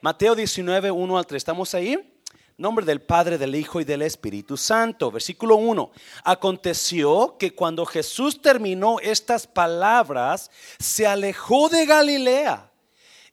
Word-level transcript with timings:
Mateo 0.00 0.36
19, 0.36 0.92
1 0.92 1.18
al 1.18 1.26
3. 1.26 1.36
¿Estamos 1.40 1.74
ahí? 1.74 2.14
Nombre 2.56 2.86
del 2.86 3.00
Padre, 3.00 3.36
del 3.36 3.54
Hijo 3.56 3.80
y 3.80 3.84
del 3.84 4.02
Espíritu 4.02 4.56
Santo. 4.56 5.10
Versículo 5.10 5.56
1. 5.56 5.90
Aconteció 6.22 7.36
que 7.36 7.52
cuando 7.54 7.84
Jesús 7.84 8.40
terminó 8.40 9.00
estas 9.00 9.46
palabras, 9.46 10.50
se 10.78 11.06
alejó 11.06 11.68
de 11.68 11.84
Galilea 11.84 12.70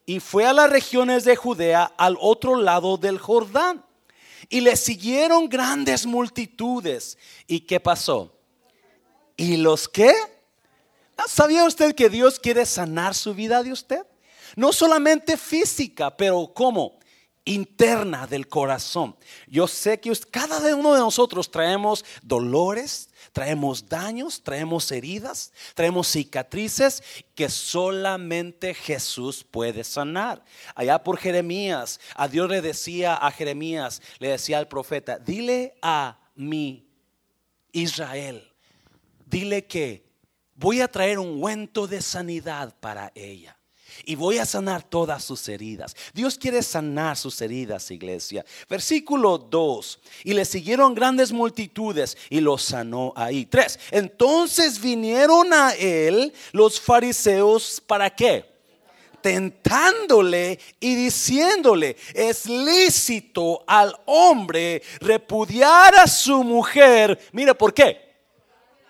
y 0.08 0.20
fue 0.20 0.46
a 0.46 0.54
las 0.54 0.70
regiones 0.70 1.24
de 1.24 1.36
Judea 1.36 1.92
al 1.98 2.18
otro 2.20 2.56
lado 2.56 2.98
del 2.98 3.20
Jordán. 3.20 3.86
Y 4.50 4.62
le 4.62 4.76
siguieron 4.76 5.50
grandes 5.50 6.06
multitudes. 6.06 7.18
¿Y 7.48 7.62
qué 7.62 7.80
pasó? 7.80 8.36
¿Y 9.38 9.58
los 9.58 9.88
qué? 9.88 10.14
¿Sabía 11.28 11.66
usted 11.66 11.94
que 11.94 12.10
Dios 12.10 12.40
quiere 12.40 12.66
sanar 12.66 13.14
su 13.14 13.34
vida 13.36 13.62
de 13.64 13.72
usted? 13.72 14.06
No 14.56 14.72
solamente 14.74 15.38
física, 15.38 16.16
pero 16.16 16.52
¿cómo? 16.54 17.00
interna 17.46 18.26
del 18.26 18.48
corazón. 18.48 19.16
Yo 19.48 19.68
sé 19.68 20.00
que 20.00 20.12
cada 20.30 20.76
uno 20.76 20.94
de 20.96 21.00
nosotros 21.00 21.50
traemos 21.50 22.04
dolores, 22.24 23.10
traemos 23.32 23.88
daños, 23.88 24.44
traemos 24.44 24.92
heridas, 24.92 25.54
traemos 25.76 26.08
cicatrices 26.08 27.04
que 27.36 27.48
solamente 27.50 28.74
Jesús 28.74 29.44
puede 29.44 29.84
sanar. 29.84 30.44
Allá 30.74 31.04
por 31.04 31.18
Jeremías, 31.18 32.00
a 32.16 32.28
Dios 32.28 32.50
le 32.50 32.62
decía 32.62 33.16
a 33.16 33.32
Jeremías, 33.32 34.02
le 34.18 34.30
decía 34.30 34.58
al 34.58 34.68
profeta, 34.68 35.20
dile 35.20 35.78
a 35.84 36.20
mi 36.34 36.90
Israel, 37.72 38.52
dile 39.26 39.68
que 39.68 40.10
voy 40.56 40.82
a 40.82 40.88
traer 40.88 41.20
un 41.20 41.28
ungüento 41.28 41.86
de 41.86 42.02
sanidad 42.02 42.76
para 42.80 43.12
ella 43.14 43.56
y 44.04 44.16
voy 44.16 44.38
a 44.38 44.46
sanar 44.46 44.84
todas 44.84 45.24
sus 45.24 45.48
heridas. 45.48 45.96
Dios 46.14 46.38
quiere 46.38 46.62
sanar 46.62 47.18
sus 47.18 47.40
heridas, 47.42 47.92
iglesia. 47.92 48.46
Versículo 48.70 49.38
2. 49.38 50.00
Y 50.24 50.34
le 50.34 50.46
siguieron 50.46 50.94
grandes 50.94 51.32
multitudes 51.32 52.18
y 52.30 52.42
lo 52.42 52.58
sanó 52.58 53.14
ahí. 53.16 53.46
3. 53.46 53.80
Entonces 53.92 54.82
vinieron 54.82 55.54
a 55.54 55.74
él 55.76 56.34
los 56.52 56.80
fariseos 56.80 57.82
para 57.86 58.10
qué? 58.10 58.56
tentándole 59.26 60.60
y 60.80 60.94
diciéndole, 60.94 61.98
es 62.14 62.46
lícito 62.46 63.64
al 63.66 64.00
hombre 64.06 64.84
repudiar 65.00 65.96
a 65.96 66.06
su 66.06 66.44
mujer. 66.44 67.20
Mire, 67.32 67.56
¿por 67.56 67.74
qué? 67.74 67.98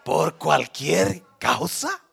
Por 0.04 0.38
cualquier 0.38 1.24
causa. 1.40 2.04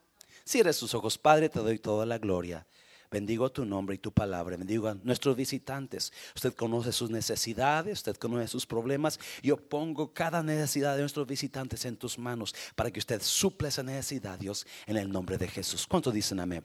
Cierre 0.44 0.72
sus 0.72 0.94
ojos, 0.94 1.18
Padre, 1.18 1.48
te 1.48 1.58
doy 1.58 1.80
toda 1.80 2.06
la 2.06 2.18
gloria. 2.18 2.64
Bendigo 3.12 3.52
tu 3.52 3.66
nombre 3.66 3.94
y 3.94 3.98
tu 3.98 4.10
palabra. 4.10 4.56
Bendigo 4.56 4.88
a 4.88 4.94
nuestros 4.94 5.36
visitantes. 5.36 6.14
Usted 6.34 6.54
conoce 6.54 6.92
sus 6.92 7.10
necesidades, 7.10 7.98
usted 7.98 8.16
conoce 8.16 8.48
sus 8.48 8.64
problemas. 8.64 9.20
Yo 9.42 9.58
pongo 9.58 10.14
cada 10.14 10.42
necesidad 10.42 10.94
de 10.94 11.02
nuestros 11.02 11.26
visitantes 11.26 11.84
en 11.84 11.98
tus 11.98 12.18
manos 12.18 12.54
para 12.74 12.90
que 12.90 12.98
usted 12.98 13.20
suple 13.20 13.68
esa 13.68 13.82
necesidad, 13.82 14.38
Dios, 14.38 14.66
en 14.86 14.96
el 14.96 15.12
nombre 15.12 15.36
de 15.36 15.46
Jesús. 15.46 15.86
¿Cuántos 15.86 16.14
dicen 16.14 16.40
amén? 16.40 16.64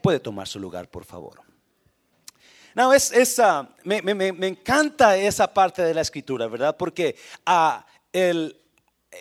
Puede 0.00 0.20
tomar 0.20 0.46
su 0.46 0.60
lugar, 0.60 0.88
por 0.88 1.04
favor. 1.04 1.42
No, 2.76 2.94
es, 2.94 3.10
esa, 3.10 3.68
me, 3.82 3.98
encanta 4.46 5.16
esa 5.16 5.52
parte 5.52 5.82
de 5.82 5.94
la 5.94 6.02
escritura, 6.02 6.46
¿verdad? 6.46 6.76
Porque 6.76 7.16
ah, 7.44 7.84
el, 8.12 8.56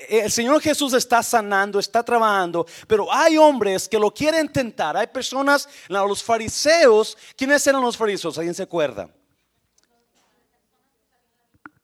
el 0.09 0.31
Señor 0.31 0.61
Jesús 0.61 0.93
está 0.93 1.23
sanando, 1.23 1.79
está 1.79 2.03
trabajando, 2.03 2.65
pero 2.87 3.11
hay 3.11 3.37
hombres 3.37 3.87
que 3.87 3.99
lo 3.99 4.13
quieren 4.13 4.51
tentar. 4.51 4.95
Hay 4.97 5.07
personas, 5.07 5.67
los 5.87 6.23
fariseos, 6.23 7.17
¿quiénes 7.35 7.65
eran 7.67 7.81
los 7.81 7.97
fariseos? 7.97 8.37
¿Alguien 8.37 8.55
se 8.55 8.63
acuerda? 8.63 9.09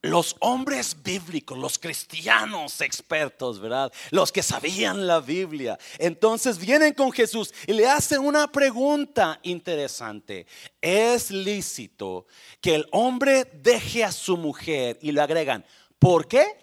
Los 0.01 0.35
hombres 0.41 0.97
bíblicos, 1.01 1.57
los 1.57 1.79
cristianos 1.79 2.81
expertos, 2.81 3.61
¿verdad? 3.61 3.89
Los 4.11 4.33
que 4.33 4.43
sabían 4.43 5.07
la 5.07 5.21
Biblia. 5.21 5.79
Entonces 5.97 6.57
vienen 6.57 6.93
con 6.93 7.09
Jesús 7.13 7.53
y 7.65 7.71
le 7.71 7.87
hacen 7.87 8.19
una 8.19 8.51
pregunta 8.51 9.39
interesante. 9.43 10.45
¿Es 10.81 11.31
lícito 11.31 12.27
que 12.59 12.75
el 12.75 12.85
hombre 12.91 13.45
deje 13.45 14.03
a 14.03 14.11
su 14.11 14.35
mujer 14.35 14.99
y 15.01 15.13
le 15.13 15.21
agregan? 15.21 15.65
¿Por 15.99 16.27
qué? 16.27 16.62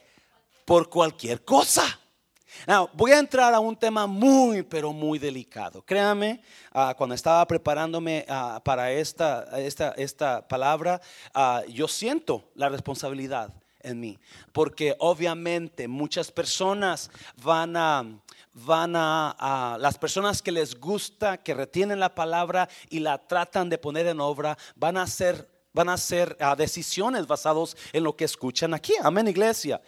Por 0.70 0.88
cualquier 0.88 1.44
cosa. 1.44 1.98
voy 2.94 3.10
a 3.10 3.19
entrar 3.19 3.53
a 3.53 3.58
un 3.58 3.75
tema 3.75 4.06
muy, 4.06 4.62
pero 4.62 4.92
muy 4.92 5.19
delicado. 5.19 5.82
Créame, 5.82 6.41
ah, 6.70 6.94
cuando 6.97 7.16
estaba 7.16 7.44
preparándome 7.44 8.25
ah, 8.28 8.60
para 8.64 8.92
esta, 8.92 9.48
esta, 9.58 9.91
esta 9.97 10.47
palabra, 10.47 11.00
ah, 11.34 11.64
yo 11.69 11.88
siento 11.88 12.53
la 12.54 12.69
responsabilidad 12.69 13.53
en 13.81 13.98
mí, 13.98 14.20
porque 14.53 14.94
obviamente 15.00 15.88
muchas 15.88 16.31
personas 16.31 17.10
van 17.42 17.76
a, 17.76 18.04
van 18.52 18.94
a, 18.94 19.76
las 19.81 19.98
personas 19.98 20.41
que 20.41 20.52
les 20.52 20.78
gusta, 20.78 21.38
que 21.38 21.52
retienen 21.52 21.98
la 21.98 22.14
palabra 22.14 22.69
y 22.91 23.00
la 23.00 23.19
tratan 23.19 23.70
de 23.70 23.78
poner 23.78 24.06
en 24.06 24.20
obra, 24.20 24.56
van 24.76 24.98
a 24.98 25.02
hacer 25.02 25.48
van 25.72 25.88
a 25.88 25.94
hacer 25.94 26.36
decisiones 26.56 27.26
basadas 27.26 27.76
en 27.92 28.04
lo 28.04 28.16
que 28.16 28.25
escuchan 28.25 28.75
aquí. 28.75 28.94
Amén, 29.03 29.28
iglesia. 29.28 29.81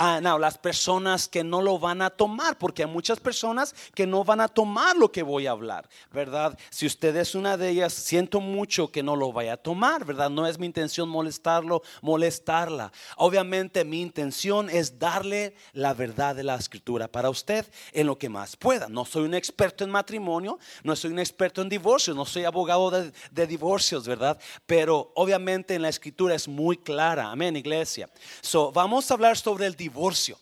Ah, 0.00 0.20
no, 0.22 0.38
las 0.38 0.56
personas 0.58 1.26
que 1.26 1.42
no 1.42 1.60
lo 1.60 1.78
van 1.78 2.02
a 2.02 2.10
tomar, 2.10 2.56
porque 2.56 2.84
hay 2.84 2.88
muchas 2.88 3.18
personas 3.18 3.74
que 3.94 4.06
no 4.06 4.22
van 4.22 4.40
a 4.40 4.46
tomar 4.46 4.96
lo 4.96 5.10
que 5.10 5.24
voy 5.24 5.48
a 5.48 5.50
hablar, 5.50 5.88
¿verdad? 6.12 6.56
Si 6.70 6.86
usted 6.86 7.16
es 7.16 7.34
una 7.34 7.56
de 7.56 7.70
ellas, 7.70 7.94
siento 7.94 8.40
mucho 8.40 8.92
que 8.92 9.02
no 9.02 9.16
lo 9.16 9.32
vaya 9.32 9.54
a 9.54 9.56
tomar, 9.56 10.04
¿verdad? 10.04 10.30
No 10.30 10.46
es 10.46 10.56
mi 10.56 10.66
intención 10.66 11.08
molestarlo, 11.08 11.82
molestarla. 12.00 12.92
Obviamente 13.16 13.84
mi 13.84 14.00
intención 14.00 14.70
es 14.70 15.00
darle 15.00 15.56
la 15.72 15.94
verdad 15.94 16.36
de 16.36 16.44
la 16.44 16.54
escritura 16.54 17.08
para 17.08 17.28
usted 17.28 17.66
en 17.92 18.06
lo 18.06 18.18
que 18.18 18.28
más 18.28 18.56
pueda. 18.56 18.88
No 18.88 19.04
soy 19.04 19.24
un 19.24 19.34
experto 19.34 19.82
en 19.82 19.90
matrimonio, 19.90 20.60
no 20.84 20.94
soy 20.94 21.10
un 21.10 21.18
experto 21.18 21.60
en 21.60 21.68
divorcio, 21.68 22.14
no 22.14 22.24
soy 22.24 22.44
abogado 22.44 22.92
de, 22.92 23.12
de 23.32 23.46
divorcios, 23.48 24.06
¿verdad? 24.06 24.38
Pero 24.64 25.10
obviamente 25.16 25.27
en 25.34 25.82
la 25.82 25.88
escritura 25.88 26.34
es 26.34 26.48
muy 26.48 26.76
clara, 26.76 27.30
amén, 27.30 27.56
iglesia. 27.56 28.08
So, 28.40 28.72
vamos 28.72 29.10
a 29.10 29.14
hablar 29.14 29.36
sobre 29.36 29.66
el 29.66 29.74
divorcio. 29.74 30.38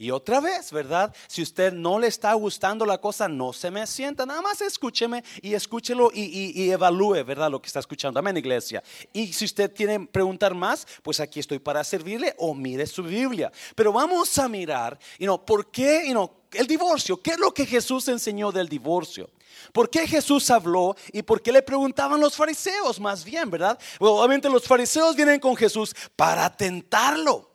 Y 0.00 0.12
otra 0.12 0.40
vez, 0.40 0.70
¿verdad? 0.70 1.12
Si 1.26 1.42
usted 1.42 1.72
no 1.72 1.98
le 1.98 2.06
está 2.06 2.32
gustando 2.34 2.86
la 2.86 2.98
cosa, 2.98 3.26
no 3.26 3.52
se 3.52 3.68
me 3.68 3.84
sienta, 3.84 4.24
nada 4.24 4.40
más 4.40 4.60
escúcheme 4.60 5.24
y 5.42 5.54
escúchelo 5.54 6.12
y, 6.14 6.70
evalúe, 6.70 7.24
¿verdad? 7.24 7.50
Lo 7.50 7.60
que 7.60 7.66
está 7.66 7.80
escuchando. 7.80 8.20
Amén, 8.20 8.36
iglesia. 8.36 8.80
Y 9.12 9.32
si 9.32 9.44
usted 9.44 9.72
tiene 9.72 10.06
preguntar 10.06 10.54
más, 10.54 10.86
pues 11.02 11.18
aquí 11.18 11.40
estoy 11.40 11.58
para 11.58 11.82
servirle 11.82 12.32
o 12.38 12.54
mire 12.54 12.86
su 12.86 13.02
Biblia. 13.02 13.50
Pero 13.74 13.92
vamos 13.92 14.38
a 14.38 14.48
mirar, 14.48 14.96
y 15.18 15.26
no, 15.26 15.44
¿por 15.44 15.68
qué, 15.68 16.04
y 16.06 16.12
no, 16.12 16.42
el 16.52 16.68
divorcio? 16.68 17.20
¿Qué 17.20 17.32
es 17.32 17.38
lo 17.38 17.52
que 17.52 17.66
Jesús 17.66 18.06
enseñó 18.06 18.52
del 18.52 18.68
divorcio? 18.68 19.28
¿Por 19.72 19.90
qué 19.90 20.06
Jesús 20.06 20.50
habló 20.50 20.96
y 21.12 21.22
por 21.22 21.42
qué 21.42 21.52
le 21.52 21.62
preguntaban 21.62 22.20
los 22.20 22.36
fariseos 22.36 23.00
más 23.00 23.24
bien, 23.24 23.50
verdad? 23.50 23.78
obviamente 23.98 24.48
los 24.48 24.64
fariseos 24.64 25.16
vienen 25.16 25.40
con 25.40 25.56
Jesús 25.56 25.94
para 26.16 26.54
tentarlo. 26.54 27.48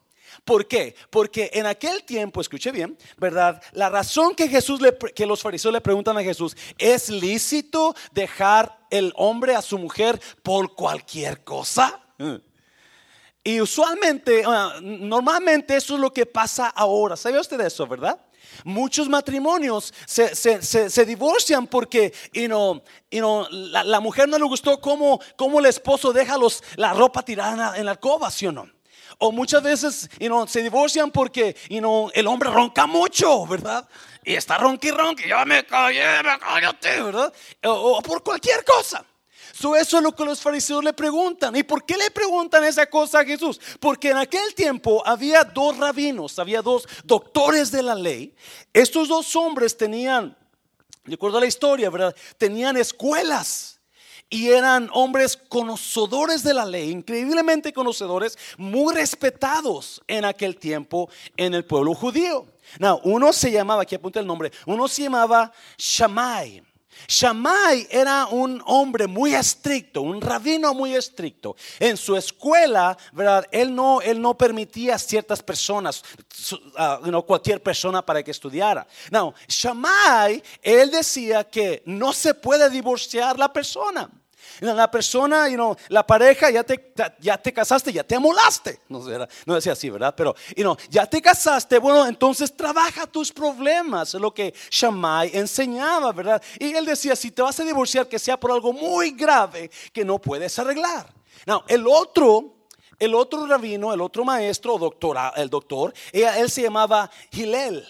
¿Por 0.43 0.67
qué? 0.67 0.95
Porque 1.09 1.49
en 1.53 1.65
aquel 1.65 2.03
tiempo, 2.03 2.41
escuche 2.41 2.71
bien, 2.71 2.97
¿verdad? 3.17 3.61
La 3.71 3.89
razón 3.89 4.35
que 4.35 4.47
Jesús 4.47 4.81
le, 4.81 4.97
que 5.15 5.25
los 5.25 5.41
fariseos 5.41 5.73
le 5.73 5.81
preguntan 5.81 6.17
a 6.17 6.23
Jesús, 6.23 6.57
¿es 6.77 7.09
lícito 7.09 7.95
dejar 8.11 8.77
el 8.89 9.13
hombre 9.15 9.55
a 9.55 9.61
su 9.61 9.77
mujer 9.77 10.19
por 10.41 10.75
cualquier 10.75 11.43
cosa? 11.43 12.01
Y 13.43 13.61
usualmente, 13.61 14.43
ah, 14.45 14.79
normalmente 14.81 15.75
eso 15.75 15.95
es 15.95 15.99
lo 15.99 16.11
que 16.11 16.25
pasa 16.25 16.67
ahora. 16.67 17.15
¿Sabe 17.15 17.39
usted 17.39 17.59
eso, 17.61 17.87
verdad? 17.87 18.19
Muchos 18.63 19.09
matrimonios 19.09 19.93
se, 20.05 21.05
divorcian 21.05 21.67
porque 21.67 22.13
la, 22.31 23.99
mujer 23.99 24.29
no 24.29 24.37
le 24.37 24.45
gustó 24.45 24.79
cómo, 24.79 25.19
cómo 25.35 25.59
el 25.59 25.65
esposo 25.65 26.13
deja 26.13 26.37
los, 26.37 26.63
la 26.75 26.93
ropa 26.93 27.23
tirada 27.23 27.77
en 27.77 27.85
la 27.85 27.91
alcoba, 27.91 28.31
¿sí 28.31 28.47
o 28.47 28.51
no? 28.51 28.69
O 29.19 29.31
muchas 29.31 29.63
veces 29.63 30.09
se 30.47 30.61
divorcian 30.61 31.11
porque 31.11 31.55
el 31.69 32.27
hombre 32.27 32.49
ronca 32.49 32.87
mucho, 32.87 33.45
¿verdad? 33.45 33.87
Y 34.23 34.35
está 34.35 34.57
ronqui 34.57 34.91
ronqui, 34.91 35.27
ya 35.27 35.45
me 35.45 35.65
callé, 35.65 36.23
me 36.23 36.39
cállate, 36.39 37.01
¿verdad? 37.01 37.33
O, 37.63 38.01
por 38.01 38.23
cualquier 38.23 38.63
cosa. 38.63 39.05
Eso 39.53 39.97
es 39.97 40.03
lo 40.03 40.15
que 40.15 40.25
los 40.25 40.41
fariseos 40.41 40.83
le 40.83 40.93
preguntan. 40.93 41.55
¿Y 41.55 41.63
por 41.63 41.85
qué 41.85 41.95
le 41.95 42.09
preguntan 42.09 42.63
esa 42.63 42.87
cosa 42.87 43.19
a 43.19 43.25
Jesús? 43.25 43.59
Porque 43.79 44.09
en 44.09 44.17
aquel 44.17 44.55
tiempo 44.55 45.03
había 45.05 45.43
dos 45.43 45.77
rabinos, 45.77 46.39
había 46.39 46.61
dos 46.61 46.87
doctores 47.03 47.71
de 47.71 47.83
la 47.83 47.93
ley. 47.93 48.35
Estos 48.73 49.07
dos 49.07 49.35
hombres 49.35 49.77
tenían, 49.77 50.35
de 51.05 51.13
acuerdo 51.13 51.37
a 51.37 51.41
la 51.41 51.47
historia, 51.47 51.89
¿verdad? 51.91 52.15
Tenían 52.37 52.77
escuelas 52.77 53.79
y 54.27 54.49
eran 54.49 54.89
hombres 54.91 55.37
conocedores 55.37 56.41
de 56.41 56.55
la 56.55 56.65
ley, 56.65 56.89
increíblemente 56.89 57.71
conocedores, 57.71 58.37
muy 58.57 58.95
respetados 58.95 60.01
en 60.07 60.25
aquel 60.25 60.57
tiempo 60.57 61.09
en 61.37 61.53
el 61.53 61.63
pueblo 61.63 61.93
judío. 61.93 62.47
uno 63.03 63.31
se 63.31 63.51
llamaba, 63.51 63.83
aquí 63.83 63.93
apunta 63.93 64.19
el 64.19 64.25
nombre, 64.25 64.51
uno 64.65 64.87
se 64.87 65.03
llamaba 65.03 65.51
Shammai. 65.77 66.72
Shammai 67.07 67.87
era 67.89 68.27
un 68.27 68.61
hombre 68.65 69.07
muy 69.07 69.33
estricto, 69.35 70.01
un 70.01 70.21
rabino 70.21 70.73
muy 70.73 70.95
estricto. 70.95 71.55
En 71.79 71.97
su 71.97 72.15
escuela, 72.15 72.97
¿verdad? 73.11 73.45
Él 73.51 73.73
no, 73.73 74.01
él 74.01 74.21
no 74.21 74.37
permitía 74.37 74.95
a 74.95 74.99
ciertas 74.99 75.41
personas, 75.41 76.03
uh, 76.51 77.21
cualquier 77.23 77.61
persona 77.61 78.05
para 78.05 78.23
que 78.23 78.31
estudiara. 78.31 78.87
No, 79.11 79.33
Shammai, 79.47 80.41
él 80.61 80.91
decía 80.91 81.43
que 81.43 81.83
no 81.85 82.13
se 82.13 82.33
puede 82.33 82.69
divorciar 82.69 83.37
la 83.37 83.51
persona. 83.51 84.09
La 84.59 84.89
persona, 84.89 85.47
you 85.49 85.55
know, 85.55 85.75
la 85.89 86.05
pareja, 86.05 86.49
ya 86.49 86.63
te, 86.63 86.93
ya 87.19 87.37
te 87.37 87.53
casaste, 87.53 87.91
ya 87.91 88.03
te 88.03 88.15
amolaste. 88.15 88.79
No, 88.89 88.99
no 89.45 89.55
decía 89.55 89.73
así, 89.73 89.89
¿verdad? 89.89 90.13
Pero, 90.15 90.35
you 90.55 90.63
know, 90.63 90.77
ya 90.89 91.05
te 91.05 91.21
casaste, 91.21 91.77
bueno, 91.79 92.05
entonces 92.07 92.55
trabaja 92.55 93.07
tus 93.07 93.31
problemas. 93.31 94.13
Es 94.13 94.21
lo 94.21 94.33
que 94.33 94.53
Shammai 94.69 95.31
enseñaba, 95.33 96.11
¿verdad? 96.11 96.41
Y 96.59 96.73
él 96.73 96.85
decía, 96.85 97.15
si 97.15 97.31
te 97.31 97.41
vas 97.41 97.59
a 97.59 97.63
divorciar, 97.63 98.07
que 98.07 98.19
sea 98.19 98.39
por 98.39 98.51
algo 98.51 98.73
muy 98.73 99.11
grave 99.11 99.69
que 99.91 100.05
no 100.05 100.19
puedes 100.19 100.57
arreglar. 100.59 101.07
No, 101.45 101.63
el 101.67 101.85
otro, 101.87 102.67
el 102.99 103.15
otro 103.15 103.45
rabino, 103.45 103.93
el 103.93 104.01
otro 104.01 104.23
maestro, 104.23 104.77
doctora, 104.77 105.33
el 105.35 105.49
doctor, 105.49 105.93
él 106.11 106.49
se 106.49 106.61
llamaba 106.61 107.09
Hillel. 107.31 107.85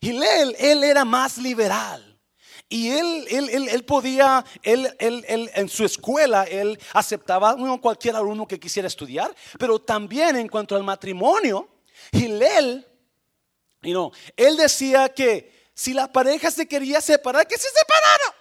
Hillel, 0.00 0.54
él 0.58 0.84
era 0.84 1.04
más 1.04 1.38
liberal. 1.38 2.13
Y 2.74 2.90
él, 2.90 3.24
él, 3.30 3.68
él, 3.68 3.84
podía, 3.84 4.44
él, 4.64 4.92
él, 4.98 5.48
en 5.54 5.68
su 5.68 5.84
escuela, 5.84 6.42
él 6.42 6.76
aceptaba 6.92 7.50
a 7.50 7.80
cualquier 7.80 8.16
alumno 8.16 8.48
que 8.48 8.58
quisiera 8.58 8.88
estudiar, 8.88 9.32
pero 9.60 9.78
también 9.78 10.34
en 10.34 10.48
cuanto 10.48 10.74
al 10.74 10.82
matrimonio, 10.82 11.68
Hillel, 12.10 12.84
you 13.80 13.92
know, 13.92 14.10
él 14.36 14.56
decía 14.56 15.08
que 15.08 15.68
si 15.72 15.94
la 15.94 16.10
pareja 16.10 16.50
se 16.50 16.66
quería 16.66 17.00
separar, 17.00 17.46
que 17.46 17.56
se 17.56 17.68
separara. 17.68 18.34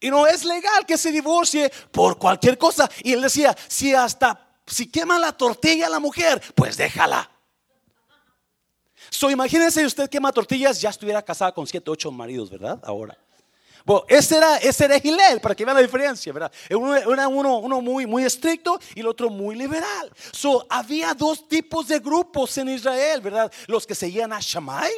Y 0.00 0.10
no 0.10 0.26
es 0.26 0.44
legal 0.44 0.84
que 0.84 0.98
se 0.98 1.12
divorcie 1.12 1.70
por 1.92 2.18
cualquier 2.18 2.58
cosa. 2.58 2.90
Y 3.04 3.12
él 3.12 3.20
decía, 3.20 3.56
si 3.68 3.94
hasta, 3.94 4.48
si 4.66 4.90
quema 4.90 5.16
la 5.16 5.30
tortilla 5.30 5.86
a 5.86 5.90
la 5.90 6.00
mujer, 6.00 6.42
pues 6.56 6.76
déjala. 6.76 7.30
So, 9.10 9.30
imagínense 9.30 9.86
usted 9.86 10.10
quema 10.10 10.32
tortillas, 10.32 10.80
ya 10.80 10.90
estuviera 10.90 11.22
casada 11.22 11.52
con 11.52 11.68
siete, 11.68 11.88
ocho 11.88 12.10
maridos, 12.10 12.50
¿verdad? 12.50 12.80
Ahora. 12.82 13.16
Bueno, 13.84 14.04
ese 14.08 14.36
era, 14.36 14.56
ese 14.58 14.84
era 14.84 15.00
Gilel, 15.00 15.40
para 15.40 15.54
que 15.54 15.64
vean 15.64 15.76
la 15.76 15.82
diferencia, 15.82 16.32
¿verdad? 16.32 16.52
Era 16.68 17.28
uno, 17.28 17.58
uno 17.58 17.80
muy, 17.80 18.06
muy 18.06 18.24
estricto 18.24 18.78
y 18.94 19.00
el 19.00 19.06
otro 19.06 19.30
muy 19.30 19.56
liberal. 19.56 20.12
So, 20.32 20.66
había 20.68 21.14
dos 21.14 21.48
tipos 21.48 21.88
de 21.88 21.98
grupos 21.98 22.56
en 22.58 22.68
Israel, 22.68 23.20
¿verdad? 23.20 23.52
Los 23.66 23.86
que 23.86 23.94
seguían 23.94 24.32
a 24.32 24.40
Shammai, 24.40 24.92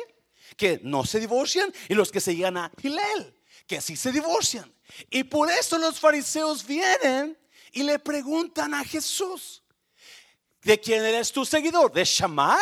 que 0.56 0.80
no 0.82 1.04
se 1.04 1.20
divorcian, 1.20 1.72
y 1.88 1.94
los 1.94 2.10
que 2.10 2.20
seguían 2.20 2.56
a 2.56 2.70
Gilel, 2.80 3.34
que 3.66 3.80
sí 3.80 3.96
se 3.96 4.12
divorcian. 4.12 4.72
Y 5.10 5.24
por 5.24 5.50
eso 5.50 5.78
los 5.78 5.98
fariseos 5.98 6.66
vienen 6.66 7.38
y 7.72 7.82
le 7.82 7.98
preguntan 7.98 8.74
a 8.74 8.84
Jesús, 8.84 9.62
¿de 10.62 10.78
quién 10.78 11.04
eres 11.04 11.32
tu 11.32 11.44
seguidor? 11.44 11.92
¿De 11.92 12.04
Shammai 12.04 12.58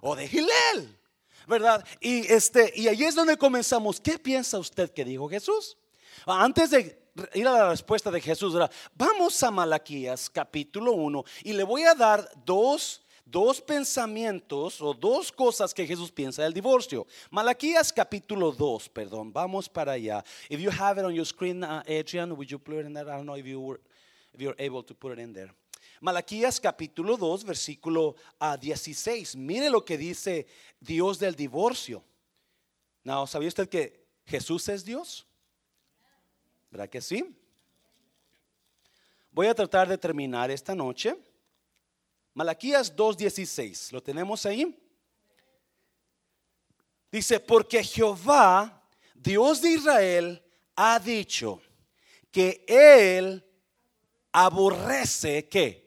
o 0.00 0.16
de 0.16 0.28
Gilel? 0.28 0.98
¿Verdad? 1.46 1.84
Y, 2.00 2.30
este, 2.32 2.72
y 2.74 2.88
ahí 2.88 3.04
es 3.04 3.14
donde 3.14 3.36
comenzamos. 3.36 4.00
¿Qué 4.00 4.18
piensa 4.18 4.58
usted 4.58 4.90
que 4.90 5.04
dijo 5.04 5.28
Jesús? 5.28 5.76
Antes 6.26 6.70
de 6.70 7.04
ir 7.34 7.46
a 7.46 7.52
la 7.52 7.70
respuesta 7.70 8.10
de 8.10 8.20
Jesús, 8.20 8.54
vamos 8.94 9.42
a 9.42 9.50
Malaquías 9.50 10.28
capítulo 10.30 10.92
1 10.92 11.24
y 11.44 11.52
le 11.52 11.64
voy 11.64 11.82
a 11.82 11.94
dar 11.94 12.28
dos, 12.44 13.02
dos 13.24 13.60
pensamientos 13.60 14.80
o 14.80 14.94
dos 14.94 15.30
cosas 15.30 15.72
que 15.72 15.86
Jesús 15.86 16.10
piensa 16.10 16.42
del 16.42 16.52
divorcio. 16.52 17.06
Malaquías 17.30 17.92
capítulo 17.92 18.52
2, 18.52 18.88
perdón, 18.88 19.32
vamos 19.32 19.68
para 19.68 19.92
allá. 19.92 20.24
If 20.48 20.60
you 20.60 20.70
have 20.70 21.00
it 21.00 21.04
on 21.04 21.14
your 21.14 21.26
screen, 21.26 21.62
uh, 21.62 21.82
Adrian, 21.86 22.32
would 22.32 22.48
you 22.48 22.58
put 22.58 22.74
it 22.76 22.86
in 22.86 22.94
there? 22.94 23.08
I 23.08 23.16
don't 23.16 23.26
know 23.26 23.36
if, 23.36 23.46
you 23.46 23.60
were, 23.60 23.80
if 24.32 24.40
you're 24.40 24.56
able 24.58 24.82
to 24.82 24.94
put 24.94 25.12
it 25.12 25.18
in 25.18 25.32
there. 25.32 25.50
Malaquías 26.04 26.60
capítulo 26.60 27.16
2, 27.16 27.44
versículo 27.44 28.14
a 28.38 28.52
ah, 28.52 28.56
16. 28.58 29.36
Mire 29.36 29.70
lo 29.70 29.86
que 29.86 29.96
dice 29.96 30.46
Dios 30.78 31.18
del 31.18 31.34
divorcio. 31.34 32.04
No, 33.04 33.26
¿sabía 33.26 33.48
usted 33.48 33.70
que 33.70 34.04
Jesús 34.26 34.68
es 34.68 34.84
Dios? 34.84 35.26
¿Verdad 36.70 36.90
que 36.90 37.00
sí? 37.00 37.34
Voy 39.30 39.46
a 39.46 39.54
tratar 39.54 39.88
de 39.88 39.96
terminar 39.96 40.50
esta 40.50 40.74
noche. 40.74 41.16
Malaquías 42.34 42.94
2:16, 42.94 43.90
¿lo 43.90 44.02
tenemos 44.02 44.44
ahí? 44.44 44.78
Dice, 47.10 47.40
porque 47.40 47.82
Jehová, 47.82 48.86
Dios 49.14 49.62
de 49.62 49.70
Israel, 49.70 50.42
ha 50.76 50.98
dicho 50.98 51.62
que 52.30 52.62
Él 52.68 53.42
aborrece 54.32 55.48
que 55.48 55.83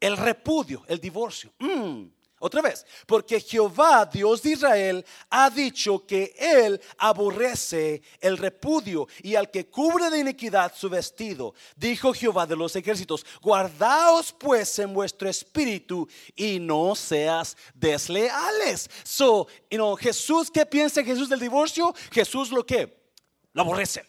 el 0.00 0.16
repudio, 0.16 0.84
el 0.88 1.00
divorcio. 1.00 1.52
Mm, 1.58 2.06
otra 2.40 2.62
vez, 2.62 2.86
porque 3.04 3.40
Jehová, 3.40 4.06
Dios 4.06 4.42
de 4.42 4.50
Israel, 4.52 5.04
ha 5.28 5.50
dicho 5.50 6.06
que 6.06 6.36
Él 6.38 6.80
aborrece 6.96 8.00
el 8.20 8.38
repudio 8.38 9.08
y 9.24 9.34
al 9.34 9.50
que 9.50 9.66
cubre 9.66 10.08
de 10.08 10.20
iniquidad 10.20 10.72
su 10.74 10.88
vestido. 10.88 11.54
Dijo 11.74 12.14
Jehová 12.14 12.46
de 12.46 12.54
los 12.54 12.76
ejércitos, 12.76 13.26
guardaos 13.42 14.32
pues 14.32 14.78
en 14.78 14.94
vuestro 14.94 15.28
espíritu 15.28 16.08
y 16.36 16.60
no 16.60 16.94
seas 16.94 17.56
desleales. 17.74 18.88
So, 19.02 19.48
you 19.68 19.76
know, 19.76 19.96
Jesús, 19.96 20.48
¿qué 20.48 20.64
piensa 20.64 21.02
Jesús 21.02 21.28
del 21.28 21.40
divorcio? 21.40 21.92
Jesús 22.12 22.52
lo 22.52 22.64
que 22.64 23.12
lo 23.52 23.62
aborrece. 23.62 24.04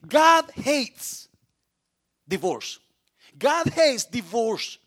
God 0.00 0.50
hates 0.56 1.28
divorce. 2.24 2.80
God 3.34 3.68
hates 3.76 4.10
divorce. 4.10 4.78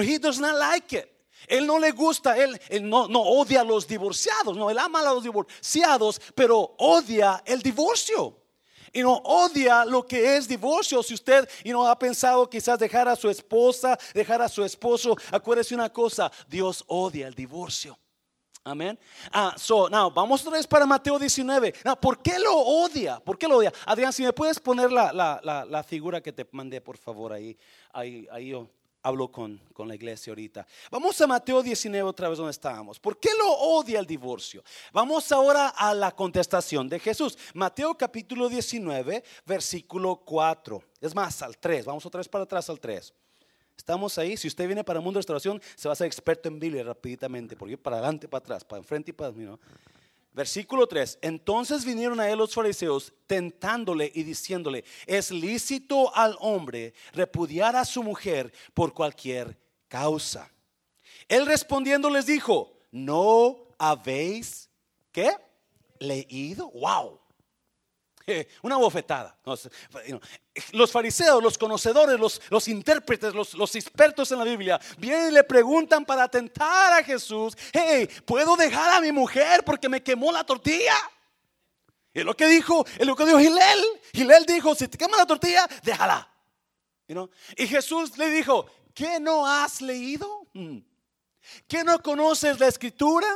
He 0.00 0.18
does 0.18 0.40
not 0.40 0.56
like 0.56 0.96
it. 0.96 1.08
Él 1.48 1.66
no 1.66 1.78
le 1.78 1.90
gusta, 1.90 2.36
él, 2.36 2.58
no, 2.82 3.06
odia 3.06 3.60
a 3.62 3.64
los 3.64 3.86
divorciados, 3.86 4.56
no, 4.56 4.70
él 4.70 4.78
ama 4.78 5.00
a 5.00 5.14
los 5.14 5.24
divorciados, 5.24 6.20
pero 6.34 6.74
odia 6.78 7.42
el 7.44 7.60
divorcio. 7.60 8.38
Y 8.92 9.00
no 9.00 9.14
odia 9.24 9.86
lo 9.86 10.06
que 10.06 10.36
es 10.36 10.46
divorcio. 10.46 11.02
Si 11.02 11.14
usted 11.14 11.48
y 11.64 11.70
no 11.70 11.86
ha 11.86 11.98
pensado 11.98 12.48
quizás 12.48 12.78
dejar 12.78 13.08
a 13.08 13.16
su 13.16 13.30
esposa, 13.30 13.98
dejar 14.12 14.42
a 14.42 14.48
su 14.48 14.62
esposo, 14.62 15.16
acuérdese 15.30 15.74
una 15.74 15.90
cosa, 15.90 16.30
Dios 16.46 16.84
odia 16.86 17.26
el 17.26 17.34
divorcio. 17.34 17.98
Amén. 18.64 18.96
Ah, 19.32 19.54
so 19.56 19.88
now 19.88 20.10
vamos 20.10 20.42
otra 20.42 20.58
vez 20.58 20.66
para 20.66 20.86
Mateo 20.86 21.18
19. 21.18 21.74
Now, 21.84 21.96
¿por 21.96 22.22
qué 22.22 22.38
lo 22.38 22.54
odia? 22.54 23.18
¿Por 23.18 23.36
qué 23.36 23.48
lo 23.48 23.56
odia? 23.56 23.72
Adrián, 23.86 24.12
si 24.12 24.22
me 24.22 24.32
puedes 24.32 24.60
poner 24.60 24.92
la, 24.92 25.12
la, 25.12 25.64
la, 25.64 25.82
figura 25.82 26.20
que 26.20 26.32
te 26.32 26.46
mandé, 26.52 26.80
por 26.80 26.96
favor, 26.96 27.32
ahí, 27.32 27.56
ahí, 27.92 28.28
ahí 28.30 28.48
yo 28.50 28.70
hablo 29.02 29.30
con, 29.30 29.60
con, 29.72 29.88
la 29.88 29.94
iglesia 29.94 30.30
ahorita. 30.30 30.66
Vamos 30.90 31.20
a 31.20 31.26
Mateo 31.26 31.62
19 31.62 32.08
otra 32.08 32.28
vez 32.28 32.38
donde 32.38 32.52
estábamos. 32.52 32.98
¿Por 33.00 33.18
qué 33.18 33.30
lo 33.38 33.50
odia 33.52 33.98
el 34.00 34.06
divorcio? 34.06 34.62
Vamos 34.92 35.30
ahora 35.32 35.68
a 35.68 35.94
la 35.94 36.12
contestación 36.12 36.88
de 36.88 36.98
Jesús. 36.98 37.36
Mateo 37.54 37.96
capítulo 37.96 38.48
19, 38.48 39.24
versículo 39.44 40.16
4. 40.16 40.82
Es 41.00 41.14
más, 41.14 41.42
al 41.42 41.58
3. 41.58 41.84
Vamos 41.84 42.06
otra 42.06 42.18
vez 42.18 42.28
para 42.28 42.44
atrás 42.44 42.70
al 42.70 42.80
3. 42.80 43.12
Estamos 43.76 44.16
ahí. 44.18 44.36
Si 44.36 44.48
usted 44.48 44.66
viene 44.66 44.84
para 44.84 44.98
el 44.98 45.04
mundo 45.04 45.18
de 45.18 45.22
restauración, 45.22 45.60
se 45.74 45.88
va 45.88 45.92
a 45.92 45.96
ser 45.96 46.06
experto 46.06 46.48
en 46.48 46.60
Biblia 46.60 46.84
rapiditamente. 46.84 47.56
Porque 47.56 47.76
para 47.76 47.96
adelante, 47.96 48.28
para 48.28 48.38
atrás, 48.38 48.64
para 48.64 48.78
enfrente 48.80 49.10
y 49.10 49.14
para... 49.14 49.32
You 49.32 49.58
Versículo 50.32 50.86
3. 50.86 51.18
Entonces 51.22 51.84
vinieron 51.84 52.18
a 52.20 52.28
él 52.28 52.38
los 52.38 52.54
fariseos 52.54 53.12
tentándole 53.26 54.10
y 54.14 54.22
diciéndole, 54.22 54.84
es 55.06 55.30
lícito 55.30 56.14
al 56.14 56.36
hombre 56.40 56.94
repudiar 57.12 57.76
a 57.76 57.84
su 57.84 58.02
mujer 58.02 58.52
por 58.72 58.94
cualquier 58.94 59.58
causa. 59.88 60.50
Él 61.28 61.46
respondiendo 61.46 62.08
les 62.08 62.26
dijo, 62.26 62.78
¿no 62.90 63.68
habéis 63.78 64.70
qué? 65.12 65.30
Leído? 65.98 66.70
Wow. 66.70 67.21
Una 68.62 68.76
bofetada. 68.76 69.36
Los 70.72 70.92
fariseos, 70.92 71.42
los 71.42 71.56
conocedores, 71.58 72.18
los, 72.18 72.40
los 72.50 72.68
intérpretes, 72.68 73.34
los, 73.34 73.54
los, 73.54 73.74
expertos 73.74 74.30
en 74.32 74.38
la 74.38 74.44
Biblia, 74.44 74.80
vienen 74.98 75.28
y 75.28 75.32
le 75.32 75.44
preguntan 75.44 76.04
para 76.04 76.28
tentar 76.28 76.92
a 76.92 77.04
Jesús, 77.04 77.56
hey, 77.72 78.08
¿puedo 78.24 78.56
dejar 78.56 78.94
a 78.94 79.00
mi 79.00 79.12
mujer 79.12 79.64
porque 79.64 79.88
me 79.88 80.02
quemó 80.02 80.30
la 80.30 80.44
tortilla? 80.44 80.96
Y 82.14 82.22
lo 82.22 82.36
que 82.36 82.46
dijo, 82.46 82.84
es 82.98 83.06
lo 83.06 83.16
que 83.16 83.24
dijo 83.24 83.38
Gilel. 83.38 83.84
Gilel 84.12 84.44
dijo, 84.44 84.74
si 84.74 84.88
te 84.88 84.98
quema 84.98 85.16
la 85.16 85.26
tortilla, 85.26 85.66
déjala. 85.82 86.28
Y 87.56 87.66
Jesús 87.66 88.16
le 88.16 88.30
dijo, 88.30 88.66
¿qué 88.94 89.20
no 89.20 89.46
has 89.46 89.80
leído? 89.80 90.46
Mm. 90.52 90.78
¿Qué 91.66 91.84
no 91.84 92.02
conoces 92.02 92.60
la 92.60 92.68
escritura? 92.68 93.26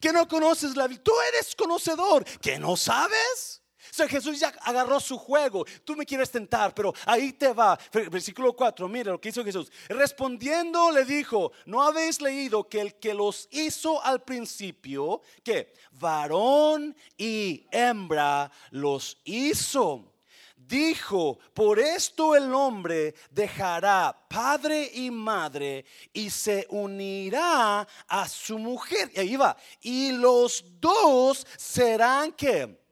¿Qué 0.00 0.12
no 0.12 0.26
conoces 0.26 0.76
la 0.76 0.88
Tú 0.88 1.12
eres 1.32 1.54
conocedor. 1.54 2.24
¿Qué 2.40 2.58
no 2.58 2.76
sabes? 2.76 3.62
Jesús 4.08 4.38
ya 4.38 4.48
agarró 4.62 5.00
su 5.00 5.16
juego. 5.16 5.64
Tú 5.84 5.96
me 5.96 6.04
quieres 6.04 6.30
tentar, 6.30 6.74
pero 6.74 6.92
ahí 7.06 7.32
te 7.32 7.52
va. 7.52 7.78
Versículo 8.10 8.52
4, 8.54 8.88
mira 8.88 9.12
lo 9.12 9.20
que 9.20 9.30
hizo 9.30 9.44
Jesús. 9.44 9.70
Respondiendo 9.88 10.90
le 10.90 11.04
dijo, 11.04 11.52
¿no 11.64 11.82
habéis 11.82 12.20
leído 12.20 12.68
que 12.68 12.80
el 12.80 12.94
que 12.96 13.14
los 13.14 13.48
hizo 13.50 14.02
al 14.02 14.22
principio, 14.22 15.22
que 15.42 15.72
varón 15.92 16.94
y 17.16 17.66
hembra 17.70 18.50
los 18.70 19.18
hizo? 19.24 20.12
dijo, 20.56 21.38
por 21.54 21.78
esto 21.78 22.34
el 22.34 22.52
hombre 22.52 23.14
dejará 23.30 24.16
padre 24.28 24.90
y 24.94 25.10
madre 25.10 25.84
y 26.12 26.28
se 26.30 26.66
unirá 26.70 27.86
a 28.08 28.28
su 28.28 28.58
mujer. 28.58 29.10
Y 29.14 29.20
ahí 29.20 29.36
va. 29.36 29.56
Y 29.80 30.12
los 30.12 30.64
dos 30.80 31.46
serán 31.56 32.32
que 32.32 32.85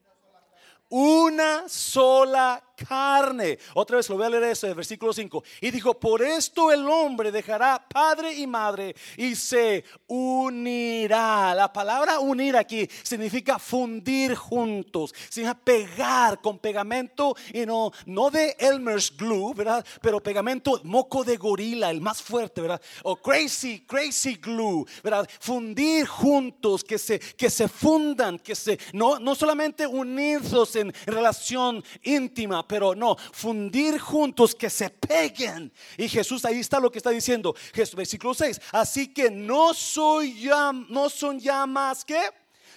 una 0.97 1.65
sola 1.67 2.63
carne. 2.75 3.59
Otra 3.75 3.97
vez 3.97 4.09
lo 4.09 4.17
voy 4.17 4.27
a 4.27 4.31
leer 4.31 4.45
eso, 4.45 4.67
el 4.67 4.75
versículo 4.75 5.13
5. 5.13 5.43
Y 5.61 5.71
dijo, 5.71 5.95
por 5.95 6.23
esto 6.23 6.71
el 6.71 6.89
hombre 6.89 7.31
dejará 7.31 7.85
padre 7.89 8.35
y 8.35 8.47
madre 8.47 8.95
y 9.17 9.35
se 9.35 9.85
unirá. 10.07 11.55
La 11.55 11.73
palabra 11.73 12.19
unir 12.19 12.57
aquí 12.57 12.89
significa 13.03 13.59
fundir 13.59 14.35
juntos, 14.35 15.15
significa 15.29 15.59
pegar 15.59 16.41
con 16.41 16.59
pegamento 16.59 17.35
y 17.53 17.67
no, 17.67 17.93
no 18.07 18.31
de 18.31 18.57
Elmer's 18.59 19.17
glue, 19.17 19.55
¿verdad? 19.55 19.85
Pero 20.01 20.23
pegamento 20.23 20.81
moco 20.85 21.25
de 21.25 21.37
gorila, 21.37 21.91
el 21.91 22.01
más 22.01 22.23
fuerte, 22.23 22.61
¿verdad? 22.61 22.81
O 23.03 23.17
crazy, 23.17 23.81
crazy 23.87 24.35
glue, 24.35 24.85
¿verdad? 25.03 25.29
Fundir 25.41 26.07
juntos, 26.07 26.85
que 26.85 26.99
se, 26.99 27.19
que 27.19 27.51
se 27.51 27.69
fundan, 27.69 28.39
que 28.39 28.55
se, 28.55 28.79
no, 28.93 29.19
no 29.19 29.35
solamente 29.35 29.87
unirse 29.87 30.55
en 30.81 30.93
relación 31.07 31.83
íntima, 32.03 32.64
pero 32.67 32.95
no, 32.95 33.17
fundir 33.33 33.99
juntos 33.99 34.55
que 34.55 34.71
se 34.71 34.91
peguen. 34.91 35.73
Y 35.97 36.09
Jesús 36.09 36.45
ahí 36.45 36.61
está 36.61 36.81
lo 36.81 36.91
que 36.91 36.99
está 36.99 37.11
diciendo, 37.11 37.55
Jesús, 37.73 37.95
versículo 37.95 38.35
6. 38.35 38.61
Así 38.73 39.13
que 39.13 39.31
no 39.31 39.75
soy 39.75 40.41
ya, 40.41 40.73
no 40.73 41.09
son 41.09 41.39
ya 41.39 41.67
más 41.67 42.05
que 42.05 42.19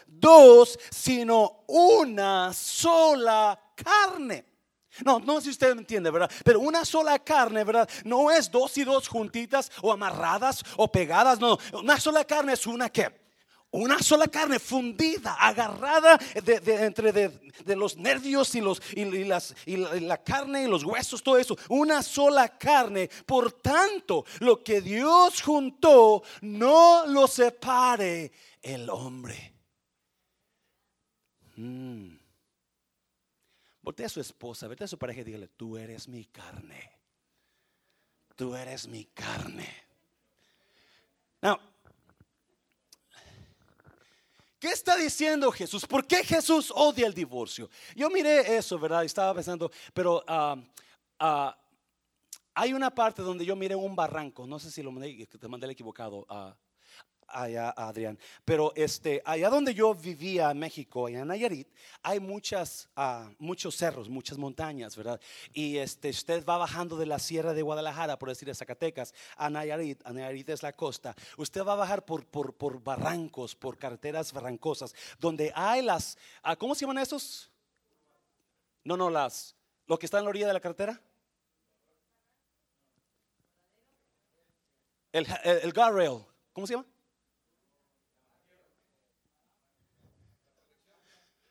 dos, 0.05 0.79
sino 0.89 1.63
una 1.67 2.53
sola 2.53 3.59
carne. 3.75 4.45
No, 5.05 5.19
no 5.19 5.35
sé 5.35 5.45
si 5.45 5.49
usted 5.51 5.71
entiende, 5.71 6.09
¿verdad? 6.09 6.31
Pero 6.43 6.59
una 6.59 6.83
sola 6.83 7.19
carne, 7.19 7.63
¿verdad? 7.63 7.87
No 8.03 8.31
es 8.31 8.49
dos 8.49 8.77
y 8.77 8.83
dos 8.83 9.07
juntitas 9.07 9.71
o 9.81 9.91
amarradas 9.91 10.63
o 10.75 10.91
pegadas, 10.91 11.39
no. 11.39 11.57
Una 11.73 11.99
sola 11.99 12.25
carne 12.25 12.53
es 12.53 12.65
una 12.65 12.89
que 12.89 13.26
una 13.77 13.99
sola 13.99 14.27
carne 14.27 14.59
fundida, 14.59 15.33
agarrada 15.33 16.17
de, 16.43 16.85
entre 16.85 17.11
de, 17.11 17.75
los 17.75 17.97
nervios 17.97 18.53
y, 18.55 18.61
los, 18.61 18.81
y, 18.93 19.05
las, 19.23 19.55
y 19.65 19.77
la, 19.77 20.23
carne 20.23 20.63
y 20.63 20.67
los 20.67 20.83
huesos, 20.83 21.21
todo 21.21 21.37
eso. 21.37 21.57
Una 21.69 22.01
sola 22.01 22.57
carne. 22.57 23.09
Por 23.25 23.51
tanto, 23.53 24.25
lo 24.39 24.63
que 24.63 24.81
Dios 24.81 25.41
juntó, 25.41 26.23
no 26.41 27.05
lo 27.05 27.27
separe 27.27 28.31
el 28.61 28.89
hombre. 28.89 29.53
Mm. 31.55 32.15
Voltea 33.81 34.07
a 34.07 34.09
su 34.09 34.19
esposa, 34.19 34.67
vete 34.67 34.83
a 34.83 34.87
su 34.87 34.97
pareja 34.97 35.21
y 35.21 35.23
dígale, 35.23 35.47
tú 35.47 35.77
eres 35.77 36.07
mi 36.07 36.25
carne. 36.25 36.91
Tú 38.35 38.55
eres 38.55 38.87
mi 38.87 39.05
carne. 39.05 39.67
Now, 41.41 41.59
¿Qué 44.59 44.69
está 44.69 44.95
diciendo 44.97 45.51
Jesús? 45.51 45.85
¿Por 45.85 46.07
qué 46.07 46.23
Jesús 46.23 46.71
odia 46.75 47.05
el 47.05 47.13
divorcio? 47.13 47.69
Yo 47.95 48.09
miré 48.09 48.57
eso, 48.57 48.79
¿verdad? 48.79 49.03
Estaba 49.03 49.35
pensando, 49.35 49.71
pero 49.93 50.23
ah, 50.27 50.55
ah, 51.19 51.55
hay 52.55 52.73
una 52.73 52.89
parte 52.89 53.21
donde 53.21 53.45
yo 53.45 53.55
miré 53.55 53.75
un 53.75 53.95
barranco, 53.95 54.47
no 54.47 54.57
sé 54.57 54.71
si 54.71 54.81
lo 54.81 54.91
mandé, 54.91 55.27
te 55.27 55.47
mandé 55.47 55.65
el 55.67 55.71
equivocado. 55.71 56.25
Uh, 56.27 56.53
allá, 57.27 57.73
Adrián. 57.75 58.17
Pero 58.45 58.73
este, 58.75 59.21
allá 59.25 59.49
donde 59.49 59.73
yo 59.73 59.93
vivía 59.93 60.51
en 60.51 60.59
México, 60.59 61.09
en 61.09 61.27
Nayarit, 61.27 61.67
hay 62.01 62.19
muchas, 62.19 62.89
uh, 62.97 63.29
muchos 63.39 63.75
cerros, 63.75 64.09
muchas 64.09 64.37
montañas, 64.37 64.95
¿verdad? 64.95 65.19
Y 65.53 65.77
este, 65.77 66.09
usted 66.09 66.45
va 66.45 66.57
bajando 66.57 66.97
de 66.97 67.05
la 67.05 67.19
sierra 67.19 67.53
de 67.53 67.61
Guadalajara, 67.61 68.17
por 68.17 68.29
decir 68.29 68.47
de 68.47 68.55
Zacatecas, 68.55 69.13
a 69.35 69.49
Nayarit, 69.49 70.03
Nayarit 70.05 70.49
es 70.49 70.63
la 70.63 70.73
costa. 70.73 71.15
Usted 71.37 71.63
va 71.63 71.73
a 71.73 71.77
bajar 71.77 72.05
por, 72.05 72.25
por, 72.25 72.53
por 72.53 72.83
barrancos, 72.83 73.55
por 73.55 73.77
carreteras 73.77 74.31
barrancosas, 74.33 74.93
donde 75.19 75.51
hay 75.55 75.81
las, 75.81 76.17
uh, 76.43 76.55
¿cómo 76.57 76.75
se 76.75 76.81
llaman 76.81 76.99
esos? 76.99 77.51
No, 78.83 78.95
no, 78.95 79.09
las, 79.09 79.55
lo 79.85 79.99
que 79.99 80.05
está 80.05 80.19
en 80.19 80.23
la 80.23 80.29
orilla 80.29 80.47
de 80.47 80.53
la 80.53 80.59
carretera. 80.59 81.01
El, 85.11 85.25
el, 85.43 85.57
el 85.63 85.73
guardrail, 85.73 86.19
¿cómo 86.53 86.67
se 86.67 86.73
llama? 86.73 86.85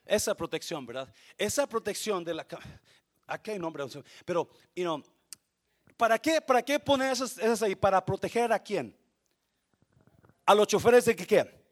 Esa 0.07 0.35
protección, 0.35 0.85
¿verdad? 0.85 1.13
Esa 1.37 1.67
protección 1.67 2.23
de 2.23 2.33
la... 2.33 2.47
Aquí 3.27 3.51
hay 3.51 3.59
nombre, 3.59 3.83
pero, 4.25 4.49
you 4.75 4.83
know, 4.83 5.03
¿para 5.97 6.17
qué, 6.17 6.39
para 6.39 6.61
qué 6.61 6.79
poner 6.79 7.11
esas, 7.11 7.61
ahí? 7.61 7.75
¿Para 7.75 8.03
proteger 8.03 8.51
a 8.53 8.59
quién? 8.59 8.95
A 10.45 10.55
los 10.55 10.67
choferes 10.67 11.05
de 11.05 11.15
que 11.15 11.27
qué? 11.27 11.65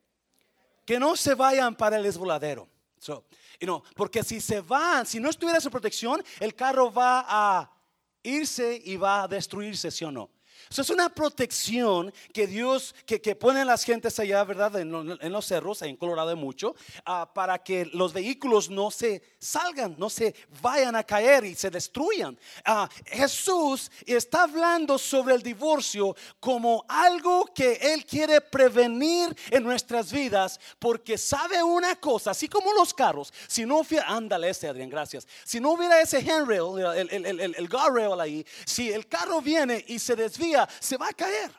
Que 0.86 1.00
no 1.00 1.15
se 1.15 1.34
vayan 1.34 1.74
para 1.75 1.98
el 1.98 2.06
esvoladero. 2.06 2.68
So, 3.00 3.25
you 3.60 3.65
know, 3.65 3.84
porque 3.96 4.24
si 4.24 4.42
se 4.42 4.60
van, 4.62 5.06
si 5.06 5.20
no 5.20 5.30
estuviera 5.30 5.60
esa 5.60 5.70
protección, 5.70 6.24
el 6.39 6.54
carro 6.56 6.92
va 6.92 7.25
a 7.27 7.72
irse 8.22 8.82
y 8.84 8.98
va 8.98 9.24
a 9.24 9.27
destruirse, 9.27 9.92
¿sí 9.92 10.04
o 10.04 10.12
no? 10.12 10.30
Eso 10.69 10.81
es 10.81 10.89
una 10.89 11.10
protección 11.10 12.13
que 12.34 12.48
Dios, 12.48 12.95
que, 13.05 13.22
que 13.22 13.36
ponen 13.36 13.67
las 13.67 13.84
gentes 13.84 14.19
allá, 14.19 14.43
¿verdad? 14.43 14.79
En, 14.79 14.91
los 15.31 15.45
cerros, 15.45 15.81
en 15.81 15.95
Colorado 15.95 16.29
hay 16.29 16.36
mucho, 16.36 16.75
ah, 17.05 17.29
para 17.34 17.60
que 17.60 17.86
los 17.86 18.13
vehículos 18.13 18.69
no 18.69 18.89
se 18.91 19.22
salgan, 19.39 19.95
no 19.98 20.10
se 20.10 20.36
vayan 20.62 20.95
a 20.95 21.03
caer 21.03 21.45
y 21.45 21.55
se 21.55 21.69
destruyan. 21.69 22.38
Ah, 22.63 22.89
Jesús 23.05 23.91
está 24.05 24.43
hablando 24.43 24.98
sobre 24.98 25.36
el 25.36 25.41
divorcio 25.41 26.15
como 26.39 26.84
algo 26.88 27.45
que 27.53 27.74
Él 27.74 28.05
quiere 28.05 28.41
prevenir 28.41 29.36
en 29.51 29.63
nuestras 29.63 30.12
vidas, 30.12 30.60
porque 30.79 31.17
sabe 31.17 31.62
una 31.62 31.95
cosa, 31.95 32.31
así 32.31 32.48
como 32.48 32.74
los 32.74 32.93
carros, 32.93 33.34
si 33.48 33.65
no 33.65 33.79
hubiera, 33.79 34.07
ándale 34.07 34.50
ese 34.50 34.67
Adrián, 34.67 34.89
gracias, 34.89 35.27
si 35.43 35.60
no 35.60 35.72
hubiera 35.72 36.01
ese 36.01 36.19
handrail, 36.22 36.79
el, 36.95 37.25
el, 37.25 37.39
el, 37.39 37.55
el 37.55 37.69
guardrail 37.69 38.19
ahí, 38.19 38.45
si 38.65 38.91
el 38.91 39.07
carro 39.07 39.41
viene 39.41 39.84
y 39.88 40.00
se 40.00 40.15
desvía, 40.15 40.54
se 40.79 40.97
va 40.97 41.09
a 41.09 41.13
caer. 41.13 41.51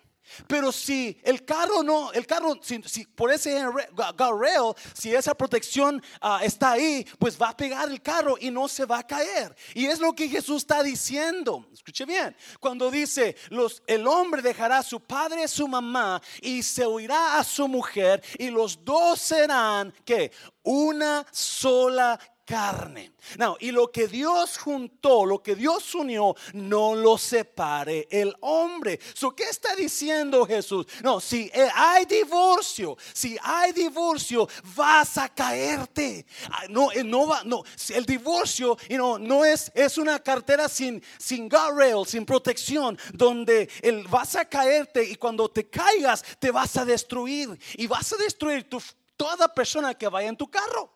Pero 0.46 0.72
si 0.72 1.18
el 1.22 1.44
carro 1.44 1.82
no, 1.82 2.12
el 2.12 2.26
carro, 2.26 2.58
si, 2.62 3.04
por 3.06 3.30
ese 3.30 3.62
guardrail, 3.92 4.74
si 4.92 5.14
esa 5.14 5.34
protección 5.34 6.02
ah, 6.20 6.40
está 6.42 6.72
ahí, 6.72 7.06
pues 7.18 7.40
va 7.40 7.50
a 7.50 7.56
pegar 7.56 7.88
el 7.88 8.02
carro 8.02 8.36
y 8.40 8.50
no 8.50 8.68
se 8.68 8.84
va 8.84 8.98
a 8.98 9.06
caer. 9.06 9.54
Y 9.74 9.86
es 9.86 10.00
lo 10.00 10.12
que 10.14 10.28
Jesús 10.28 10.58
está 10.58 10.82
diciendo. 10.82 11.66
Escuche 11.72 12.04
bien. 12.04 12.36
Cuando 12.60 12.90
dice, 12.90 13.36
los, 13.50 13.82
el 13.86 14.06
hombre 14.06 14.42
dejará 14.42 14.78
a 14.78 14.82
su 14.82 15.00
padre 15.00 15.44
y 15.44 15.48
su 15.48 15.68
mamá 15.68 16.20
y 16.40 16.62
se 16.62 16.84
oirá 16.84 17.38
a 17.38 17.44
su 17.44 17.68
mujer 17.68 18.22
y 18.38 18.50
los 18.50 18.84
dos 18.84 19.20
serán, 19.20 19.92
que 20.04 20.32
Una 20.62 21.24
sola 21.30 22.18
carne. 22.46 23.12
No, 23.36 23.56
y 23.58 23.72
lo 23.72 23.90
que 23.90 24.06
Dios 24.06 24.56
juntó, 24.56 25.26
lo 25.26 25.42
que 25.42 25.56
Dios 25.56 25.94
unió, 25.94 26.34
no 26.54 26.94
lo 26.94 27.18
separe 27.18 28.06
el 28.10 28.34
hombre. 28.40 29.00
So, 29.14 29.34
¿Qué 29.34 29.44
está 29.44 29.74
diciendo 29.74 30.46
Jesús? 30.46 30.86
No, 31.02 31.20
si 31.20 31.50
hay 31.74 32.06
divorcio, 32.06 32.96
si 33.12 33.36
hay 33.42 33.72
divorcio, 33.72 34.48
vas 34.76 35.18
a 35.18 35.28
caerte. 35.28 36.24
Ah, 36.50 36.64
no, 36.70 36.92
eh, 36.92 37.02
no 37.02 37.26
va, 37.26 37.42
no. 37.44 37.64
El 37.88 38.06
divorcio 38.06 38.78
you 38.88 38.96
know, 38.96 39.18
no 39.18 39.44
es, 39.44 39.70
es 39.74 39.98
una 39.98 40.20
cartera 40.20 40.68
sin, 40.68 41.02
sin 41.18 41.48
guardrail, 41.48 42.06
sin 42.06 42.24
protección, 42.24 42.96
donde 43.12 43.68
el, 43.82 44.06
vas 44.06 44.36
a 44.36 44.44
caerte 44.44 45.02
y 45.02 45.16
cuando 45.16 45.50
te 45.50 45.68
caigas 45.68 46.24
te 46.38 46.52
vas 46.52 46.76
a 46.76 46.84
destruir 46.84 47.58
y 47.74 47.86
vas 47.88 48.12
a 48.12 48.16
destruir 48.16 48.68
tu, 48.68 48.80
toda 49.16 49.52
persona 49.52 49.94
que 49.94 50.08
vaya 50.08 50.28
en 50.28 50.36
tu 50.36 50.48
carro. 50.48 50.95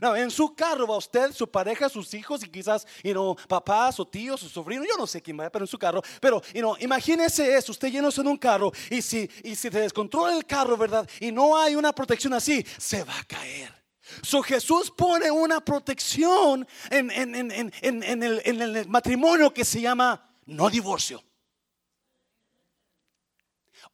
En 0.00 0.30
su 0.30 0.54
carro 0.54 0.86
va 0.86 0.96
usted, 0.96 1.32
su 1.32 1.50
pareja, 1.50 1.88
sus 1.88 2.12
hijos 2.14 2.42
y 2.44 2.48
quizás, 2.48 2.86
you 3.02 3.12
know, 3.12 3.36
papás 3.48 3.98
o 4.00 4.06
tíos 4.06 4.42
o 4.42 4.48
sobrinos, 4.48 4.86
yo 4.88 4.96
no 4.96 5.06
sé 5.06 5.20
quién 5.20 5.38
va, 5.38 5.50
pero 5.50 5.64
en 5.64 5.68
su 5.68 5.78
carro. 5.78 6.02
Pero, 6.20 6.42
you 6.54 6.60
know, 6.60 6.76
imagínese 6.80 7.54
eso, 7.54 7.72
usted 7.72 7.88
lleno 7.88 8.08
en 8.16 8.26
un 8.26 8.36
carro 8.36 8.72
y 8.90 9.02
si, 9.02 9.28
y 9.42 9.54
si 9.54 9.70
se 9.70 9.70
descontrola 9.70 10.36
el 10.36 10.46
carro, 10.46 10.76
¿verdad? 10.76 11.08
Y 11.20 11.32
no 11.32 11.56
hay 11.56 11.74
una 11.74 11.92
protección 11.92 12.32
así, 12.34 12.64
se 12.78 13.04
va 13.04 13.18
a 13.18 13.24
caer. 13.24 13.80
So 14.22 14.42
Jesús 14.42 14.90
pone 14.90 15.30
una 15.30 15.64
protección 15.64 16.66
en, 16.90 17.10
en, 17.10 17.34
en, 17.34 17.72
en 17.80 18.22
el, 18.22 18.42
el 18.44 18.88
matrimonio 18.88 19.52
que 19.54 19.64
se 19.64 19.80
llama 19.80 20.28
no 20.46 20.68
divorcio. 20.68 21.22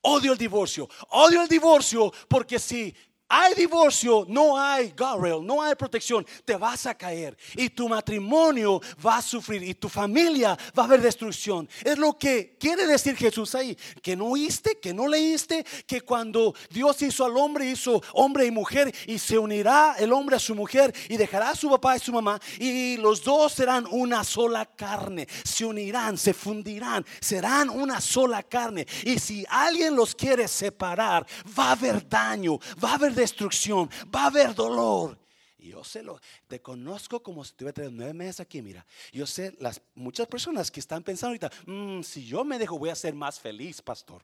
Odio 0.03 0.33
el 0.33 0.39
divorcio. 0.39 0.89
Odio 1.11 1.43
el 1.43 1.49
divorcio 1.49 2.13
porque 2.29 2.59
si 2.59 2.95
hay 3.29 3.55
divorcio, 3.55 4.25
no 4.29 4.59
hay 4.59 4.93
guardrail, 4.97 5.45
no 5.45 5.61
hay 5.61 5.75
protección, 5.75 6.25
te 6.45 6.57
vas 6.57 6.87
a 6.87 6.95
caer 6.95 7.37
y 7.55 7.71
tu 7.71 7.89
matrimonio 7.89 8.81
va 9.05 9.19
a 9.19 9.23
sufrir 9.23 9.63
y 9.65 9.75
tu 9.75 9.89
familia 9.89 10.57
va 10.79 10.85
a 10.85 10.87
haber 10.87 11.01
destrucción. 11.01 11.69
Es 11.83 11.99
lo 11.99 12.17
que 12.17 12.57
quiere 12.59 12.87
decir 12.87 13.17
Jesús 13.17 13.55
ahí, 13.55 13.77
que 14.01 14.15
no 14.15 14.27
oíste, 14.27 14.79
que 14.79 14.95
no 14.95 15.09
leíste, 15.09 15.65
que 15.87 16.03
cuando 16.03 16.55
Dios 16.71 17.03
hizo 17.03 17.25
al 17.25 17.37
hombre, 17.37 17.69
hizo 17.69 18.01
hombre 18.13 18.47
y 18.47 18.51
mujer 18.51 18.95
y 19.07 19.19
se 19.19 19.39
unirá 19.39 19.97
el 19.99 20.13
hombre 20.13 20.37
a 20.37 20.41
su 20.41 20.55
mujer 20.55 20.95
y 21.09 21.17
dejará 21.17 21.51
a 21.51 21.57
su 21.57 21.69
papá 21.69 21.97
y 21.97 22.01
su 22.01 22.13
mamá 22.13 22.41
y 22.59 22.97
los 22.99 23.25
dos 23.25 23.55
serán 23.55 23.87
una 23.91 24.23
sola 24.23 24.67
carne, 24.67 25.27
se 25.43 25.65
unirán, 25.65 26.17
se 26.17 26.33
fundirán, 26.33 27.05
serán 27.21 27.71
una 27.71 28.01
sola 28.01 28.43
carne. 28.45 28.87
Y 29.05 29.19
si 29.19 29.45
alguien 29.49 29.97
los 29.97 30.15
quiere 30.15 30.47
separar, 30.47 31.27
va 31.59 31.69
a 31.69 31.73
haber 31.73 32.09
daño, 32.09 32.59
va 32.83 32.93
a 32.93 32.95
haber 32.95 33.16
destrucción, 33.17 33.91
va 34.15 34.25
a 34.25 34.27
haber 34.27 34.55
dolor. 34.55 35.19
Y 35.59 35.71
yo 35.71 35.83
sé 35.83 36.03
lo, 36.03 36.21
te 36.47 36.61
conozco 36.61 37.23
como 37.23 37.45
si 37.45 37.55
tuviera 37.55 37.89
nueve 37.91 38.13
meses 38.13 38.41
aquí, 38.41 38.63
mira. 38.63 38.87
Yo 39.13 39.27
sé 39.27 39.57
las 39.59 39.81
muchas 39.95 40.29
personas 40.29 40.71
que 40.71 40.81
están 40.81 41.03
pensando 41.03 41.29
ahorita, 41.29 41.51
mm, 41.67 42.03
si 42.03 42.25
yo 42.25 42.45
me 42.45 42.59
dejo 42.59 42.79
voy 42.79 42.91
a 42.91 42.95
ser 42.95 43.15
más 43.15 43.41
feliz, 43.41 43.83
pastor. 43.83 44.23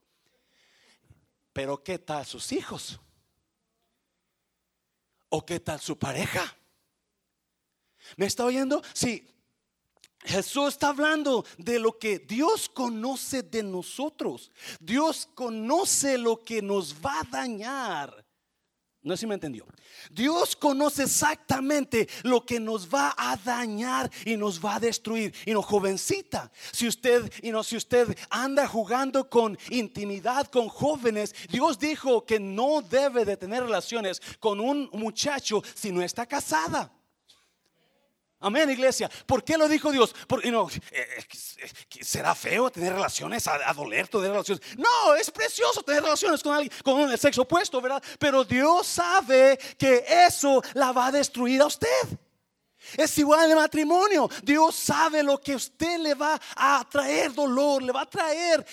Pero 1.52 1.82
¿qué 1.82 1.98
tal 1.98 2.24
sus 2.24 2.52
hijos? 2.52 3.00
¿O 5.28 5.44
qué 5.44 5.58
tal 5.58 5.80
su 5.80 5.98
pareja? 5.98 6.56
¿Me 8.16 8.26
está 8.26 8.44
oyendo? 8.44 8.82
Sí. 8.92 9.26
Jesús 10.24 10.68
está 10.68 10.90
hablando 10.90 11.44
de 11.58 11.80
lo 11.80 11.98
que 11.98 12.20
Dios 12.20 12.68
conoce 12.68 13.42
de 13.42 13.62
nosotros. 13.62 14.52
Dios 14.78 15.28
conoce 15.34 16.16
lo 16.16 16.42
que 16.42 16.62
nos 16.62 16.94
va 16.94 17.20
a 17.20 17.24
dañar. 17.24 18.21
No 19.04 19.16
sé 19.16 19.22
si 19.22 19.26
me 19.26 19.34
entendió. 19.34 19.66
Dios 20.12 20.54
conoce 20.54 21.02
exactamente 21.02 22.08
lo 22.22 22.46
que 22.46 22.60
nos 22.60 22.88
va 22.88 23.12
a 23.18 23.36
dañar 23.36 24.08
y 24.24 24.36
nos 24.36 24.64
va 24.64 24.76
a 24.76 24.80
destruir. 24.80 25.34
Y 25.44 25.52
no, 25.52 25.60
jovencita, 25.60 26.52
si 26.70 26.86
usted 26.86 27.30
y 27.42 27.50
no 27.50 27.64
si 27.64 27.76
usted 27.76 28.16
anda 28.30 28.68
jugando 28.68 29.28
con 29.28 29.58
intimidad 29.70 30.46
con 30.46 30.68
jóvenes, 30.68 31.34
Dios 31.50 31.80
dijo 31.80 32.24
que 32.24 32.38
no 32.38 32.80
debe 32.80 33.24
de 33.24 33.36
tener 33.36 33.64
relaciones 33.64 34.22
con 34.38 34.60
un 34.60 34.88
muchacho 34.92 35.62
si 35.74 35.90
no 35.90 36.00
está 36.00 36.24
casada. 36.26 36.92
Amén, 38.42 38.68
iglesia. 38.70 39.08
¿Por 39.24 39.44
qué 39.44 39.56
lo 39.56 39.68
dijo 39.68 39.92
Dios? 39.92 40.14
Porque 40.26 40.50
no, 40.50 40.68
eh, 40.68 40.80
eh, 40.90 42.04
será 42.04 42.34
feo 42.34 42.70
tener 42.70 42.92
relaciones, 42.92 43.46
a, 43.46 43.72
doler 43.72 44.08
tener 44.08 44.30
relaciones. 44.30 44.62
No, 44.76 45.14
es 45.14 45.30
precioso 45.30 45.82
tener 45.82 46.02
relaciones 46.02 46.42
con 46.42 46.54
alguien, 46.54 46.72
con 46.82 47.08
el 47.08 47.18
sexo 47.18 47.42
opuesto, 47.42 47.80
¿verdad? 47.80 48.02
Pero 48.18 48.44
Dios 48.44 48.86
sabe 48.86 49.58
que 49.78 50.04
eso 50.08 50.60
la 50.74 50.90
va 50.90 51.06
a 51.06 51.12
destruir 51.12 51.62
a 51.62 51.66
usted. 51.66 51.88
Es 52.96 53.16
igual 53.18 53.44
en 53.44 53.50
el 53.50 53.56
matrimonio. 53.56 54.28
Dios 54.42 54.74
sabe 54.74 55.22
lo 55.22 55.40
que 55.40 55.54
usted 55.54 55.98
le 55.98 56.14
va 56.14 56.40
a 56.56 56.86
traer 56.88 57.32
dolor, 57.32 57.82
le 57.82 57.92
va 57.92 58.02
a 58.02 58.10
traer 58.10 58.64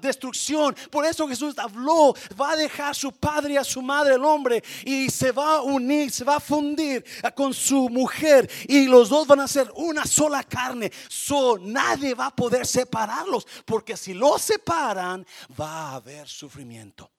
destrucción. 0.00 0.74
Por 0.90 1.04
eso 1.04 1.28
Jesús 1.28 1.58
habló, 1.58 2.14
va 2.40 2.52
a 2.52 2.56
dejar 2.56 2.94
su 2.94 3.12
padre 3.12 3.54
y 3.54 3.56
a 3.56 3.64
su 3.64 3.82
madre 3.82 4.14
el 4.14 4.24
hombre 4.24 4.62
y 4.84 5.10
se 5.10 5.32
va 5.32 5.56
a 5.56 5.62
unir, 5.62 6.10
se 6.10 6.24
va 6.24 6.36
a 6.36 6.40
fundir 6.40 7.04
con 7.34 7.52
su 7.54 7.88
mujer 7.88 8.50
y 8.68 8.86
los 8.86 9.08
dos 9.08 9.26
van 9.26 9.40
a 9.40 9.48
ser 9.48 9.70
una 9.74 10.04
sola 10.06 10.44
carne. 10.44 10.90
So, 11.08 11.58
nadie 11.58 12.14
va 12.14 12.26
a 12.26 12.36
poder 12.36 12.66
separarlos 12.66 13.46
porque 13.64 13.96
si 13.96 14.14
los 14.14 14.42
separan 14.42 15.26
va 15.58 15.90
a 15.90 15.94
haber 15.96 16.28
sufrimiento. 16.28 17.10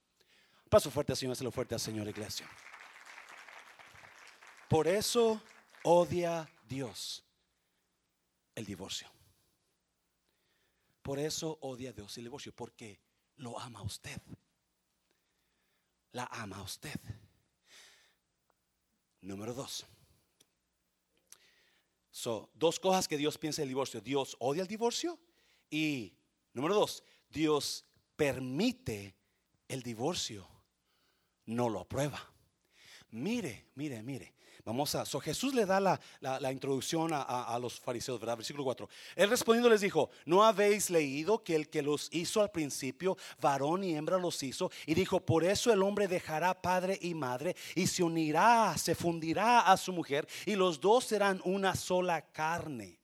Paso 0.70 0.89
fuerte, 0.89 1.15
Señor, 1.15 1.41
lo 1.41 1.51
fuerte 1.51 1.75
al 1.75 1.81
Señor, 1.81 2.08
iglesia. 2.08 2.48
Por 4.71 4.87
eso 4.87 5.41
odia 5.83 6.49
Dios 6.65 7.25
el 8.55 8.65
divorcio. 8.65 9.11
Por 11.01 11.19
eso 11.19 11.57
odia 11.59 11.91
Dios 11.91 12.17
el 12.17 12.23
divorcio, 12.23 12.55
porque 12.55 12.97
lo 13.35 13.59
ama 13.59 13.79
a 13.79 13.83
usted. 13.83 14.21
La 16.13 16.23
ama 16.31 16.55
a 16.55 16.61
usted. 16.61 16.97
Número 19.19 19.53
dos. 19.53 19.85
So, 22.09 22.49
dos 22.53 22.79
cosas 22.79 23.09
que 23.09 23.17
Dios 23.17 23.37
piensa 23.37 23.63
del 23.63 23.67
divorcio. 23.67 23.99
Dios 23.99 24.37
odia 24.39 24.61
el 24.61 24.69
divorcio 24.69 25.19
y, 25.69 26.15
número 26.53 26.75
dos, 26.75 27.03
Dios 27.29 27.83
permite 28.15 29.17
el 29.67 29.83
divorcio, 29.83 30.47
no 31.48 31.67
lo 31.67 31.81
aprueba. 31.81 32.25
Mire, 33.09 33.67
mire, 33.75 34.01
mire. 34.01 34.40
Vamos 34.63 34.93
a, 34.95 35.05
so 35.05 35.19
Jesús 35.19 35.53
le 35.53 35.65
da 35.65 35.79
la, 35.79 36.51
introducción 36.51 37.11
a, 37.13 37.57
los 37.59 37.79
fariseos, 37.79 38.19
¿verdad? 38.19 38.37
Versículo 38.37 38.63
4. 38.63 38.87
Él 39.15 39.29
respondiendo 39.29 39.69
les 39.69 39.81
dijo, 39.81 40.09
¿no 40.25 40.43
habéis 40.43 40.89
leído 40.89 41.43
que 41.43 41.55
el 41.55 41.69
que 41.69 41.81
los 41.81 42.09
hizo 42.11 42.41
al 42.41 42.51
principio, 42.51 43.17
varón 43.39 43.83
y 43.83 43.95
hembra 43.95 44.17
los 44.17 44.41
hizo? 44.43 44.71
Y 44.85 44.93
dijo, 44.93 45.19
por 45.19 45.43
eso 45.43 45.71
el 45.74 45.81
hombre 45.81 46.07
dejará 46.07 46.61
padre 46.61 46.97
y 47.01 47.13
madre 47.13 47.55
y 47.75 47.87
se 47.87 48.03
unirá, 48.03 48.77
se 48.77 48.95
fundirá 48.95 49.61
a 49.61 49.77
su 49.77 49.93
mujer 49.93 50.27
y 50.45 50.55
los 50.55 50.79
dos 50.79 51.05
serán 51.05 51.41
una 51.43 51.75
sola 51.75 52.21
carne. 52.31 53.00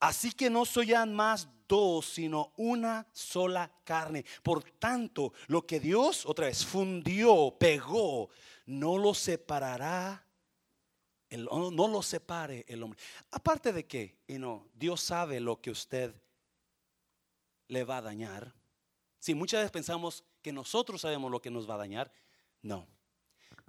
Así 0.00 0.32
que 0.32 0.48
no 0.48 0.64
soyan 0.64 1.14
más 1.14 1.46
dos, 1.68 2.06
sino 2.06 2.52
una 2.56 3.06
sola 3.12 3.70
carne. 3.84 4.24
Por 4.42 4.62
tanto, 4.62 5.32
lo 5.46 5.66
que 5.66 5.78
Dios 5.78 6.24
otra 6.26 6.46
vez 6.46 6.64
fundió, 6.64 7.54
pegó, 7.58 8.30
no 8.70 8.98
lo 8.98 9.14
separará, 9.14 10.24
no 11.30 11.88
lo 11.88 12.02
separe 12.02 12.64
el 12.68 12.82
hombre. 12.82 12.98
Aparte 13.32 13.72
de 13.72 13.84
que, 13.84 14.16
Dios 14.74 15.00
sabe 15.00 15.40
lo 15.40 15.60
que 15.60 15.72
usted 15.72 16.14
le 17.66 17.84
va 17.84 17.98
a 17.98 18.02
dañar. 18.02 18.54
Si 19.18 19.34
muchas 19.34 19.60
veces 19.60 19.72
pensamos 19.72 20.24
que 20.40 20.52
nosotros 20.52 21.00
sabemos 21.00 21.32
lo 21.32 21.42
que 21.42 21.50
nos 21.50 21.68
va 21.68 21.74
a 21.74 21.78
dañar, 21.78 22.12
no. 22.62 22.86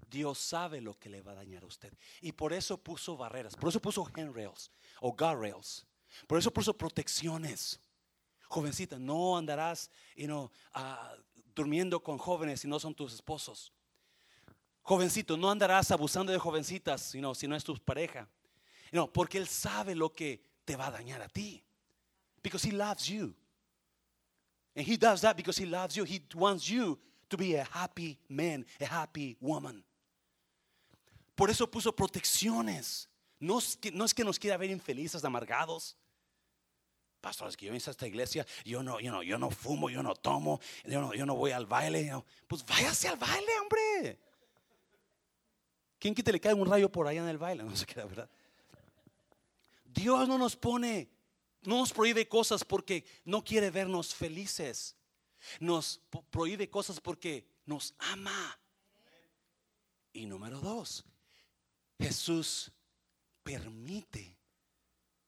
Dios 0.08 0.38
sabe 0.38 0.82
lo 0.82 0.94
que 1.00 1.10
le 1.10 1.22
va 1.22 1.32
a 1.32 1.36
dañar 1.36 1.64
a 1.64 1.68
usted. 1.68 1.92
Y 2.22 2.34
por 2.34 2.54
eso 2.54 2.78
puso 2.78 3.18
barreras, 3.18 3.56
por 3.56 3.70
eso 3.70 3.82
puso 3.82 4.08
handrails 4.14 4.70
o 5.00 5.14
guardrails, 5.14 5.86
por 6.28 6.38
eso 6.38 6.52
puso 6.52 6.78
protecciones. 6.78 7.80
Jovencita, 8.50 9.00
no 9.00 9.38
andarás 9.38 9.90
ah, 10.74 11.16
durmiendo 11.56 12.04
con 12.04 12.20
jóvenes 12.20 12.60
si 12.62 12.68
no 12.68 12.80
son 12.80 12.94
tus 12.94 13.14
esposos. 13.14 13.74
Jovencito, 14.84 15.38
no 15.38 15.50
andarás 15.50 15.92
abusando 15.92 16.32
de 16.32 16.40
jovencitas, 16.40 17.02
sino 17.02 17.36
si 17.36 17.48
no 17.48 17.56
es 17.56 17.64
tu 17.64 17.76
pareja. 17.78 18.28
No, 18.92 19.12
porque 19.12 19.38
Él 19.38 19.48
sabe 19.48 19.96
lo 19.96 20.14
que 20.14 20.44
te 20.66 20.76
va 20.76 20.88
a 20.88 20.92
dañar 20.92 21.22
a 21.22 21.30
ti. 21.30 21.64
Because 22.44 22.68
He 22.68 22.72
loves 22.72 23.08
you. 23.08 23.34
And 24.76 24.88
He 24.88 24.98
does 24.98 25.22
that 25.22 25.36
because 25.36 25.62
He 25.62 25.66
loves 25.66 25.96
you. 25.96 26.04
He 26.04 26.22
wants 26.36 26.68
you 26.68 27.00
to 27.30 27.38
be 27.38 27.56
a 27.56 27.64
happy 27.64 28.18
man, 28.28 28.66
a 28.80 28.86
happy 28.86 29.38
woman. 29.40 29.84
Por 31.36 31.50
eso 31.50 31.68
puso 31.68 31.96
protecciones. 31.96 33.08
No 33.40 33.60
es 33.60 33.76
que, 33.76 33.92
no 33.92 34.06
es 34.06 34.14
que 34.14 34.24
nos 34.24 34.38
quiera 34.38 34.58
ver 34.58 34.70
infelices, 34.70 35.24
amargados. 35.24 35.96
Pastores, 37.22 37.56
que 37.56 37.68
yo 37.68 37.72
en 37.72 37.78
esta 37.78 38.08
iglesia, 38.08 38.46
yo 38.66 38.82
no, 38.82 39.00
yo 39.00 39.12
no, 39.12 39.24
yo 39.24 39.38
no 39.38 39.52
fumo, 39.52 39.90
yo 39.90 40.02
no 40.02 40.16
tomo, 40.16 40.60
yo 40.86 41.02
no, 41.02 41.14
yo 41.14 41.26
no 41.26 41.36
voy 41.36 41.52
al 41.52 41.68
baile. 41.68 42.12
Pues 42.48 42.66
váyase 42.66 43.08
al 43.08 43.18
baile, 43.18 43.52
hombre. 43.62 44.20
¿Quién 46.02 46.16
quita 46.16 46.32
le 46.32 46.40
cae 46.40 46.56
un 46.56 46.68
rayo 46.68 46.92
por 46.92 47.08
allá 47.08 47.22
en 47.22 47.30
el 47.30 47.38
baile? 47.38 47.64
No 47.70 47.76
sé 47.76 47.86
qué, 47.86 48.04
¿verdad? 48.04 48.28
Dios 49.86 50.28
no 50.28 50.40
nos 50.40 50.56
pone, 50.56 51.08
no 51.62 51.78
nos 51.78 51.94
prohíbe 51.94 52.28
cosas 52.28 52.66
porque 52.66 53.06
no 53.24 53.44
quiere 53.44 53.70
vernos 53.70 54.16
felices. 54.16 54.96
Nos 55.60 56.02
prohíbe 56.32 56.72
cosas 56.72 57.00
porque 57.00 57.46
nos 57.68 57.94
ama. 58.00 58.60
Y 60.12 60.26
número 60.26 60.60
dos, 60.60 61.06
Jesús 62.00 62.72
permite 63.44 64.40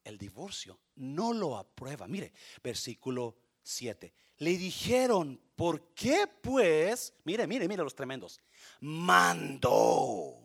el 0.04 0.18
divorcio, 0.18 0.80
no 0.96 1.34
lo 1.34 1.56
aprueba. 1.56 2.08
Mire, 2.08 2.34
versículo 2.64 3.36
7. 3.62 4.12
Le 4.38 4.58
dijeron, 4.58 5.40
¿por 5.56 5.94
qué 5.94 6.26
pues? 6.42 7.14
Mire, 7.26 7.46
mire, 7.46 7.68
mire 7.68 7.84
los 7.84 7.94
tremendos. 7.94 8.42
Mandó 8.82 10.43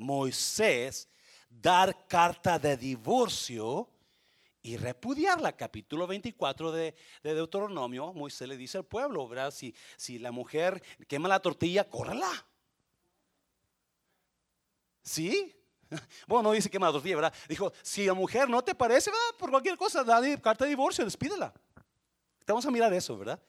Moisés 0.00 1.08
dar 1.48 2.06
carta 2.06 2.58
de 2.58 2.76
divorcio 2.76 3.88
y 4.62 4.76
repudiarla. 4.78 5.52
Capítulo 5.52 6.06
24 6.06 6.72
de, 6.72 6.94
Deuteronomio, 7.22 8.12
Moisés 8.14 8.48
le 8.48 8.56
dice 8.56 8.78
al 8.78 8.84
pueblo, 8.84 9.28
¿verdad? 9.28 9.50
Si, 9.50 9.74
si 9.96 10.18
la 10.18 10.32
mujer 10.32 10.82
quema 11.06 11.28
la 11.28 11.40
tortilla, 11.40 11.88
córrela. 11.88 12.30
¿Sí? 15.02 15.54
Bueno, 16.28 16.44
no 16.44 16.52
dice 16.52 16.70
quema 16.70 16.86
la 16.86 16.92
tortilla, 16.92 17.16
¿verdad? 17.16 17.34
Dijo, 17.48 17.72
si 17.82 18.06
la 18.06 18.14
mujer 18.14 18.48
no 18.48 18.62
te 18.62 18.76
parece, 18.76 19.10
¿verdad? 19.10 19.38
por 19.38 19.50
cualquier 19.50 19.76
cosa, 19.76 20.04
da 20.04 20.20
carta 20.40 20.64
de 20.64 20.70
divorcio, 20.70 21.04
despídela. 21.04 21.52
Vamos 22.46 22.64
a 22.64 22.70
mirar 22.70 22.92
eso, 22.94 23.18
¿verdad? 23.18 23.42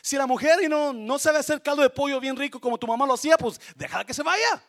Si 0.00 0.16
la 0.16 0.26
mujer 0.26 0.70
no, 0.70 0.92
no 0.92 1.18
sabe 1.18 1.38
hacer 1.38 1.60
caldo 1.60 1.82
de 1.82 1.90
pollo 1.90 2.20
bien 2.20 2.36
rico 2.36 2.60
como 2.60 2.78
tu 2.78 2.86
mamá 2.86 3.04
lo 3.04 3.14
hacía, 3.14 3.36
pues 3.36 3.60
déjala 3.74 4.04
que 4.04 4.14
se 4.14 4.22
vaya. 4.22 4.62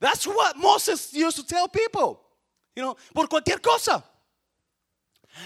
That's 0.00 0.26
what 0.26 0.56
Moses 0.56 1.12
used 1.12 1.36
to 1.36 1.46
tell 1.46 1.68
people. 1.68 2.20
You 2.74 2.82
know, 2.82 2.96
por 3.14 3.28
cualquier 3.28 3.60
cosa. 3.60 4.02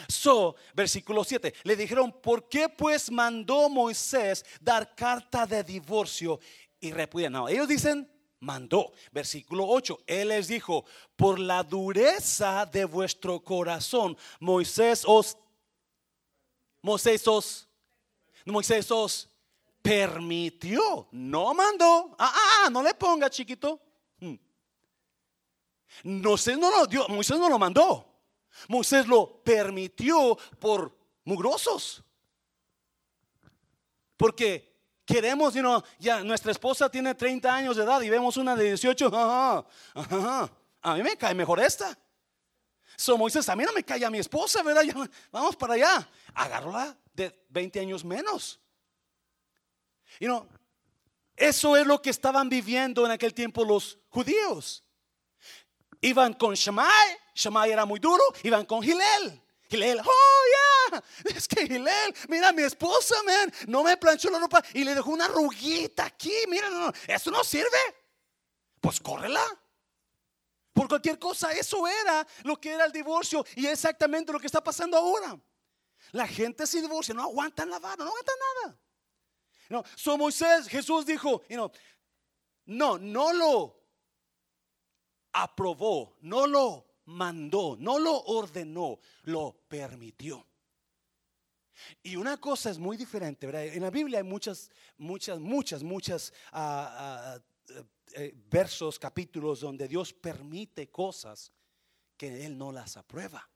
So, 0.09 0.57
versículo 0.75 1.25
7, 1.25 1.53
le 1.65 1.77
dijeron, 1.77 2.13
¿por 2.23 2.49
qué 2.49 2.69
pues 2.69 3.11
mandó 3.11 3.69
Moisés 3.69 4.45
dar 4.61 4.95
carta 4.95 5.45
de 5.47 5.63
divorcio 5.63 6.41
y 6.81 6.93
repudiar? 6.93 7.31
No, 7.31 7.49
ellos 7.49 7.69
dicen, 7.69 8.09
mandó. 8.41 8.93
Versículo 9.13 9.67
8, 9.67 10.05
él 10.07 10.29
les 10.29 10.49
dijo, 10.49 10.85
por 11.17 11.39
la 11.39 11.63
dureza 11.63 12.65
de 12.67 12.85
vuestro 12.85 13.41
corazón, 13.41 14.17
Moisés 14.41 15.03
os, 15.07 15.37
Moisés 16.81 17.27
os, 17.27 17.69
Moisés 18.47 18.91
os 18.91 19.29
permitió, 19.83 21.09
no 21.13 21.53
mandó. 21.53 22.15
Ah, 22.19 22.33
ah, 22.35 22.65
ah 22.65 22.71
no 22.71 22.83
le 22.83 22.95
ponga 22.95 23.29
chiquito. 23.29 23.81
Hmm. 26.03 26.23
No 26.23 26.71
no, 26.71 26.87
Dios, 26.87 27.09
Moisés 27.09 27.39
no 27.39 27.49
lo 27.49 27.59
mandó. 27.59 28.11
Moisés 28.69 29.07
lo 29.07 29.43
permitió 29.43 30.37
por 30.59 30.97
mugrosos. 31.25 32.03
Porque 34.17 34.75
queremos, 35.05 35.55
you 35.55 35.83
ya 35.99 36.23
nuestra 36.23 36.53
esposa 36.53 36.89
tiene 36.89 37.15
30 37.15 37.55
años 37.55 37.77
de 37.77 37.83
edad 37.83 38.01
y 38.01 38.11
vemos 38.11 38.37
una 38.37 38.55
de 38.57 38.65
18. 38.65 39.11
a 39.13 40.95
mí 40.95 41.03
me 41.03 41.17
cae 41.17 41.35
mejor 41.35 41.61
esta. 41.61 41.99
So 42.97 43.19
Moisés, 43.19 43.49
a 43.49 43.57
mí 43.57 43.65
no 43.65 43.73
me 43.73 43.83
cae 43.83 44.05
a 44.05 44.11
mi 44.11 44.19
esposa, 44.19 44.63
¿verdad? 44.63 44.83
vamos 45.33 45.57
para 45.57 45.75
allá. 45.75 46.09
Agárrala 46.33 46.97
de 47.13 47.45
20 47.49 47.81
años 47.81 48.05
menos. 48.05 48.61
You 50.21 50.29
know, 50.29 50.47
eso 51.37 51.77
es 51.77 51.87
lo 51.87 52.01
que 52.01 52.11
estaban 52.11 52.49
viviendo 52.49 53.05
en 53.05 53.11
aquel 53.11 53.35
tiempo 53.35 53.65
los 53.65 53.99
judíos. 54.09 54.84
Iban 56.05 56.35
con 56.35 56.55
Shammai, 56.55 57.19
Shammai 57.35 57.71
era 57.71 57.87
muy 57.87 57.99
duro, 57.99 58.23
iban 58.43 58.67
con 58.67 58.83
Gilel. 58.83 59.41
Gilel, 59.71 60.01
oh 60.05 60.43
yeah, 60.91 61.03
es 61.35 61.49
que 61.49 61.67
Gilel, 61.67 62.15
mira 62.29 62.53
mi 62.53 62.63
esposa, 62.63 63.15
man, 63.25 63.51
no 63.69 63.83
me 63.83 63.97
planchó 63.97 64.29
la 64.29 64.39
ropa 64.39 64.63
y 64.75 64.85
le 64.85 64.95
dejó 64.95 65.13
una 65.13 65.29
ruguita 65.29 66.05
aquí, 66.05 66.35
mira, 66.47 66.69
no, 66.69 66.93
eso 67.09 67.31
no 67.31 67.43
sirve. 67.43 67.79
Pues 68.83 69.01
córrela. 69.01 69.43
Por 70.75 70.89
cualquier 70.89 71.19
cosa, 71.19 71.51
eso 71.53 71.89
era 71.89 72.27
lo 72.43 72.61
que 72.61 72.73
era 72.73 72.85
el 72.85 72.93
divorcio 72.93 73.43
y 73.57 73.67
exactamente 73.67 74.31
lo 74.31 74.39
que 74.39 74.47
está 74.47 74.63
pasando 74.63 74.99
ahora. 74.99 75.41
La 76.13 76.27
gente 76.27 76.67
se 76.67 76.83
divorcia, 76.83 77.15
no 77.15 77.23
aguantan 77.23 77.71
la 77.71 77.79
vara, 77.79 78.05
no 78.05 78.11
aguantan 78.11 78.37
nada. 78.63 78.79
No, 79.71 79.83
so 79.97 80.19
Moisés, 80.19 80.69
Jesús 80.69 81.07
dijo, 81.07 81.43
you 81.49 81.71
no, 82.67 82.99
no 82.99 83.33
lo 83.33 83.84
aprobó, 85.35 86.17
no 86.23 86.47
lo 86.47 86.87
mandó, 87.07 87.77
no 87.79 87.99
lo 87.99 88.19
ordenó, 88.23 89.01
lo 89.25 89.53
permitió. 89.69 90.47
Y 92.03 92.15
una 92.17 92.41
cosa 92.41 92.71
es 92.71 92.79
muy 92.79 92.97
diferente, 92.97 93.47
¿verdad? 93.47 93.67
En 93.67 93.83
la 93.83 93.91
Biblia 93.91 94.19
hay 94.19 94.25
muchas, 94.25 94.71
muchas, 94.97 95.41
muchas, 95.41 95.83
muchas 95.83 96.33
ah, 96.53 97.37
ah, 97.37 97.85
eh, 98.15 98.33
versos, 98.49 98.99
capítulos 98.99 99.61
donde 99.61 99.89
Dios 99.89 100.13
permite 100.13 100.89
cosas 100.89 101.51
que 102.17 102.47
Él 102.47 102.57
no 102.57 102.71
las 102.71 102.97
aprueba. 102.97 103.49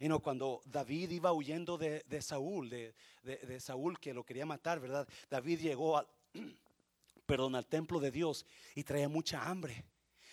Y 0.00 0.08
no, 0.08 0.18
cuando 0.18 0.62
David 0.64 1.10
iba 1.10 1.32
huyendo 1.32 1.78
de, 1.78 2.02
Saúl, 2.22 2.68
de, 2.68 3.60
Saúl 3.60 4.00
que 4.00 4.12
lo 4.12 4.24
quería 4.24 4.44
matar, 4.44 4.80
¿verdad? 4.80 5.06
David 5.30 5.60
llegó 5.60 5.96
al 5.96 6.08
templo 7.68 8.00
de 8.00 8.10
Dios 8.10 8.44
y 8.74 8.82
traía 8.82 9.08
mucha 9.08 9.44
hambre 9.48 9.84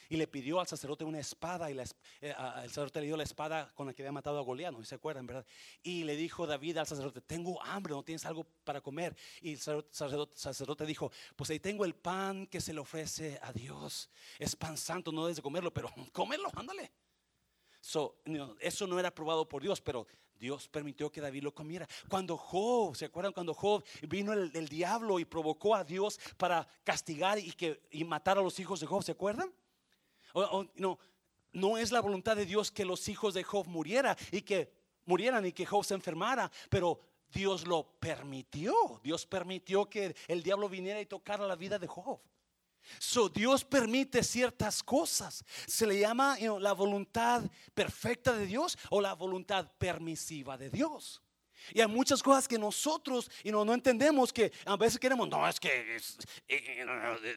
y 0.10 0.18
le 0.18 0.28
pidió 0.28 0.60
al 0.60 0.68
sacerdote 0.68 1.04
una 1.04 1.20
espada 1.20 1.70
y 1.70 1.76
la, 1.76 1.84
eh, 2.20 2.34
el 2.64 2.70
sacerdote 2.70 3.00
le 3.00 3.06
dio 3.06 3.16
la 3.16 3.24
espada 3.24 3.72
con 3.76 3.86
la 3.88 3.94
que 3.94 4.02
había 4.02 4.12
matado 4.12 4.40
a 4.40 4.42
Goliat, 4.42 4.74
no 4.74 4.84
se 4.84 4.96
acuerdan, 4.96 5.28
¿verdad? 5.28 5.46
Y 5.84 6.04
le 6.04 6.16
dijo 6.16 6.48
David 6.48 6.78
al 6.78 6.88
sacerdote, 6.88 7.22
tengo 7.22 7.62
hambre, 7.64 7.94
no 7.94 8.04
tienes 8.04 8.26
algo 8.26 8.44
para 8.64 8.82
comer. 8.82 9.16
Y 9.42 9.52
el 9.52 9.60
sacerdote, 9.60 10.86
dijo, 10.86 11.12
pues 11.36 11.52
ahí 11.52 11.60
tengo 11.60 11.86
el 11.86 11.94
pan 11.94 12.48
que 12.48 12.60
se 12.60 12.74
le 12.74 12.80
ofrece 12.80 13.40
a 13.44 13.54
Dios. 13.54 14.10
Es 14.40 14.56
pan 14.56 14.78
santo, 14.78 15.12
no 15.12 15.26
debes 15.26 15.38
de 15.38 15.44
comerlo, 15.44 15.72
pero 15.72 15.90
cómelo, 16.12 16.50
ándale. 16.56 16.92
eso 18.60 18.88
no 18.88 19.00
era 19.00 19.10
aprobado 19.10 19.48
por 19.48 19.62
Dios, 19.62 19.80
pero 19.80 20.08
Dios 20.40 20.68
permitió 20.70 21.12
que 21.12 21.22
David 21.22 21.44
lo 21.44 21.54
comiera. 21.54 21.88
Cuando 22.08 22.36
Job, 22.36 22.96
¿se 22.96 23.06
acuerdan 23.06 23.34
cuando 23.34 23.54
Job 23.54 23.84
vino 24.08 24.34
el, 24.34 24.70
diablo 24.70 25.20
y 25.20 25.26
provocó 25.26 25.76
a 25.76 25.84
Dios 25.84 26.20
para 26.38 26.68
castigar 26.84 27.38
y, 27.38 27.52
que, 27.52 27.80
y 27.92 28.04
matar 28.06 28.40
a 28.40 28.42
los 28.42 28.60
hijos 28.60 28.80
de 28.80 28.88
Job? 28.88 29.04
¿Se 29.04 29.12
acuerdan? 29.12 29.54
No, 30.34 31.00
no 31.54 31.78
es 31.78 31.92
la 31.92 32.02
voluntad 32.02 32.36
de 32.36 32.46
Dios 32.46 32.72
que 32.72 32.86
los 32.86 33.08
hijos 33.10 33.34
de 33.34 33.44
Job 33.44 33.68
muriera 33.68 34.18
y 34.32 34.42
que 34.42 34.72
murieran 35.06 35.46
y 35.46 35.52
que 35.52 35.66
Job 35.66 35.84
se 35.84 35.96
enfermara, 35.96 36.52
pero 36.70 37.00
Dios 37.32 37.68
lo 37.68 37.84
permitió. 38.00 38.74
Dios 39.04 39.26
permitió 39.26 39.90
que 39.90 40.16
el 40.28 40.44
diablo 40.44 40.70
viniera 40.70 41.02
y 41.02 41.06
tocara 41.06 41.48
la 41.48 41.56
vida 41.56 41.80
de 41.80 41.88
Job. 41.88 42.20
So, 42.98 43.30
Dios 43.30 43.64
permite 43.66 44.24
ciertas 44.24 44.82
cosas. 44.82 45.44
Se 45.68 45.86
le 45.86 46.00
llama 46.00 46.38
la 46.60 46.74
voluntad 46.74 47.44
perfecta 47.74 48.34
de 48.34 48.46
Dios 48.46 48.78
o 48.90 49.02
la 49.02 49.14
voluntad 49.14 49.72
permisiva 49.78 50.58
de 50.58 50.70
Dios. 50.70 51.22
Y 51.74 51.82
hay 51.82 51.88
muchas 51.88 52.22
cosas 52.24 52.48
que 52.48 52.58
nosotros 52.58 53.30
y 53.44 53.52
no, 53.52 53.64
no 53.64 53.74
entendemos 53.74 54.32
que 54.34 54.52
a 54.66 54.76
veces 54.76 55.00
queremos, 55.00 55.28
no, 55.28 55.48
es 55.48 55.60
que 55.60 56.00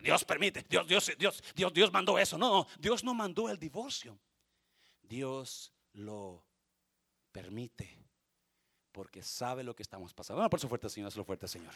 Dios 0.03 0.25
permite, 0.25 0.65
Dios, 0.69 0.87
Dios, 0.87 1.13
Dios, 1.19 1.43
Dios, 1.55 1.73
Dios 1.73 1.93
mandó 1.93 2.19
eso. 2.19 2.39
No, 2.39 2.51
no, 2.51 2.67
Dios 2.79 3.05
no 3.05 3.15
mandó 3.15 3.51
el 3.51 3.59
divorcio. 3.59 4.19
Dios 5.03 5.73
lo 5.93 6.45
permite 7.31 7.99
porque 8.93 9.23
sabe 9.23 9.65
lo 9.65 9.75
que 9.75 9.83
estamos 9.83 10.13
pasando. 10.15 10.49
por 10.49 10.61
su 10.61 10.69
fuerte, 10.69 10.89
Señor, 10.89 11.17
lo 11.17 11.25
fuerte, 11.25 11.49
Señor. 11.49 11.75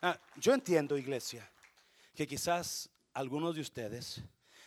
Ah, 0.00 0.18
yo 0.36 0.52
entiendo, 0.52 0.98
iglesia, 0.98 1.48
que 2.14 2.26
quizás 2.26 2.90
algunos 3.14 3.54
de 3.54 3.60
ustedes, 3.60 4.20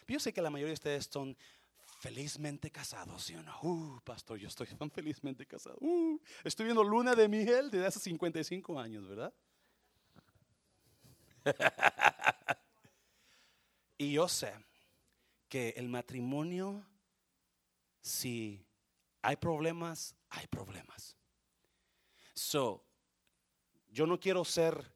yo 0.08 0.20
sé 0.20 0.32
que 0.32 0.42
la 0.42 0.50
mayoría 0.50 0.70
de 0.70 0.76
ustedes 0.76 1.10
son 1.12 1.36
felizmente 2.06 2.70
casado, 2.70 3.18
¿sí 3.18 3.34
o 3.34 3.42
no? 3.42 3.60
Uh, 3.64 4.00
pastor, 4.02 4.38
yo 4.38 4.48
estoy 4.48 4.68
tan 4.68 4.92
felizmente 4.92 5.48
casado. 5.48 5.76
Uh, 5.82 6.20
estoy 6.44 6.66
viendo 6.66 6.84
luna 6.84 7.16
de 7.16 7.28
miel 7.28 7.72
desde 7.72 7.88
hace 7.88 8.00
55 8.00 8.80
años, 8.80 9.08
¿verdad? 9.08 9.34
y 13.98 14.14
yo 14.14 14.28
sé 14.28 14.54
que 15.50 15.70
el 15.78 15.90
matrimonio, 15.90 16.86
si 18.02 18.64
hay 19.24 19.38
problemas, 19.38 20.16
hay 20.30 20.46
problemas. 20.46 21.18
So, 22.36 22.86
yo 23.90 24.06
no 24.06 24.20
quiero 24.20 24.46
ser 24.46 24.94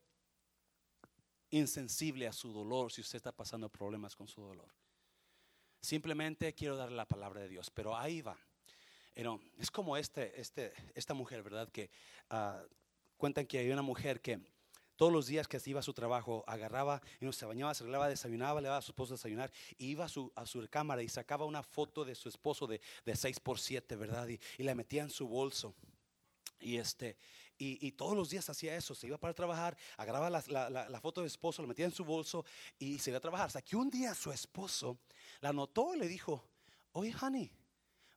insensible 1.49 2.27
a 2.27 2.33
su 2.33 2.53
dolor 2.53 2.91
si 2.91 3.01
usted 3.01 3.17
está 3.17 3.31
pasando 3.31 3.67
problemas 3.67 4.15
con 4.15 4.27
su 4.27 4.41
dolor. 4.41 4.78
Simplemente 5.81 6.53
quiero 6.53 6.75
darle 6.75 6.97
la 6.97 7.05
palabra 7.05 7.41
de 7.41 7.49
Dios, 7.49 7.69
pero 7.69 7.95
ahí 7.95 8.21
va. 8.21 8.37
es 9.57 9.71
como 9.71 9.97
este, 9.97 10.39
este, 10.39 10.73
esta 10.95 11.13
mujer, 11.13 11.43
¿verdad? 11.43 11.69
Que 11.69 11.89
uh, 12.31 12.65
cuentan 13.17 13.45
que 13.45 13.59
hay 13.59 13.71
una 13.71 13.81
mujer 13.81 14.21
que 14.21 14.39
todos 14.99 15.13
los 15.13 15.27
días 15.27 15.47
que 15.47 15.61
iba 15.65 15.79
a 15.79 15.83
su 15.83 15.93
trabajo, 15.93 16.43
agarraba, 16.45 17.01
y 17.21 17.31
se 17.31 17.45
bañaba, 17.45 17.73
se 17.73 17.83
arreglaba, 17.83 18.09
desayunaba, 18.09 18.59
le 18.59 18.67
daba 18.67 18.79
a 18.79 18.81
su 18.81 18.91
esposo 18.91 19.13
a 19.13 19.15
desayunar, 19.15 19.49
y 19.77 19.91
iba 19.91 20.03
a 20.03 20.09
su, 20.09 20.29
a 20.35 20.45
su 20.45 20.67
cámara 20.69 21.01
y 21.01 21.07
sacaba 21.07 21.45
una 21.45 21.63
foto 21.63 22.03
de 22.03 22.15
su 22.15 22.27
esposo 22.27 22.67
de, 22.67 22.81
de 23.05 23.15
6 23.15 23.39
por 23.39 23.59
7 23.59 23.95
¿verdad? 23.95 24.27
Y, 24.27 24.37
y, 24.57 24.63
la 24.63 24.75
metía 24.75 25.03
en 25.03 25.09
su 25.09 25.25
bolso. 25.25 25.73
Y, 26.59 26.75
este, 26.75 27.15
y, 27.57 27.91
todos 27.93 28.15
los 28.15 28.29
días 28.29 28.49
hacía 28.49 28.75
eso, 28.75 28.93
se 28.93 29.07
iba 29.07 29.17
para 29.17 29.33
trabajar, 29.33 29.77
agarraba 29.95 30.29
la, 30.29 30.69
la, 30.69 31.01
foto 31.01 31.21
de 31.21 31.29
su 31.29 31.35
esposo, 31.35 31.61
la 31.61 31.69
metía 31.69 31.85
en 31.85 31.91
su 31.91 32.03
bolso 32.03 32.45
y 32.77 32.99
se 32.99 33.11
iba 33.11 33.17
a 33.17 33.21
trabajar. 33.21 33.47
Hasta 33.47 33.61
que 33.61 33.77
un 33.77 33.89
día 33.89 34.13
su 34.13 34.33
esposo 34.33 34.97
la 35.41 35.53
notó 35.53 35.95
y 35.95 35.99
le 35.99 36.07
dijo, 36.07 36.43
oye, 36.93 37.13
honey, 37.21 37.51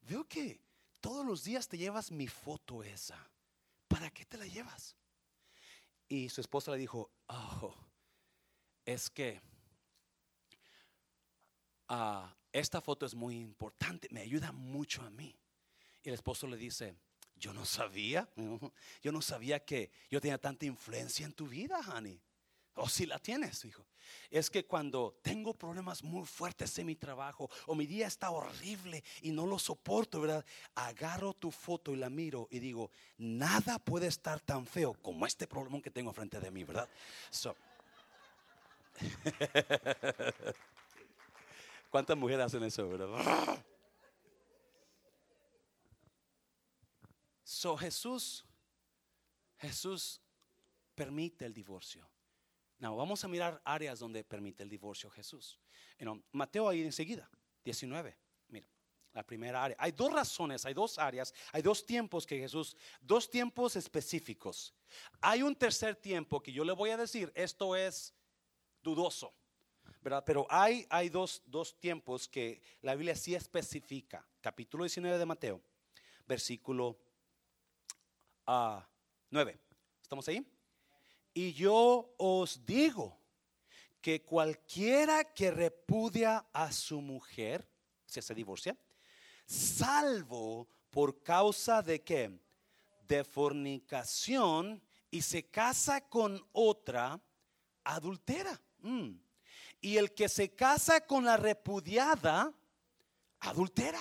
veo 0.02 0.24
que 0.28 0.60
todos 1.00 1.24
los 1.26 1.44
días 1.44 1.68
te 1.68 1.78
llevas 1.78 2.10
mi 2.10 2.28
foto 2.28 2.82
esa. 2.82 3.30
¿Para 3.88 4.10
qué 4.10 4.24
te 4.24 4.38
la 4.38 4.46
llevas? 4.46 4.96
Y 6.08 6.28
su 6.28 6.40
esposa 6.40 6.72
le 6.72 6.78
dijo, 6.78 7.10
oh, 7.28 7.74
es 8.84 9.10
que 9.10 9.40
ah, 11.88 12.34
esta 12.52 12.80
foto 12.80 13.06
es 13.06 13.14
muy 13.14 13.38
importante, 13.38 14.08
me 14.10 14.20
ayuda 14.20 14.52
mucho 14.52 15.02
a 15.02 15.10
mí. 15.10 15.34
Y 16.02 16.08
el 16.08 16.14
esposo 16.14 16.46
le 16.46 16.56
dice, 16.56 16.94
yo 17.36 17.52
no 17.52 17.64
sabía, 17.64 18.28
yo 19.02 19.12
no 19.12 19.22
sabía 19.22 19.64
que 19.64 19.90
yo 20.10 20.20
tenía 20.20 20.38
tanta 20.38 20.66
influencia 20.66 21.26
en 21.26 21.32
tu 21.32 21.46
vida, 21.46 21.80
honey. 21.94 22.20
O 22.74 22.88
si 22.88 23.04
la 23.06 23.18
tienes, 23.18 23.64
hijo. 23.64 23.84
Es 24.30 24.50
que 24.50 24.64
cuando 24.64 25.18
tengo 25.22 25.52
problemas 25.54 26.02
muy 26.02 26.24
fuertes 26.26 26.78
en 26.78 26.86
mi 26.86 26.96
trabajo 26.96 27.50
o 27.66 27.74
mi 27.74 27.86
día 27.86 28.06
está 28.06 28.30
horrible 28.30 29.04
y 29.20 29.30
no 29.30 29.46
lo 29.46 29.58
soporto, 29.58 30.20
¿verdad? 30.20 30.44
Agarro 30.74 31.34
tu 31.34 31.50
foto 31.50 31.92
y 31.92 31.96
la 31.96 32.08
miro 32.08 32.48
y 32.50 32.58
digo, 32.58 32.90
nada 33.18 33.78
puede 33.78 34.06
estar 34.06 34.40
tan 34.40 34.66
feo 34.66 34.94
como 34.94 35.26
este 35.26 35.46
problema 35.46 35.82
que 35.82 35.90
tengo 35.90 36.12
frente 36.12 36.40
de 36.40 36.50
mí, 36.50 36.64
¿verdad? 36.64 36.88
¿Cuántas 41.90 42.16
mujeres 42.16 42.46
hacen 42.46 42.62
eso, 42.64 42.88
verdad? 42.88 43.62
So 47.44 47.76
Jesús, 47.76 48.46
Jesús 49.58 50.22
permite 50.94 51.44
el 51.44 51.52
divorcio. 51.52 52.11
No, 52.82 52.96
vamos 52.96 53.22
a 53.22 53.28
mirar 53.28 53.62
áreas 53.64 54.00
donde 54.00 54.24
permite 54.24 54.64
el 54.64 54.68
divorcio 54.68 55.08
Jesús. 55.08 55.56
Mateo 56.32 56.68
ahí 56.68 56.82
enseguida, 56.82 57.30
19. 57.62 58.18
Mira, 58.48 58.66
la 59.12 59.22
primera 59.22 59.62
área. 59.62 59.76
Hay 59.78 59.92
dos 59.92 60.12
razones, 60.12 60.66
hay 60.66 60.74
dos 60.74 60.98
áreas, 60.98 61.32
hay 61.52 61.62
dos 61.62 61.86
tiempos 61.86 62.26
que 62.26 62.40
Jesús, 62.40 62.76
dos 63.00 63.30
tiempos 63.30 63.76
específicos. 63.76 64.74
Hay 65.20 65.44
un 65.44 65.54
tercer 65.54 65.94
tiempo 65.94 66.42
que 66.42 66.50
yo 66.50 66.64
le 66.64 66.72
voy 66.72 66.90
a 66.90 66.96
decir, 66.96 67.30
esto 67.36 67.76
es 67.76 68.16
dudoso, 68.82 69.32
¿verdad? 70.00 70.24
Pero 70.26 70.44
hay, 70.50 70.84
hay 70.90 71.08
dos, 71.08 71.40
dos 71.46 71.78
tiempos 71.78 72.26
que 72.26 72.60
la 72.80 72.96
Biblia 72.96 73.14
sí 73.14 73.36
especifica. 73.36 74.26
Capítulo 74.40 74.82
19 74.82 75.18
de 75.18 75.26
Mateo, 75.26 75.62
versículo 76.26 76.98
9. 78.44 79.60
¿Estamos 80.02 80.26
ahí? 80.26 80.44
Y 81.34 81.52
yo 81.52 82.14
os 82.18 82.64
digo 82.66 83.18
que 84.00 84.22
cualquiera 84.22 85.32
que 85.32 85.50
repudia 85.50 86.46
a 86.52 86.72
su 86.72 87.00
mujer, 87.00 87.66
si 88.04 88.20
se 88.20 88.34
divorcia, 88.34 88.76
salvo 89.46 90.68
por 90.90 91.22
causa 91.22 91.82
de 91.82 92.02
qué? 92.02 92.38
De 93.06 93.24
fornicación 93.24 94.82
y 95.10 95.22
se 95.22 95.44
casa 95.44 96.00
con 96.08 96.44
otra, 96.52 97.20
adultera. 97.84 98.60
Mm. 98.80 99.12
Y 99.80 99.96
el 99.96 100.12
que 100.12 100.28
se 100.28 100.54
casa 100.54 101.06
con 101.06 101.24
la 101.24 101.36
repudiada, 101.36 102.52
adultera. 103.40 104.00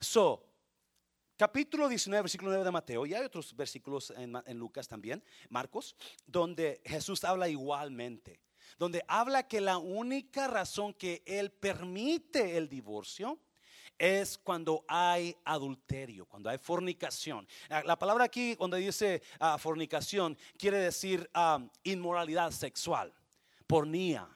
So, 0.00 0.47
capítulo 1.38 1.88
19, 1.88 2.22
versículo 2.22 2.50
9 2.50 2.64
de 2.64 2.70
Mateo, 2.72 3.06
y 3.06 3.14
hay 3.14 3.24
otros 3.24 3.54
versículos 3.54 4.12
en, 4.16 4.58
Lucas 4.58 4.88
también, 4.88 5.22
Marcos, 5.48 5.94
donde 6.26 6.82
Jesús 6.84 7.22
habla 7.22 7.48
igualmente, 7.48 8.40
donde 8.76 9.04
habla 9.06 9.46
que 9.46 9.60
la 9.60 9.78
única 9.78 10.48
razón 10.48 10.92
que 10.92 11.22
Él 11.24 11.52
permite 11.52 12.56
el 12.56 12.68
divorcio 12.68 13.38
es 13.96 14.36
cuando 14.36 14.84
hay 14.88 15.36
adulterio, 15.44 16.26
cuando 16.26 16.50
hay 16.50 16.58
fornicación. 16.58 17.46
Ah, 17.70 17.82
la 17.84 17.98
palabra 17.98 18.24
aquí, 18.24 18.56
cuando 18.56 18.76
dice 18.76 19.22
ah, 19.38 19.58
fornicación, 19.58 20.36
quiere 20.56 20.78
decir 20.78 21.30
ah, 21.34 21.64
inmoralidad 21.84 22.50
sexual, 22.50 23.14
pornía, 23.66 24.28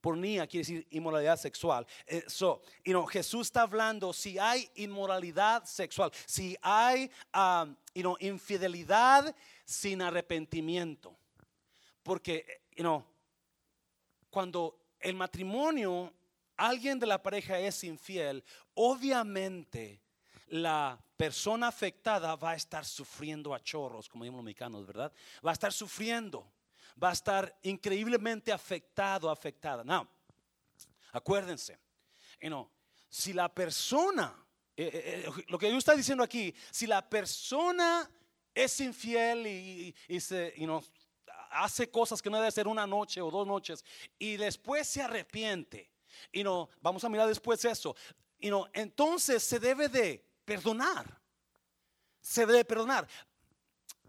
Pornía 0.00 0.46
quiere 0.46 0.66
decir 0.66 0.86
inmoralidad 0.90 1.38
sexual. 1.38 1.86
Eh, 2.06 2.22
so, 2.26 2.62
you 2.84 3.06
Jesús 3.06 3.48
está 3.48 3.62
hablando 3.62 4.12
si 4.12 4.38
hay 4.38 4.68
inmoralidad 4.76 5.64
sexual, 5.64 6.10
si 6.26 6.56
hay 6.62 7.10
um, 7.34 7.76
infidelidad 8.20 9.34
sin 9.64 10.02
arrepentimiento. 10.02 11.16
Porque, 12.02 12.62
you 12.76 13.04
cuando 14.30 14.78
el 15.00 15.14
matrimonio, 15.14 16.12
alguien 16.56 16.98
de 16.98 17.06
la 17.06 17.22
pareja 17.22 17.58
es 17.58 17.82
infiel, 17.84 18.44
obviamente 18.74 20.00
la 20.48 20.98
persona 21.16 21.68
afectada 21.68 22.36
va 22.36 22.50
a 22.52 22.56
estar 22.56 22.84
sufriendo 22.84 23.54
a 23.54 23.60
chorros, 23.60 24.08
como 24.08 24.24
decimos 24.24 24.38
los 24.38 24.44
mexicanos, 24.44 24.86
¿verdad? 24.86 25.12
Va 25.44 25.50
a 25.50 25.54
estar 25.54 25.72
sufriendo 25.72 26.50
va 27.02 27.10
a 27.10 27.12
estar 27.12 27.58
increíblemente 27.62 28.52
afectado, 28.52 29.30
afectada. 29.30 29.84
Now, 29.84 30.08
acuérdense, 31.12 31.78
si 33.08 33.32
la 33.32 33.48
persona, 33.52 34.34
eh, 34.76 34.90
eh, 34.92 35.24
eh, 35.26 35.44
lo 35.48 35.58
que 35.58 35.70
yo 35.70 35.78
está 35.78 35.94
diciendo 35.94 36.22
aquí, 36.22 36.54
si 36.70 36.86
la 36.86 37.08
persona 37.08 38.10
es 38.54 38.80
infiel 38.80 39.46
y, 39.46 40.20
se, 40.20 40.54
hace 41.50 41.90
cosas 41.90 42.20
que 42.20 42.28
no 42.28 42.36
debe 42.36 42.48
hacer 42.48 42.66
una 42.66 42.86
noche 42.86 43.20
o 43.20 43.30
dos 43.30 43.46
noches 43.46 43.84
y 44.18 44.36
después 44.36 44.86
se 44.86 45.02
arrepiente, 45.02 45.90
y 46.32 46.42
no, 46.42 46.68
vamos 46.80 47.04
a 47.04 47.08
mirar 47.08 47.28
después 47.28 47.64
eso, 47.64 47.94
y 48.38 48.50
no, 48.50 48.68
entonces 48.72 49.42
se 49.42 49.58
debe 49.58 49.88
de 49.88 50.24
perdonar. 50.44 51.18
Se 52.20 52.44
debe 52.44 52.64
perdonar. 52.64 53.08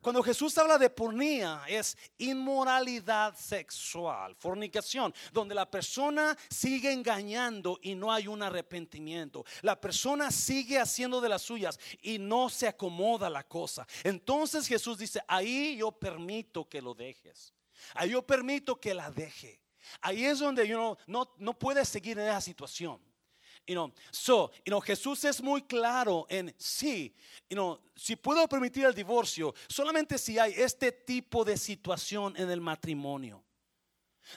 Cuando 0.02 0.24
Jesús 0.24 0.58
habla 0.58 0.78
de 0.78 0.90
pornía 0.90 1.64
es 1.68 1.98
inmoralidad 2.18 3.36
sexual, 3.36 4.36
fornicación, 4.36 5.14
donde 5.34 5.56
la 5.56 5.70
persona 5.70 6.38
sigue 6.50 6.92
engañando 6.92 7.80
y 7.82 7.96
no 7.96 8.12
hay 8.12 8.28
un 8.28 8.42
arrepentimiento. 8.42 9.44
La 9.62 9.80
persona 9.80 10.32
sigue 10.32 10.80
haciendo 10.80 11.22
de 11.22 11.30
las 11.30 11.42
suyas 11.42 11.80
y 12.02 12.18
no 12.18 12.50
se 12.50 12.68
acomoda 12.68 13.30
la 13.30 13.44
cosa. 13.44 13.86
Entonces 14.04 14.68
Jesús 14.68 14.98
dice, 14.98 15.22
ahí 15.28 15.78
yo 15.78 15.92
permito 15.92 16.68
que 16.68 16.82
lo 16.82 16.94
dejes. 16.94 17.54
Ahí 17.94 18.12
yo 18.12 18.26
permito 18.26 18.80
que 18.80 18.94
la 18.94 19.12
deje. 19.12 19.62
Ahí 20.02 20.26
es 20.26 20.40
donde 20.40 20.68
yo 20.68 20.98
no, 21.08 21.34
no, 21.38 21.58
puede 21.58 21.84
seguir 21.86 22.20
en 22.20 22.28
esa 22.28 22.42
situación. 22.42 23.00
You 23.70 23.76
know, 23.76 23.94
so, 24.10 24.50
you 24.66 24.72
know, 24.72 24.82
Jesús 24.82 25.24
es 25.26 25.44
muy 25.44 25.62
claro 25.62 26.26
en 26.28 26.52
sí, 26.58 27.14
you 27.52 27.80
si 27.96 28.16
puedo 28.16 28.48
permitir 28.48 28.86
el 28.86 28.96
divorcio, 28.96 29.54
solamente 29.68 30.18
si 30.18 30.40
hay 30.40 30.56
este 30.58 30.92
tipo 30.92 31.46
de 31.46 31.56
situación 31.56 32.36
en 32.36 32.50
el 32.50 32.62
matrimonio. 32.62 33.44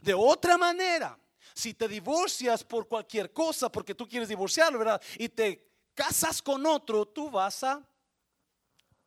De 0.03 0.12
otra 0.12 0.59
manera, 0.59 1.18
si 1.55 1.73
te 1.73 1.88
divorcias 1.88 2.62
por 2.62 2.87
cualquier 2.87 3.33
cosa, 3.33 3.73
porque 3.73 3.95
tú 3.95 4.07
quieres 4.07 4.29
divorciarlo, 4.29 4.79
¿verdad? 4.79 5.01
Y 5.16 5.31
te 5.31 5.66
casas 5.95 6.42
con 6.42 6.66
otro, 6.66 7.07
tú 7.07 7.31
vas 7.31 7.64
a 7.64 7.83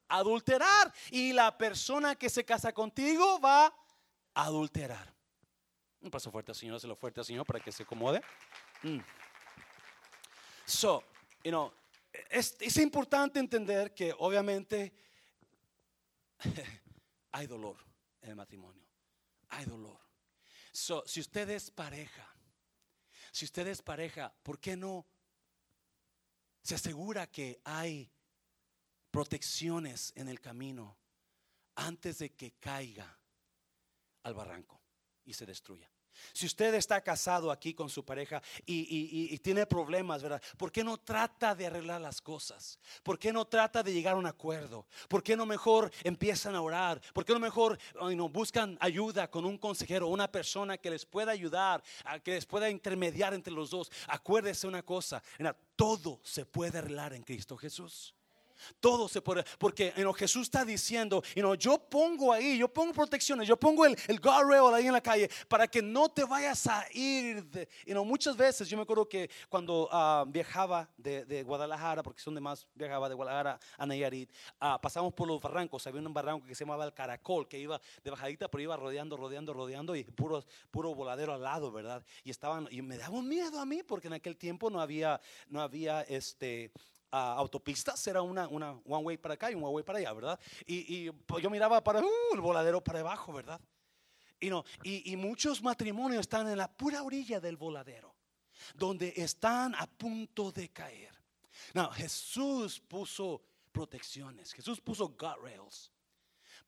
adulterar. 0.08 0.92
Y 1.12 1.34
la 1.34 1.56
persona 1.56 2.16
que 2.16 2.32
se 2.32 2.44
casa 2.44 2.74
contigo 2.74 3.40
va 3.40 3.68
a 4.34 4.44
adulterar. 4.46 5.14
Un 6.02 6.10
paso 6.10 6.32
fuerte 6.32 6.52
al 6.52 6.56
Señor, 6.56 6.80
se 6.80 6.88
lo 6.88 6.96
fuerte 6.96 7.20
al 7.20 7.28
Señor 7.28 7.46
para 7.46 7.60
que 7.60 7.72
se 7.72 7.84
acomode. 7.84 8.24
Mm. 8.82 9.02
So, 10.66 11.04
you 11.44 11.52
know, 11.52 11.72
es, 12.30 12.78
importante 12.78 13.40
entender 13.40 13.94
que 13.94 14.14
obviamente 14.18 14.94
hay 17.32 17.48
dolor 17.48 17.78
en 18.22 18.32
el 18.32 18.36
matrimonio. 18.36 18.84
Hay 19.50 19.66
dolor. 19.66 20.00
So, 20.72 21.04
si 21.06 21.20
usted 21.20 21.50
es 21.50 21.72
pareja, 21.72 22.28
si 23.32 23.46
usted 23.46 23.68
es 23.68 23.82
pareja, 23.82 24.34
¿por 24.44 24.60
qué 24.60 24.76
no 24.76 25.06
se 26.62 26.76
asegura 26.76 27.28
que 27.28 27.62
hay 27.64 28.12
protecciones 29.12 30.12
en 30.16 30.28
el 30.28 30.42
camino 30.42 30.98
antes 31.76 32.18
de 32.20 32.34
que 32.34 32.54
caiga 32.54 33.20
al 34.24 34.34
barranco 34.34 34.82
y 35.26 35.34
se 35.34 35.46
destruya? 35.46 35.95
Si 36.34 36.46
usted 36.46 36.74
está 36.76 37.02
casado 37.02 37.52
aquí 37.52 37.74
con 37.74 37.90
su 37.90 38.04
pareja 38.04 38.42
y, 38.66 39.38
tiene 39.40 39.66
problemas, 39.66 40.24
¿verdad? 40.24 40.42
¿Por 40.58 40.72
qué 40.72 40.84
no 40.84 40.98
trata 40.98 41.54
de 41.54 41.68
arreglar 41.68 42.02
las 42.02 42.22
cosas? 42.22 42.80
¿Por 43.04 43.20
qué 43.20 43.32
no 43.32 43.46
trata 43.46 43.84
de 43.84 43.94
llegar 43.94 44.16
a 44.16 44.18
un 44.18 44.26
acuerdo? 44.26 44.88
¿Por 45.08 45.22
qué 45.22 45.36
no 45.36 45.46
mejor 45.46 45.92
empiezan 46.04 46.56
a 46.56 46.62
orar? 46.62 47.02
¿Por 47.14 47.26
qué 47.26 47.34
no 47.34 47.40
mejor 47.40 47.78
no, 47.96 48.30
buscan 48.30 48.78
ayuda 48.82 49.30
con 49.30 49.46
un 49.46 49.58
consejero, 49.58 50.08
una 50.08 50.32
persona 50.32 50.78
que 50.78 50.90
les 50.90 51.06
pueda 51.06 51.32
ayudar, 51.32 51.84
que 52.24 52.32
les 52.32 52.46
pueda 52.46 52.70
intermediar 52.70 53.34
entre 53.34 53.54
los 53.54 53.70
dos? 53.70 53.92
Acuérdese 54.08 54.68
una 54.68 54.84
cosa, 54.84 55.22
todo 55.76 56.20
se 56.24 56.46
puede 56.46 56.80
arreglar 56.80 57.14
en 57.14 57.24
Cristo 57.24 57.58
Jesús. 57.58 58.15
Todo 58.80 59.08
se 59.08 59.22
puede, 59.22 59.44
porque 59.58 59.94
Jesús 60.18 60.44
está 60.44 60.66
diciendo, 60.66 61.24
yo 61.58 61.78
pongo 61.78 62.32
ahí, 62.32 62.58
yo 62.58 62.68
pongo 62.68 62.94
protecciones, 62.94 63.48
yo 63.48 63.58
pongo 63.58 63.86
el, 63.86 63.98
el 64.08 64.20
guardrail 64.20 64.74
ahí 64.74 64.88
en 64.88 64.94
la 64.94 65.02
calle 65.02 65.30
para 65.48 65.68
que 65.68 65.82
no 65.82 66.10
te 66.10 66.24
vayas 66.24 66.68
a 66.68 66.86
ir. 66.94 67.44
De, 67.46 67.68
muchas 68.06 68.36
veces, 68.36 68.70
yo 68.70 68.78
me 68.78 68.84
acuerdo 68.84 69.08
que 69.08 69.30
cuando 69.50 69.90
ah, 69.92 70.26
viajaba 70.28 70.90
de, 70.98 71.44
Guadalajara, 71.44 72.04
porque 72.04 72.22
son 72.22 72.36
de 72.36 72.42
más, 72.42 72.68
viajaba 72.74 73.10
de 73.10 73.16
Guadalajara 73.16 73.60
a 73.78 73.86
Nayarit, 73.86 74.32
uh, 74.62 74.80
pasamos 74.82 75.14
por 75.14 75.28
los 75.28 75.42
barrancos, 75.42 75.86
había 75.88 76.02
un 76.02 76.14
barranco 76.14 76.46
que 76.46 76.56
se 76.56 76.64
llamaba 76.64 76.86
el 76.86 76.94
Caracol, 76.94 77.48
que 77.48 77.60
iba 77.60 77.80
de 78.04 78.12
bajadita, 78.12 78.50
pero 78.50 78.62
iba 78.62 78.78
rodeando, 78.78 79.18
rodeando, 79.18 79.54
rodeando 79.54 79.96
y 79.96 80.04
puro, 80.04 80.44
puro 80.72 80.96
voladero 80.96 81.34
al 81.34 81.42
lado, 81.42 81.72
¿verdad? 81.72 82.04
Y 82.24 82.30
estaban, 82.30 82.68
y 82.72 82.82
me 82.82 82.98
daba 82.98 83.18
un 83.18 83.28
miedo 83.28 83.60
a 83.60 83.66
mí, 83.66 83.84
porque 83.84 84.08
en 84.08 84.14
aquel 84.14 84.38
tiempo 84.38 84.70
no 84.70 84.82
había, 84.82 85.20
no 85.48 85.62
había 85.62 86.02
este 86.02 86.72
autopistas, 87.12 88.06
era 88.08 88.22
una, 88.22 88.48
una 88.48 88.72
one 88.72 89.04
way 89.04 89.18
para 89.18 89.36
acá 89.36 89.52
y 89.52 89.56
un 89.56 89.64
one 89.64 89.74
way 89.74 89.84
para 89.84 90.00
allá, 90.00 90.14
¿verdad? 90.14 90.40
Y, 90.66 91.10
pues, 91.12 91.44
yo 91.44 91.50
miraba 91.50 91.84
para 91.84 92.02
uh, 92.02 92.34
el 92.34 92.42
voladero 92.42 92.84
para 92.84 93.00
abajo, 93.00 93.34
¿verdad? 93.34 93.60
Y, 94.40 94.50
no, 94.50 94.66
y, 94.84 95.12
y 95.12 95.16
muchos 95.16 95.62
matrimonios 95.62 96.22
están 96.22 96.48
en 96.48 96.58
la 96.58 96.72
pura 96.72 97.04
orilla 97.04 97.40
del 97.40 97.58
voladero, 97.58 98.16
donde 98.74 99.14
están 99.16 99.76
a 99.76 99.88
punto 99.88 100.52
de 100.52 100.70
caer. 100.70 101.14
No, 101.74 101.90
Jesús 101.92 102.82
puso 102.82 103.42
protecciones, 103.72 104.54
Jesús 104.54 104.82
puso 104.82 105.10
guardrails 105.10 105.92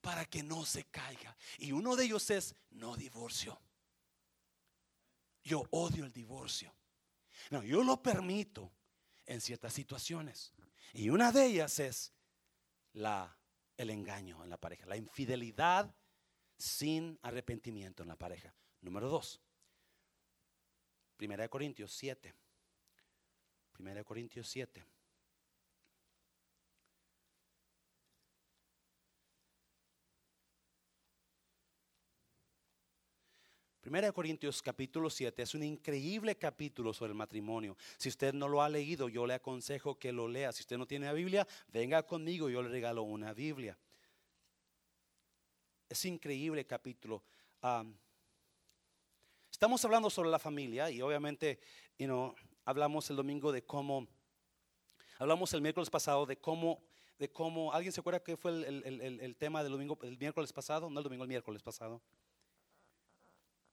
para 0.01 0.25
que 0.25 0.43
no 0.43 0.65
se 0.65 0.85
caiga. 0.85 1.35
Y 1.57 1.71
uno 1.71 1.95
de 1.95 2.05
ellos 2.05 2.29
es 2.29 2.55
no 2.71 2.95
divorcio. 2.95 3.59
Yo 5.43 5.63
odio 5.71 6.05
el 6.05 6.11
divorcio. 6.11 6.73
No, 7.49 7.63
yo 7.63 7.83
lo 7.83 8.01
permito 8.01 8.71
en 9.27 9.41
ciertas 9.41 9.73
situaciones. 9.73 10.53
Y 10.93 11.09
una 11.09 11.31
de 11.31 11.45
ellas 11.45 11.79
es 11.79 12.13
el 12.93 13.89
engaño 13.89 14.43
en 14.43 14.49
la 14.49 14.57
pareja, 14.57 14.87
la 14.87 14.97
infidelidad 14.97 15.93
sin 16.57 17.19
arrepentimiento 17.21 18.01
en 18.01 18.09
la 18.09 18.15
pareja. 18.15 18.55
Número 18.81 19.07
dos, 19.07 19.39
Primera 21.17 21.43
de 21.43 21.49
Corintios 21.49 21.91
7. 21.93 22.33
Primera 23.71 23.99
de 23.99 24.05
Corintios 24.05 24.47
7. 24.47 24.83
Primera 33.87 34.07
de 34.07 34.11
Corintios 34.11 34.61
capítulo 34.61 35.09
7 35.09 35.43
es 35.43 35.55
un 35.55 35.63
increíble 35.63 36.35
capítulo 36.35 36.93
sobre 36.93 37.11
el 37.11 37.17
matrimonio. 37.17 37.77
Si 37.97 38.09
usted 38.09 38.33
no 38.33 38.49
lo 38.49 38.61
ha 38.61 38.67
leído, 38.67 39.07
yo 39.07 39.25
le 39.25 39.35
aconsejo 39.35 39.97
que 39.97 40.11
lo 40.11 40.27
lea. 40.27 40.51
Si 40.51 40.63
usted 40.63 40.77
no 40.77 40.85
tiene 40.85 41.05
la 41.05 41.13
Biblia, 41.13 41.47
venga 41.69 42.03
conmigo, 42.03 42.49
yo 42.49 42.61
le 42.61 42.67
regalo 42.67 43.03
una 43.03 43.31
Biblia. 43.31 43.77
Es 45.87 46.03
increíble 46.03 46.65
capítulo. 46.65 47.23
estamos 49.49 49.85
hablando 49.85 50.09
sobre 50.09 50.31
la 50.31 50.39
familia 50.39 50.91
y 50.91 51.01
obviamente 51.01 51.57
you 51.97 52.35
hablamos 52.65 53.09
el 53.09 53.15
domingo 53.15 53.53
de 53.53 53.63
cómo, 53.63 54.05
hablamos 55.17 55.53
el 55.53 55.61
miércoles 55.61 55.89
pasado 55.89 56.25
de 56.25 56.35
cómo, 56.35 56.83
de 57.17 57.31
cómo, 57.31 57.71
¿alguien 57.71 57.93
se 57.93 58.01
acuerda 58.01 58.21
que 58.21 58.35
fue 58.35 58.51
el, 58.51 59.21
el 59.21 59.35
tema 59.37 59.63
del 59.63 59.71
domingo, 59.71 59.97
el 60.01 60.17
miércoles 60.17 60.51
pasado? 60.51 60.89
No 60.89 60.99
el 60.99 61.05
domingo, 61.05 61.23
el 61.23 61.29
miércoles 61.29 61.63
pasado 61.63 62.01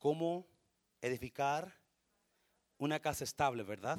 cómo 0.05 0.47
edificar 1.01 1.81
una 2.77 3.01
casa 3.01 3.25
estable, 3.25 3.62
¿verdad? 3.62 3.99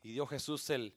Y 0.00 0.12
dio 0.12 0.26
Jesús 0.26 0.70
el, 0.70 0.96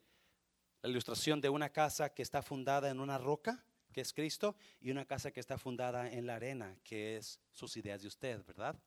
la 0.82 0.88
ilustración 0.88 1.42
de 1.42 1.50
una 1.50 1.74
casa 1.74 2.14
que 2.14 2.22
está 2.22 2.42
fundada 2.42 2.90
en 2.90 3.02
una 3.02 3.18
roca, 3.18 3.62
que 3.92 4.00
es 4.00 4.14
Cristo, 4.14 4.56
y 4.80 4.90
una 4.90 5.04
casa 5.04 5.32
que 5.32 5.42
está 5.42 5.58
fundada 5.58 6.10
en 6.10 6.26
la 6.26 6.36
arena, 6.36 6.78
que 6.82 7.18
es 7.18 7.42
sus 7.52 7.76
ideas 7.76 8.02
de 8.02 8.08
usted, 8.08 8.46
¿verdad? 8.46 8.80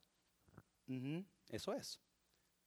eso 1.51 1.74
es. 1.74 2.01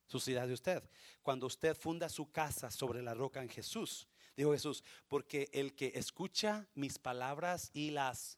Sus 0.06 0.28
ideas 0.28 0.48
de 0.48 0.54
usted. 0.54 0.88
Cuando 1.24 1.48
usted 1.48 1.76
funda 1.76 2.08
su 2.10 2.32
casa 2.32 2.70
sobre 2.70 3.02
la 3.02 3.16
roca 3.16 3.42
en 3.42 3.50
Jesús, 3.50 4.08
dijo 4.38 4.52
Jesús, 4.52 4.84
porque 5.08 5.50
el 5.52 5.74
que 5.74 5.94
escucha 5.96 6.68
mis 6.76 7.00
palabras 7.00 7.72
y 7.74 7.90
las 7.90 8.38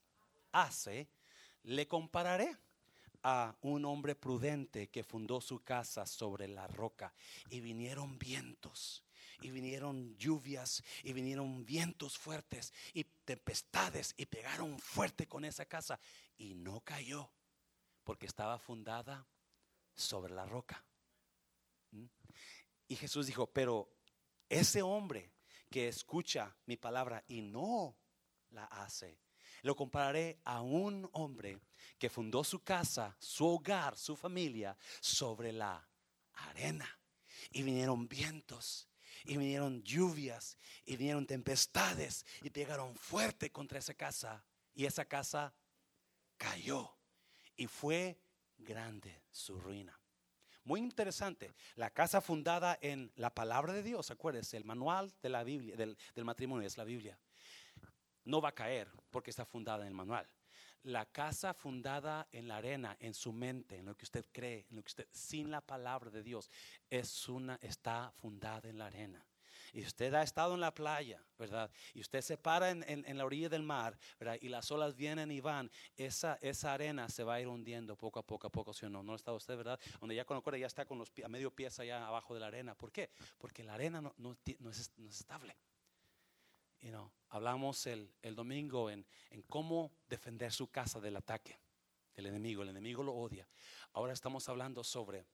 hace, 0.53 1.09
le 1.63 1.87
compararé 1.87 2.57
a 3.23 3.55
un 3.61 3.85
hombre 3.85 4.15
prudente 4.15 4.89
que 4.89 5.03
fundó 5.03 5.39
su 5.39 5.63
casa 5.63 6.05
sobre 6.05 6.47
la 6.47 6.67
roca 6.67 7.13
y 7.49 7.61
vinieron 7.61 8.19
vientos 8.19 9.05
y 9.41 9.49
vinieron 9.49 10.15
lluvias 10.17 10.83
y 11.03 11.13
vinieron 11.13 11.65
vientos 11.65 12.17
fuertes 12.17 12.73
y 12.93 13.03
tempestades 13.03 14.13
y 14.17 14.25
pegaron 14.25 14.77
fuerte 14.79 15.27
con 15.27 15.45
esa 15.45 15.65
casa 15.65 15.99
y 16.37 16.53
no 16.55 16.81
cayó 16.81 17.31
porque 18.03 18.25
estaba 18.25 18.59
fundada 18.59 19.27
sobre 19.95 20.33
la 20.33 20.45
roca. 20.45 20.83
¿Mm? 21.91 22.05
Y 22.87 22.95
Jesús 22.95 23.27
dijo, 23.27 23.47
pero 23.47 23.89
ese 24.49 24.81
hombre 24.81 25.31
que 25.69 25.87
escucha 25.87 26.55
mi 26.65 26.77
palabra 26.77 27.23
y 27.27 27.41
no 27.41 27.97
la 28.49 28.65
hace, 28.65 29.19
lo 29.63 29.75
compararé 29.75 30.39
a 30.43 30.61
un 30.61 31.09
hombre 31.13 31.59
que 31.97 32.09
fundó 32.09 32.43
su 32.43 32.63
casa, 32.63 33.15
su 33.19 33.47
hogar, 33.47 33.97
su 33.97 34.15
familia 34.15 34.77
sobre 34.99 35.51
la 35.51 35.87
arena. 36.33 36.87
Y 37.49 37.63
vinieron 37.63 38.07
vientos, 38.07 38.87
y 39.23 39.37
vinieron 39.37 39.81
lluvias, 39.83 40.57
y 40.85 40.97
vinieron 40.97 41.25
tempestades, 41.25 42.25
y 42.41 42.49
pegaron 42.49 42.95
fuerte 42.95 43.51
contra 43.51 43.79
esa 43.79 43.93
casa. 43.93 44.45
Y 44.75 44.85
esa 44.85 45.05
casa 45.05 45.53
cayó. 46.37 46.97
Y 47.55 47.67
fue 47.67 48.19
grande 48.57 49.23
su 49.31 49.59
ruina. 49.59 49.97
Muy 50.65 50.81
interesante. 50.81 51.53
La 51.75 51.89
casa 51.89 52.21
fundada 52.21 52.77
en 52.81 53.11
la 53.15 53.33
palabra 53.33 53.73
de 53.73 53.83
Dios, 53.83 54.11
acuérdense, 54.11 54.57
el 54.57 54.65
manual 54.65 55.13
de 55.21 55.29
la 55.29 55.43
Biblia, 55.43 55.75
del, 55.77 55.97
del 56.15 56.25
matrimonio 56.25 56.67
es 56.67 56.77
la 56.77 56.83
Biblia 56.85 57.17
no 58.25 58.41
va 58.41 58.49
a 58.49 58.55
caer 58.55 58.89
porque 59.11 59.29
está 59.29 59.45
fundada 59.45 59.83
en 59.83 59.89
el 59.89 59.93
manual. 59.93 60.27
La 60.83 61.05
casa 61.05 61.53
fundada 61.53 62.27
en 62.31 62.47
la 62.47 62.57
arena, 62.57 62.97
en 62.99 63.13
su 63.13 63.31
mente, 63.31 63.77
en 63.77 63.85
lo 63.85 63.95
que 63.95 64.03
usted 64.03 64.25
cree, 64.31 64.65
en 64.69 64.75
lo 64.75 64.83
que 64.83 64.89
usted, 64.89 65.07
sin 65.11 65.49
la 65.49 65.61
palabra 65.61 66.09
de 66.09 66.23
Dios, 66.23 66.51
es 66.89 67.29
una, 67.29 67.57
está 67.61 68.11
fundada 68.17 68.67
en 68.67 68.77
la 68.77 68.87
arena. 68.87 69.25
Y 69.71 69.81
usted 69.83 70.13
ha 70.13 70.21
estado 70.21 70.53
en 70.53 70.59
la 70.59 70.71
playa, 70.71 71.19
¿verdad? 71.39 71.71
Y 71.95 72.01
usted 72.01 72.21
se 72.21 72.37
para 72.37 72.69
en, 72.69 73.17
la 73.17 73.25
orilla 73.25 73.49
del 73.49 73.63
mar, 73.63 73.97
¿verdad? 74.19 74.37
Y 74.39 74.49
las 74.49 74.69
olas 74.69 74.95
vienen 74.95 75.31
y 75.31 75.39
van. 75.39 75.71
Esa, 75.97 76.37
esa 76.41 76.73
arena 76.73 77.09
se 77.09 77.23
va 77.23 77.35
a 77.35 77.41
ir 77.41 77.47
hundiendo 77.47 77.95
poco 77.95 78.19
a 78.19 78.23
poco 78.23 78.47
a 78.47 78.51
poco, 78.51 78.71
¿sí 78.73 78.85
o 78.85 78.89
no? 78.89 79.01
¿No 79.01 79.15
está 79.15 79.33
usted, 79.33 79.57
verdad? 79.57 79.79
Donde 79.99 80.13
ya 80.13 80.25
con 80.25 80.43
ya 80.59 80.67
está 80.67 80.85
con 80.85 80.99
los 80.99 81.11
a 81.23 81.27
medio 81.27 81.49
pies 81.49 81.79
allá 81.79 82.05
abajo 82.05 82.35
de 82.35 82.41
la 82.41 82.47
arena. 82.47 82.75
¿Por 82.75 82.91
qué? 82.91 83.09
Porque 83.39 83.63
la 83.63 83.73
arena 83.73 83.99
no, 83.99 84.13
no, 84.17 84.37
no, 84.59 84.69
es, 84.69 84.91
no 84.97 85.09
es 85.09 85.19
estable 85.21 85.55
hablamos 87.29 87.87
el, 87.87 88.09
domingo 88.35 88.89
en, 88.89 89.05
cómo 89.47 89.91
defender 90.07 90.51
su 90.51 90.67
casa 90.67 90.99
del 90.99 91.17
ataque 91.17 91.59
del 92.15 92.27
enemigo. 92.27 92.63
El 92.63 92.69
enemigo 92.69 93.03
lo 93.03 93.13
odia. 93.13 93.47
Ahora 93.93 94.13
estamos 94.13 94.47
hablando 94.49 94.83
sobre, 94.83 95.25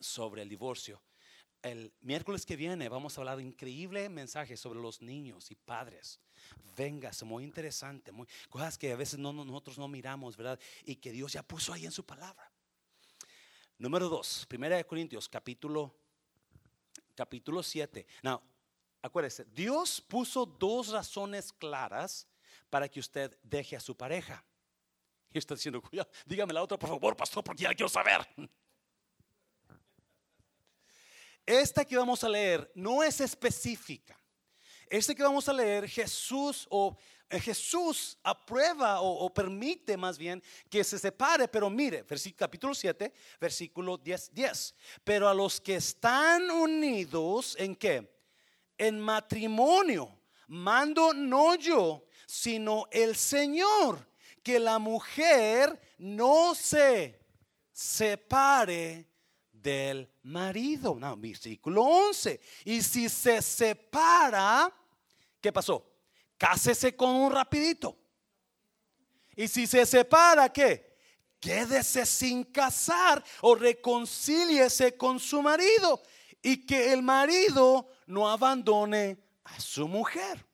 sobre 0.00 0.42
el 0.42 0.48
divorcio. 0.48 1.02
El 1.62 1.92
miércoles 2.02 2.44
que 2.44 2.54
viene 2.54 2.88
vamos 2.88 3.16
a 3.16 3.20
hablar 3.22 3.38
de 3.38 3.42
increíble 3.42 4.08
mensaje 4.08 4.56
sobre 4.56 4.78
los 4.80 5.00
niños 5.00 5.50
y 5.50 5.54
padres. 5.54 6.20
Véngase, 6.76 7.24
muy 7.24 7.44
interesante, 7.44 8.12
muy, 8.12 8.26
cosas 8.50 8.76
que 8.76 8.92
a 8.92 8.96
veces 8.96 9.18
no, 9.18 9.32
nosotros 9.32 9.78
no 9.78 9.88
miramos, 9.88 10.36
¿verdad? 10.36 10.60
Y 10.84 10.96
que 10.96 11.12
Dios 11.12 11.32
ya 11.32 11.42
puso 11.42 11.72
ahí 11.72 11.86
en 11.86 11.92
su 11.92 12.04
palabra. 12.04 12.52
Número 13.78 14.08
dos, 14.08 14.46
Primera 14.46 14.76
de 14.76 14.84
Corintios, 14.84 15.28
capítulo, 15.28 15.94
capítulo 17.14 17.62
7. 17.62 18.06
Now, 18.22 18.40
acuérdese, 19.06 19.44
Dios 19.46 20.00
puso 20.00 20.44
dos 20.44 20.88
razones 20.88 21.52
claras 21.52 22.26
para 22.70 22.88
que 22.88 23.00
usted 23.00 23.38
deje 23.42 23.76
a 23.76 23.80
su 23.80 23.96
pareja. 23.96 24.44
Y 25.32 25.38
está 25.38 25.54
diciendo, 25.54 25.82
dígame 26.24 26.52
la 26.52 26.62
otra, 26.62 26.78
por 26.78 26.88
favor, 26.88 27.16
pastor, 27.16 27.44
porque 27.44 27.64
ya 27.64 27.74
quiero 27.74 27.88
saber. 27.88 28.26
Esta 31.44 31.84
que 31.84 31.96
vamos 31.96 32.24
a 32.24 32.28
leer 32.28 32.70
no 32.74 33.02
es 33.02 33.20
específica. 33.20 34.18
Este 34.88 35.14
que 35.14 35.22
vamos 35.22 35.48
a 35.48 35.52
leer, 35.52 35.88
Jesús 35.88 36.66
o 36.70 36.96
eh, 37.28 37.40
Jesús 37.40 38.16
aprueba 38.22 39.00
o, 39.00 39.32
permite 39.34 39.96
más 39.96 40.16
bien 40.16 40.40
que 40.70 40.84
se 40.84 40.96
separe, 40.96 41.48
pero 41.48 41.68
mire, 41.68 42.02
versículo, 42.02 42.38
capítulo 42.38 42.74
7, 42.74 43.12
versículo 43.40 43.96
10, 43.96 44.32
10. 44.32 44.74
Pero 45.02 45.28
a 45.28 45.34
los 45.34 45.60
que 45.60 45.76
están 45.76 46.50
unidos, 46.50 47.56
¿en 47.58 47.74
qué? 47.74 48.15
En 48.78 49.00
matrimonio. 49.00 50.18
Mando 50.48 51.12
no 51.12 51.54
yo, 51.56 52.04
sino 52.26 52.86
el 52.90 53.16
Señor, 53.16 54.06
que 54.42 54.58
la 54.60 54.78
mujer 54.78 55.80
no 55.98 56.54
se 56.54 57.20
separe 57.72 59.08
del 59.50 60.08
marido. 60.22 60.96
No, 60.98 61.16
versículo 61.16 61.82
11. 61.82 62.40
Y 62.64 62.82
si 62.82 63.08
se 63.08 63.42
separa, 63.42 64.72
¿qué 65.40 65.52
pasó? 65.52 65.84
Cásese 66.38 66.94
con 66.94 67.10
un 67.10 67.32
rapidito. 67.32 67.96
Y 69.34 69.48
si 69.48 69.66
se 69.66 69.84
separa, 69.84 70.50
¿qué? 70.50 70.96
Quédese 71.38 72.06
sin 72.06 72.44
casar 72.44 73.22
o 73.42 73.54
reconcíliese 73.54 74.96
con 74.96 75.20
su 75.20 75.42
marido. 75.42 76.02
Y 76.42 76.66
que 76.66 76.92
el 76.92 77.02
marido 77.02 77.88
no 78.06 78.28
abandone 78.28 79.18
a 79.44 79.60
su 79.60 79.88
mujer. 79.88 80.44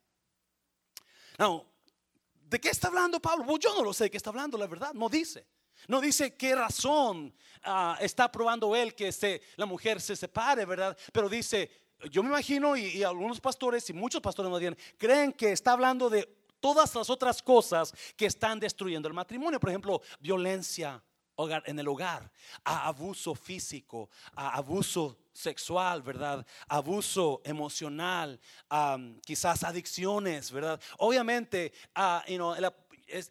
¿de 2.34 2.60
qué 2.60 2.68
está 2.68 2.88
hablando 2.88 3.20
Pablo? 3.20 3.56
Yo 3.58 3.74
no 3.74 3.82
lo 3.82 3.92
sé 3.92 4.04
de 4.04 4.10
qué 4.10 4.16
está 4.16 4.30
hablando, 4.30 4.56
la 4.56 4.66
verdad, 4.66 4.92
no 4.94 5.08
dice. 5.08 5.46
No 5.88 6.00
dice 6.00 6.36
qué 6.36 6.54
razón 6.54 7.34
ah, 7.64 7.96
está 8.00 8.30
probando 8.30 8.76
él 8.76 8.94
que 8.94 9.42
la 9.56 9.66
mujer 9.66 10.00
se 10.00 10.14
separe, 10.14 10.64
¿verdad? 10.64 10.96
Pero 11.12 11.28
dice, 11.28 11.70
yo 12.10 12.22
me 12.22 12.28
imagino 12.28 12.76
y, 12.76 13.02
algunos 13.02 13.40
pastores 13.40 13.88
y 13.90 13.92
muchos 13.92 14.20
pastores 14.20 14.50
más 14.50 14.60
bien 14.60 14.76
creen 14.96 15.32
que 15.32 15.52
está 15.52 15.72
hablando 15.72 16.08
de 16.08 16.24
todas 16.60 16.94
las 16.94 17.10
otras 17.10 17.42
cosas 17.42 17.92
que 18.16 18.26
están 18.26 18.60
destruyendo 18.60 19.08
el 19.08 19.14
matrimonio. 19.14 19.58
Por 19.58 19.70
ejemplo, 19.70 20.00
violencia 20.20 21.02
en 21.66 21.78
el 21.78 21.88
hogar, 21.88 22.30
abuso 22.64 23.34
físico, 23.34 24.10
abuso 24.34 25.18
sexual, 25.32 26.02
¿verdad? 26.02 26.46
Abuso 26.68 27.40
emocional, 27.44 28.38
quizás 29.24 29.64
adicciones, 29.64 30.50
¿verdad? 30.50 30.80
Obviamente, 30.98 31.72
uh, 31.96 32.20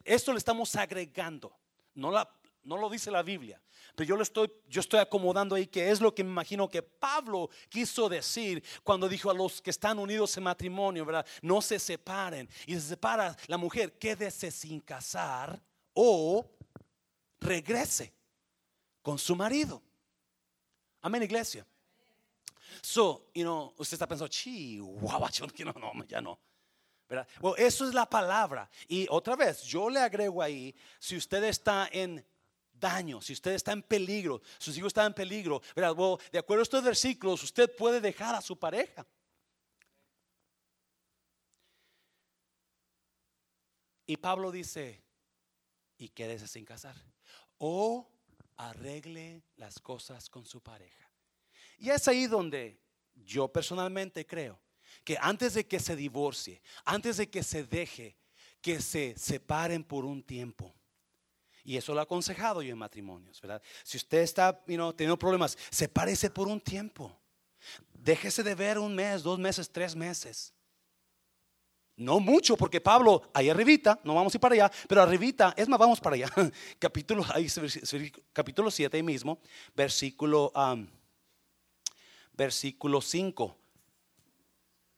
esto 0.03 0.31
le 0.31 0.37
estamos 0.37 0.75
agregando, 0.75 1.55
no, 1.95 2.11
la, 2.11 2.29
no 2.63 2.77
lo 2.77 2.89
dice 2.89 3.11
la 3.11 3.23
Biblia. 3.23 3.61
Pero 3.95 4.07
yo 4.07 4.15
lo 4.15 4.23
estoy, 4.23 4.51
yo 4.67 4.79
estoy 4.79 4.99
acomodando 4.99 5.55
ahí 5.55 5.67
que 5.67 5.89
es 5.89 5.99
lo 5.99 6.15
que 6.15 6.23
me 6.23 6.29
imagino 6.29 6.69
que 6.69 6.81
Pablo 6.81 7.49
quiso 7.69 8.07
decir 8.07 8.63
cuando 8.83 9.09
dijo 9.09 9.29
a 9.29 9.33
los 9.33 9.61
que 9.61 9.69
están 9.69 9.99
unidos 9.99 10.35
en 10.37 10.43
matrimonio, 10.43 11.05
¿verdad? 11.05 11.25
No 11.41 11.61
se 11.61 11.77
separen. 11.77 12.49
Y 12.65 12.73
se 12.75 12.81
separa 12.81 13.35
la 13.47 13.57
mujer, 13.57 13.97
quédese 13.97 14.49
sin 14.49 14.79
casar 14.79 15.61
o 15.93 16.49
regrese 17.41 18.13
con 19.01 19.17
su 19.17 19.35
marido. 19.35 19.81
Amén, 21.01 21.23
iglesia. 21.23 21.65
So, 22.81 23.29
you 23.33 23.43
know, 23.43 23.73
usted 23.77 23.95
está 23.95 24.07
pensando, 24.07 24.29
chihuahua, 24.29 25.29
no, 25.65 25.93
no, 25.93 26.05
ya 26.05 26.21
no. 26.21 26.39
¿Verdad? 27.09 27.27
Bueno, 27.41 27.57
eso 27.57 27.87
es 27.87 27.93
la 27.93 28.05
palabra. 28.05 28.69
Y 28.87 29.05
otra 29.09 29.35
vez, 29.35 29.63
yo 29.63 29.89
le 29.89 29.99
agrego 29.99 30.41
ahí, 30.41 30.73
si 30.97 31.17
usted 31.17 31.43
está 31.43 31.89
en 31.91 32.25
daño, 32.71 33.21
si 33.21 33.33
usted 33.33 33.51
está 33.51 33.73
en 33.73 33.83
peligro, 33.83 34.41
sus 34.57 34.77
hijos 34.77 34.87
están 34.87 35.07
en 35.07 35.13
peligro, 35.13 35.61
¿verdad? 35.75 35.95
de 36.31 36.39
acuerdo 36.39 36.61
a 36.61 36.63
estos 36.63 36.83
versículos, 36.83 37.43
usted 37.43 37.75
puede 37.75 37.99
dejar 37.99 38.35
a 38.35 38.41
su 38.41 38.57
pareja. 38.57 39.05
Y 44.05 44.17
Pablo 44.17 44.51
dice, 44.51 45.01
y 45.97 46.09
quédese 46.09 46.47
sin 46.47 46.65
casar. 46.65 46.95
O 47.63 48.09
arregle 48.57 49.43
las 49.57 49.79
cosas 49.79 50.29
con 50.29 50.45
su 50.45 50.61
pareja. 50.61 51.07
Y 51.77 51.91
es 51.91 52.07
ahí 52.07 52.25
donde 52.25 52.79
yo 53.13 53.47
personalmente 53.47 54.25
creo 54.25 54.59
que 55.03 55.15
antes 55.21 55.53
de 55.53 55.67
que 55.67 55.79
se 55.79 55.95
divorcie, 55.95 56.59
antes 56.85 57.17
de 57.17 57.29
que 57.29 57.43
se 57.43 57.63
deje, 57.63 58.17
que 58.61 58.81
se 58.81 59.15
separen 59.15 59.83
por 59.83 60.05
un 60.05 60.23
tiempo. 60.23 60.73
Y 61.63 61.77
eso 61.77 61.93
lo 61.93 61.99
he 61.99 62.03
aconsejado 62.03 62.63
yo 62.63 62.71
en 62.71 62.79
matrimonios, 62.79 63.39
¿verdad? 63.39 63.61
Si 63.83 63.97
usted 63.97 64.19
está 64.19 64.59
teniendo 64.63 65.19
problemas, 65.19 65.55
sepárese 65.69 66.31
por 66.31 66.47
un 66.47 66.59
tiempo. 66.59 67.15
Déjese 67.93 68.41
de 68.41 68.55
ver 68.55 68.79
un 68.79 68.95
mes, 68.95 69.21
dos 69.21 69.37
meses, 69.37 69.69
tres 69.71 69.95
meses. 69.95 70.51
No 71.97 72.19
mucho, 72.19 72.57
porque 72.57 72.81
Pablo, 72.81 73.23
ahí 73.33 73.49
arribita, 73.49 73.99
no 74.03 74.15
vamos 74.15 74.33
a 74.33 74.37
ir 74.37 74.41
para 74.41 74.55
allá, 74.55 74.71
pero 74.87 75.01
arribita, 75.01 75.53
es 75.55 75.67
más, 75.67 75.79
vamos 75.79 75.99
para 75.99 76.15
allá. 76.15 76.29
capítulo, 76.79 77.23
ahí, 77.33 77.47
capítulo 78.33 78.71
7 78.71 78.97
ahí 78.97 79.03
mismo, 79.03 79.39
versículo, 79.75 80.51
versículo 82.33 83.01
5. 83.01 83.57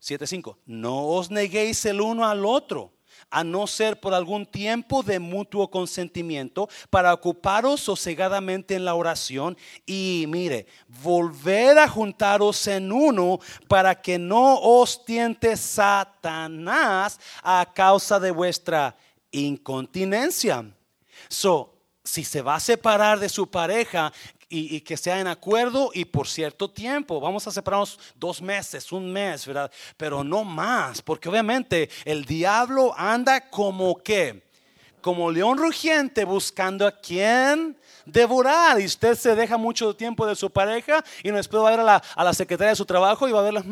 7.5. 0.01 0.57
No 0.65 1.07
os 1.07 1.31
neguéis 1.31 1.85
el 1.85 2.01
uno 2.01 2.25
al 2.25 2.45
otro 2.45 2.93
a 3.29 3.43
no 3.43 3.67
ser 3.67 3.99
por 3.99 4.13
algún 4.13 4.45
tiempo 4.45 5.03
de 5.03 5.19
mutuo 5.19 5.69
consentimiento, 5.69 6.69
para 6.89 7.13
ocuparos 7.13 7.81
sosegadamente 7.81 8.75
en 8.75 8.85
la 8.85 8.95
oración 8.95 9.57
y 9.85 10.25
mire, 10.27 10.67
volver 11.01 11.77
a 11.77 11.87
juntaros 11.87 12.67
en 12.67 12.91
uno 12.91 13.39
para 13.67 14.01
que 14.01 14.17
no 14.19 14.59
os 14.59 15.03
tiente 15.05 15.57
Satanás 15.57 17.19
a 17.41 17.71
causa 17.73 18.19
de 18.19 18.31
vuestra 18.31 18.95
incontinencia. 19.31 20.65
So, 21.29 21.73
si 22.03 22.23
se 22.23 22.41
va 22.41 22.55
a 22.55 22.59
separar 22.59 23.19
de 23.19 23.29
su 23.29 23.49
pareja, 23.49 24.11
y, 24.49 24.81
que 24.81 24.97
sea 24.97 25.19
en 25.19 25.27
acuerdo 25.27 25.91
y 25.93 26.05
por 26.05 26.27
cierto 26.27 26.69
tiempo. 26.69 27.19
Vamos 27.19 27.47
a 27.47 27.51
separarnos 27.51 27.99
dos 28.15 28.41
meses, 28.41 28.91
un 28.91 29.11
mes, 29.11 29.45
¿verdad? 29.45 29.71
Pero 29.97 30.23
no 30.23 30.43
más, 30.43 31.01
porque 31.01 31.29
obviamente 31.29 31.89
el 32.05 32.25
diablo 32.25 32.93
anda 32.97 33.49
como 33.49 33.97
que, 34.01 34.43
como 35.01 35.31
león 35.31 35.57
rugiente 35.57 36.25
buscando 36.25 36.87
a 36.87 36.91
quien 36.91 37.77
devorar. 38.05 38.79
Y 38.79 38.85
usted 38.85 39.15
se 39.15 39.35
deja 39.35 39.57
mucho 39.57 39.95
tiempo 39.95 40.25
de 40.25 40.35
su 40.35 40.49
pareja 40.49 41.03
y 41.23 41.31
después 41.31 41.61
va 41.63 41.67
a 41.67 41.71
ver 41.71 41.79
a 41.79 41.83
la, 41.83 42.03
a 42.15 42.23
la 42.23 42.33
secretaria 42.33 42.71
de 42.71 42.75
su 42.75 42.85
trabajo 42.85 43.27
y 43.27 43.31
va 43.31 43.39
a 43.39 43.43
verla. 43.43 43.63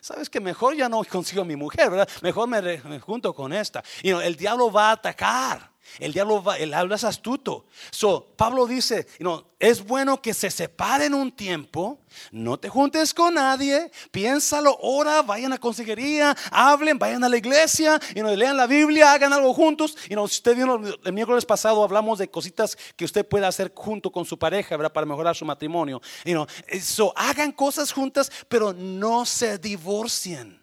Sabes 0.00 0.30
que 0.30 0.40
mejor 0.40 0.76
ya 0.76 0.88
no 0.88 1.02
consigo 1.04 1.42
a 1.42 1.44
mi 1.44 1.56
mujer, 1.56 1.90
¿verdad? 1.90 2.08
Mejor 2.22 2.48
me, 2.48 3.00
junto 3.00 3.34
con 3.34 3.52
esta. 3.52 3.82
Y 4.02 4.10
el 4.10 4.36
diablo 4.36 4.70
va 4.70 4.90
a 4.90 4.92
atacar. 4.92 5.70
El 5.98 6.12
diablo, 6.12 6.42
va, 6.42 6.56
el 6.58 6.70
diablo 6.70 6.94
es 6.94 7.04
astuto. 7.04 7.66
So, 7.90 8.26
Pablo 8.36 8.66
dice, 8.66 9.06
no, 9.18 9.48
es 9.58 9.84
bueno 9.84 10.22
que 10.22 10.34
se 10.34 10.50
separen 10.50 11.14
un 11.14 11.32
tiempo, 11.32 11.98
no 12.30 12.58
te 12.58 12.68
juntes 12.68 13.12
con 13.12 13.34
nadie, 13.34 13.90
piénsalo, 14.10 14.76
ora, 14.80 15.22
vayan 15.22 15.52
a 15.52 15.58
consejería, 15.58 16.36
hablen, 16.50 16.98
vayan 16.98 17.24
a 17.24 17.28
la 17.28 17.36
iglesia, 17.36 18.00
y 18.14 18.20
no, 18.20 18.34
lean 18.34 18.56
la 18.56 18.66
Biblia, 18.66 19.12
hagan 19.12 19.32
algo 19.32 19.52
juntos. 19.52 19.96
Y 20.08 20.14
no, 20.14 20.22
usted 20.22 20.56
el 21.04 21.12
miércoles 21.12 21.44
pasado, 21.44 21.82
hablamos 21.82 22.18
de 22.18 22.30
cositas 22.30 22.76
que 22.96 23.04
usted 23.04 23.26
puede 23.26 23.46
hacer 23.46 23.72
junto 23.74 24.10
con 24.10 24.24
su 24.24 24.38
pareja. 24.38 24.78
Para 24.92 25.06
mejorar 25.06 25.34
su 25.34 25.44
matrimonio. 25.44 26.00
Y 26.24 26.32
no, 26.32 26.46
so, 26.80 27.12
hagan 27.16 27.52
cosas 27.52 27.92
juntas, 27.92 28.30
pero 28.48 28.72
no 28.72 29.24
se 29.24 29.58
divorcien. 29.58 30.62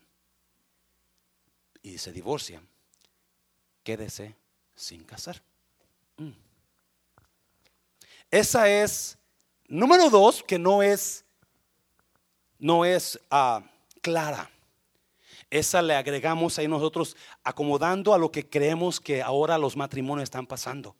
Y 1.81 1.97
se 1.97 2.11
divorcian, 2.11 2.67
quédese 3.83 4.35
sin 4.75 5.03
casar. 5.03 5.41
Mm. 6.17 6.31
Esa 8.29 8.69
es, 8.69 9.17
número 9.67 10.09
dos, 10.09 10.43
que 10.43 10.59
no 10.59 10.83
es, 10.83 11.23
no 12.59 12.83
es 12.85 13.19
ah, 13.31 13.63
clara. 14.01 14.49
Esa 15.49 15.81
le 15.81 15.95
agregamos 15.95 16.59
ahí 16.59 16.67
nosotros 16.67 17.15
acomodando 17.43 18.13
a 18.13 18.17
lo 18.17 18.31
que 18.31 18.49
creemos 18.49 18.99
que 18.99 19.21
ahora 19.21 19.57
los 19.57 19.77
matrimonios 19.77 20.23
están 20.23 20.45
pasando. 20.45 20.95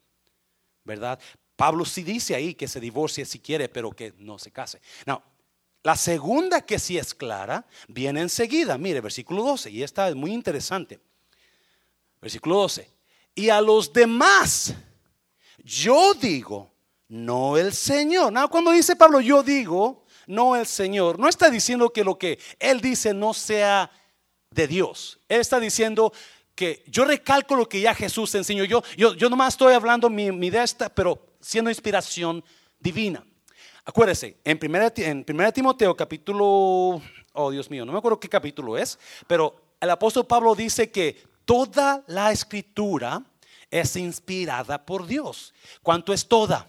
¿Verdad? 0.83 1.19
Pablo 1.55 1.83
sí 1.83 2.03
dice 2.03 2.35
ahí 2.35 2.53
que 2.53 2.67
se 2.67 2.79
divorcie 2.79 3.25
si 3.25 3.39
quiere, 3.39 3.69
pero 3.69 3.91
que 3.91 4.13
no 4.17 4.37
se 4.37 4.51
case. 4.51 4.81
No, 5.05 5.21
la 5.83 5.95
segunda 5.95 6.61
que 6.61 6.79
sí 6.79 6.97
es 6.97 7.13
clara 7.13 7.65
viene 7.87 8.21
enseguida. 8.21 8.77
Mire, 8.77 9.01
versículo 9.01 9.43
12, 9.43 9.71
y 9.71 9.83
esta 9.83 10.07
es 10.07 10.15
muy 10.15 10.31
interesante. 10.31 10.99
Versículo 12.21 12.55
12 12.57 12.94
y 13.35 13.49
a 13.49 13.61
los 13.61 13.91
demás. 13.91 14.73
Yo 15.63 16.13
digo, 16.13 16.71
no 17.09 17.57
el 17.57 17.73
Señor. 17.73 18.33
Cuando 18.49 18.71
dice 18.71 18.95
Pablo, 18.95 19.19
yo 19.19 19.43
digo, 19.43 20.05
no 20.27 20.55
el 20.55 20.65
Señor, 20.65 21.19
no 21.19 21.27
está 21.27 21.49
diciendo 21.49 21.91
que 21.91 22.03
lo 22.03 22.17
que 22.17 22.39
él 22.59 22.81
dice 22.81 23.13
no 23.13 23.33
sea 23.33 23.91
de 24.49 24.67
Dios. 24.67 25.19
Él 25.27 25.41
está 25.41 25.59
diciendo 25.59 26.11
que 26.55 26.83
yo 26.87 27.03
recalco 27.03 27.55
lo 27.55 27.67
que 27.67 27.81
ya 27.81 27.93
Jesús 27.93 28.33
enseñó. 28.33 28.63
Yo, 28.63 28.81
yo, 28.97 29.13
yo 29.13 29.29
nomás 29.29 29.53
estoy 29.53 29.73
hablando 29.73 30.09
mi, 30.09 30.31
mi 30.31 30.49
de 30.49 30.63
esta, 30.63 30.89
pero 30.89 31.35
siendo 31.41 31.69
inspiración 31.69 32.43
divina. 32.79 33.23
Acuérdese, 33.83 34.37
en 34.43 34.57
1 34.59 34.93
en 34.97 35.53
Timoteo 35.53 35.95
capítulo, 35.95 37.01
oh 37.33 37.51
Dios 37.51 37.69
mío, 37.69 37.85
no 37.85 37.91
me 37.91 37.99
acuerdo 37.99 38.19
qué 38.19 38.27
capítulo 38.27 38.77
es, 38.77 38.97
pero 39.27 39.75
el 39.79 39.91
apóstol 39.91 40.25
Pablo 40.25 40.55
dice 40.55 40.89
que 40.89 41.21
toda 41.45 42.03
la 42.07 42.31
escritura 42.31 43.23
es 43.69 43.95
inspirada 43.95 44.85
por 44.85 45.05
Dios. 45.05 45.53
¿Cuánto 45.81 46.13
es 46.13 46.27
toda? 46.27 46.67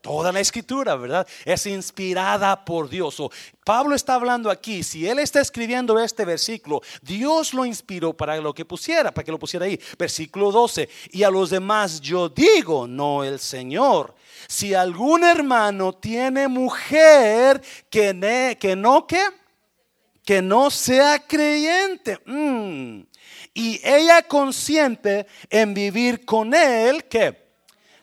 Toda 0.00 0.32
la 0.32 0.40
escritura, 0.40 0.96
¿verdad? 0.96 1.28
Es 1.44 1.66
inspirada 1.66 2.64
por 2.64 2.88
Dios. 2.88 3.22
Pablo 3.64 3.94
está 3.94 4.14
hablando 4.14 4.50
aquí, 4.50 4.82
si 4.82 5.06
él 5.06 5.18
está 5.18 5.40
escribiendo 5.42 5.98
este 5.98 6.24
versículo, 6.24 6.80
Dios 7.02 7.52
lo 7.52 7.66
inspiró 7.66 8.14
para 8.14 8.38
lo 8.38 8.54
que 8.54 8.64
pusiera, 8.64 9.12
para 9.12 9.24
que 9.24 9.32
lo 9.32 9.38
pusiera 9.38 9.66
ahí. 9.66 9.78
Versículo 9.98 10.50
12. 10.50 10.88
Y 11.10 11.22
a 11.22 11.30
los 11.30 11.50
demás 11.50 12.00
yo 12.00 12.30
digo, 12.30 12.86
no 12.86 13.22
el 13.22 13.38
Señor. 13.38 14.14
Si 14.48 14.72
algún 14.72 15.22
hermano 15.22 15.92
tiene 15.92 16.48
mujer 16.48 17.60
que, 17.90 18.56
que 18.58 18.76
no 18.76 19.06
que 19.06 19.22
que 20.24 20.40
no 20.42 20.70
sea 20.70 21.26
creyente. 21.26 22.20
Mm 22.24 23.09
y 23.54 23.80
ella 23.84 24.22
consiente 24.22 25.26
en 25.48 25.74
vivir 25.74 26.24
con 26.24 26.54
él, 26.54 27.04
que 27.04 27.50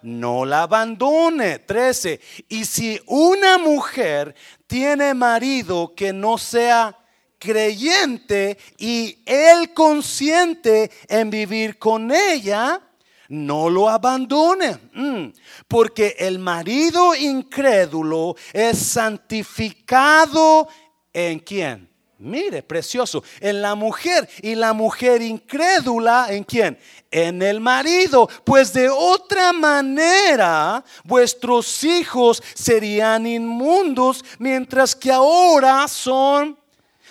no 0.01 0.45
la 0.45 0.63
abandone. 0.63 1.59
13. 1.59 2.19
Y 2.49 2.65
si 2.65 2.99
una 3.05 3.57
mujer 3.57 4.35
tiene 4.67 5.13
marido 5.13 5.93
que 5.95 6.13
no 6.13 6.37
sea 6.37 6.97
creyente 7.39 8.57
y 8.77 9.19
él 9.25 9.73
consiente 9.73 10.91
en 11.07 11.29
vivir 11.29 11.77
con 11.77 12.11
ella, 12.11 12.81
no 13.29 13.69
lo 13.69 13.89
abandone. 13.89 14.77
Mm. 14.93 15.33
porque 15.67 16.15
el 16.19 16.39
marido 16.39 17.13
incrédulo 17.15 18.35
es 18.53 18.77
santificado 18.77 20.67
en 21.13 21.39
quién? 21.39 21.89
Mire, 22.19 22.63
precioso. 22.63 23.23
En 23.39 23.61
la 23.61 23.75
mujer 23.75 24.27
y 24.41 24.55
la 24.55 24.73
mujer 24.73 25.21
incrédula, 25.21 26.27
¿en 26.29 26.43
quién? 26.43 26.79
En 27.11 27.41
el 27.43 27.59
marido. 27.59 28.27
Pues 28.43 28.73
de 28.73 28.89
otra 28.89 29.53
manera 29.53 30.83
vuestros 31.03 31.83
hijos 31.83 32.41
serían 32.55 33.27
inmundos, 33.27 34.25
mientras 34.39 34.95
que 34.95 35.11
ahora 35.11 35.87
son... 35.87 36.57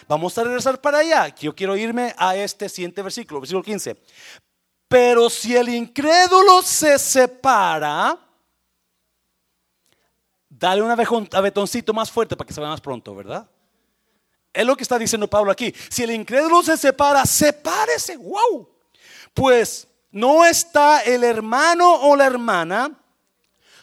Vamos 0.08 0.36
a 0.38 0.44
regresar 0.44 0.80
para 0.80 0.98
allá. 0.98 1.34
Yo 1.36 1.54
quiero 1.54 1.76
irme 1.76 2.14
a 2.16 2.36
este 2.36 2.68
siguiente 2.68 3.02
versículo, 3.02 3.40
versículo 3.40 3.62
15. 3.62 3.96
Pero 4.88 5.28
si 5.28 5.56
el 5.56 5.68
incrédulo 5.68 6.62
se 6.62 6.98
separa, 6.98 8.16
dale 10.48 10.82
un 10.82 10.90
abetoncito 10.90 11.92
más 11.92 12.10
fuerte 12.10 12.36
para 12.36 12.46
que 12.46 12.54
se 12.54 12.60
vea 12.60 12.70
más 12.70 12.80
pronto, 12.80 13.14
¿verdad? 13.14 13.48
Es 14.56 14.64
lo 14.64 14.74
que 14.74 14.84
está 14.84 14.98
diciendo 14.98 15.28
Pablo 15.28 15.52
aquí. 15.52 15.74
Si 15.90 16.02
el 16.02 16.12
incrédulo 16.12 16.62
se 16.62 16.78
separa, 16.78 17.26
sepárese. 17.26 18.16
Wow. 18.16 18.66
Pues 19.34 19.86
no 20.10 20.46
está 20.46 21.00
el 21.00 21.24
hermano 21.24 21.94
o 21.94 22.16
la 22.16 22.24
hermana 22.24 22.90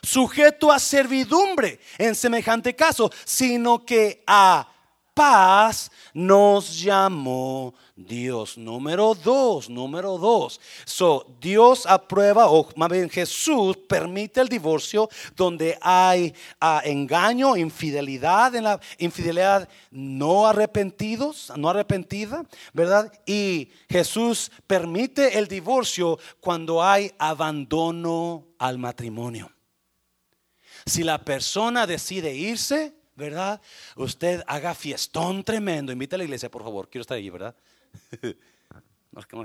sujeto 0.02 0.72
a 0.72 0.80
servidumbre 0.80 1.80
en 2.00 2.16
semejante 2.16 2.76
caso, 2.76 3.12
sino 3.24 3.86
que 3.86 4.24
a 4.26 4.73
paz 5.14 5.92
nos 6.14 6.82
llamó 6.82 7.74
Dios. 7.96 8.58
Número 8.58 9.14
dos, 9.14 9.70
número 9.70 10.18
dos. 10.18 10.60
So, 10.86 11.36
Dios 11.40 11.86
aprueba, 11.86 12.48
o 12.50 12.68
más 12.76 12.90
bien 12.90 13.10
Jesús 13.10 13.78
permite 13.88 14.42
el 14.42 14.50
divorcio 14.50 15.10
donde 15.36 15.78
hay 15.82 16.34
ah, 16.60 16.82
engaño, 16.84 17.56
infidelidad, 17.56 18.56
en 18.56 18.64
la 18.64 18.80
infidelidad 18.98 19.70
no 19.92 20.48
arrepentidos, 20.48 21.52
no 21.56 21.70
arrepentida, 21.70 22.46
¿verdad? 22.74 23.12
Y 23.26 23.70
Jesús 23.90 24.52
permite 24.68 25.38
el 25.38 25.48
divorcio 25.48 26.18
cuando 26.40 26.84
hay 26.84 27.12
abandono 27.20 28.48
al 28.58 28.78
matrimonio. 28.78 29.52
Si 30.86 31.04
la 31.04 31.24
persona 31.24 31.88
decide 31.88 32.36
irse, 32.36 33.03
¿verdad? 33.16 33.62
Usted 33.96 34.44
haga 34.48 34.74
fiestón 34.74 35.44
tremendo. 35.44 35.92
Invita 35.92 36.16
a 36.16 36.20
la 36.20 36.24
iglesia, 36.24 36.50
por 36.50 36.64
favor. 36.64 36.90
Quiero 36.90 37.02
estar 37.02 37.18
allí, 37.18 37.30
¿verdad? 37.30 37.56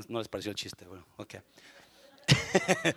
No, 0.09 0.19
les 0.19 0.29
pareció 0.29 0.51
el 0.51 0.57
chiste. 0.57 0.87
Bueno, 0.87 1.07
ok. 1.19 1.35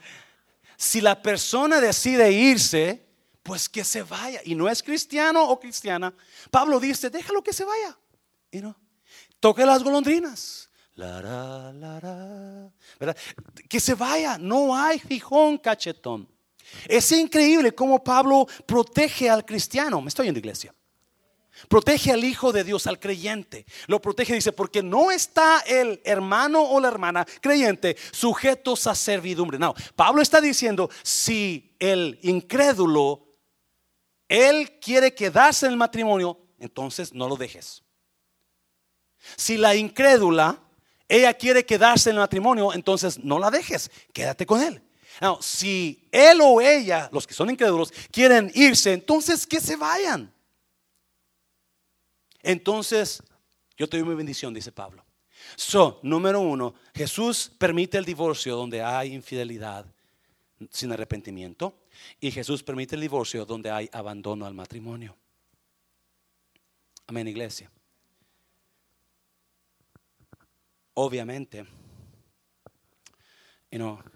si 0.78 1.02
la 1.02 1.22
persona 1.22 1.82
decide 1.82 2.32
irse, 2.32 3.06
pues 3.44 3.68
que 3.68 3.84
se 3.84 4.04
vaya. 4.04 4.40
Y 4.46 4.56
no 4.56 4.70
es 4.70 4.82
cristiano 4.82 5.44
o 5.50 5.60
cristiana. 5.60 6.14
Pablo 6.50 6.80
dice, 6.80 7.10
déjalo 7.10 7.44
que 7.44 7.52
se 7.52 7.66
vaya. 7.66 7.98
Y 8.52 8.62
no. 8.62 8.74
Toque 9.42 9.66
las 9.66 9.84
golondrinas. 9.84 10.70
¿verdad? 12.98 13.18
Que 13.68 13.80
se 13.80 13.96
vaya. 13.96 14.38
No 14.38 14.76
hay 14.76 15.00
fijón 15.00 15.58
cachetón. 15.58 16.28
Es 16.88 17.12
increíble 17.12 17.74
cómo 17.74 18.04
Pablo 18.04 18.48
protege 18.66 19.30
al 19.30 19.46
cristiano. 19.46 20.02
Me 20.02 20.10
estoy 20.10 20.28
en 20.28 20.34
la 20.34 20.40
iglesia. 20.40 20.74
Protege 21.68 22.12
al 22.12 22.24
Hijo 22.24 22.52
de 22.52 22.64
Dios, 22.64 22.88
al 22.88 23.00
creyente. 23.00 23.66
Lo 23.88 24.02
protege, 24.02 24.34
dice, 24.34 24.52
porque 24.52 24.82
no 24.82 25.12
está 25.12 25.60
el 25.60 26.02
hermano 26.04 26.64
o 26.64 26.80
la 26.80 26.88
hermana 26.88 27.26
creyente 27.42 27.98
sujetos 28.12 28.88
a 28.88 28.96
servidumbre. 28.96 29.60
No, 29.60 29.76
Pablo 29.96 30.22
está 30.22 30.42
diciendo, 30.42 30.90
si 31.04 31.76
el 31.80 32.20
incrédulo, 32.24 33.28
él 34.28 34.80
quiere 34.80 35.14
quedarse 35.14 35.66
en 35.66 35.74
el 35.74 35.78
matrimonio, 35.78 36.40
entonces 36.60 37.14
no 37.14 37.28
lo 37.28 37.36
dejes. 37.36 37.84
Si 39.36 39.58
la 39.58 39.76
incrédula, 39.76 40.60
ella 41.08 41.34
quiere 41.34 41.66
quedarse 41.66 42.10
en 42.10 42.16
el 42.16 42.22
matrimonio, 42.22 42.74
entonces 42.74 43.20
no 43.20 43.38
la 43.38 43.52
dejes, 43.52 43.92
quédate 44.14 44.46
con 44.46 44.62
él. 44.62 44.82
No, 45.22 45.40
si 45.40 46.08
él 46.12 46.40
o 46.42 46.60
ella, 46.60 47.08
los 47.14 47.28
que 47.28 47.36
son 47.36 47.52
incrédulos, 47.52 47.92
quieren 48.12 48.52
irse, 48.56 48.92
entonces 48.92 49.46
que 49.46 49.60
se 49.60 49.76
vayan. 49.76 50.34
Entonces, 52.42 53.22
yo 53.78 53.88
te 53.88 53.98
doy 54.00 54.10
mi 54.10 54.16
bendición, 54.16 54.52
dice 54.52 54.72
Pablo. 54.72 55.06
So, 55.56 56.00
número 56.02 56.42
uno, 56.42 56.74
Jesús 56.96 57.52
permite 57.56 58.00
el 58.00 58.06
divorcio 58.06 58.56
donde 58.56 58.82
hay 58.82 59.14
infidelidad 59.14 59.86
sin 60.72 60.92
arrepentimiento. 60.92 61.78
Y 62.20 62.32
Jesús 62.32 62.64
permite 62.64 62.96
el 62.96 63.02
divorcio 63.02 63.46
donde 63.46 63.70
hay 63.70 63.90
abandono 63.94 64.48
al 64.48 64.56
matrimonio. 64.56 65.16
Amén, 67.06 67.28
iglesia. 67.28 67.70
Obviamente, 70.96 71.66
you 73.72 74.11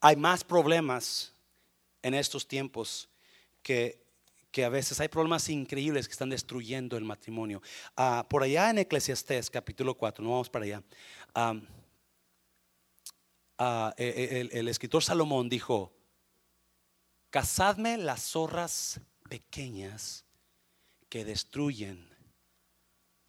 hay 0.00 0.16
más 0.16 0.44
problemas 0.44 1.32
en 2.02 2.14
estos 2.14 2.46
tiempos 2.46 3.08
que 3.62 4.08
que 4.50 4.64
a 4.64 4.68
veces 4.68 4.98
hay 5.00 5.08
problemas 5.08 5.48
increíbles 5.48 6.08
que 6.08 6.12
están 6.12 6.30
destruyendo 6.30 6.96
el 6.96 7.04
matrimonio. 7.04 7.62
Ah, 7.96 8.26
por 8.28 8.42
allá 8.42 8.70
en 8.70 8.78
Eclesiastés 8.78 9.50
capítulo 9.50 9.94
4, 9.94 10.24
no 10.24 10.30
vamos 10.30 10.50
para 10.50 10.64
allá. 10.64 10.82
Ah, 11.34 11.54
e, 13.96 14.04
e, 14.04 14.40
el, 14.40 14.50
el, 14.52 14.68
escritor 14.68 15.02
Salomón 15.02 15.48
dijo, 15.48 15.92
cazadme 17.30 17.98
las 17.98 18.22
zorras 18.22 19.00
pequeñas 19.28 20.24
que 21.08 21.24
destruyen 21.24 22.08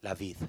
la 0.00 0.14
vida. 0.14 0.48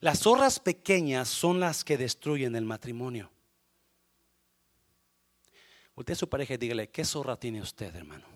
Las 0.00 0.20
zorras 0.20 0.58
pequeñas 0.58 1.28
son 1.28 1.60
las 1.60 1.84
que 1.84 1.98
destruyen 1.98 2.56
el 2.56 2.64
matrimonio. 2.64 3.30
Usted 5.96 6.14
su 6.14 6.28
pareja 6.28 6.54
y 6.54 6.56
dígale, 6.56 6.90
¿qué 6.90 7.04
zorra 7.04 7.36
tiene 7.36 7.60
usted, 7.60 7.94
hermano? 7.94 8.24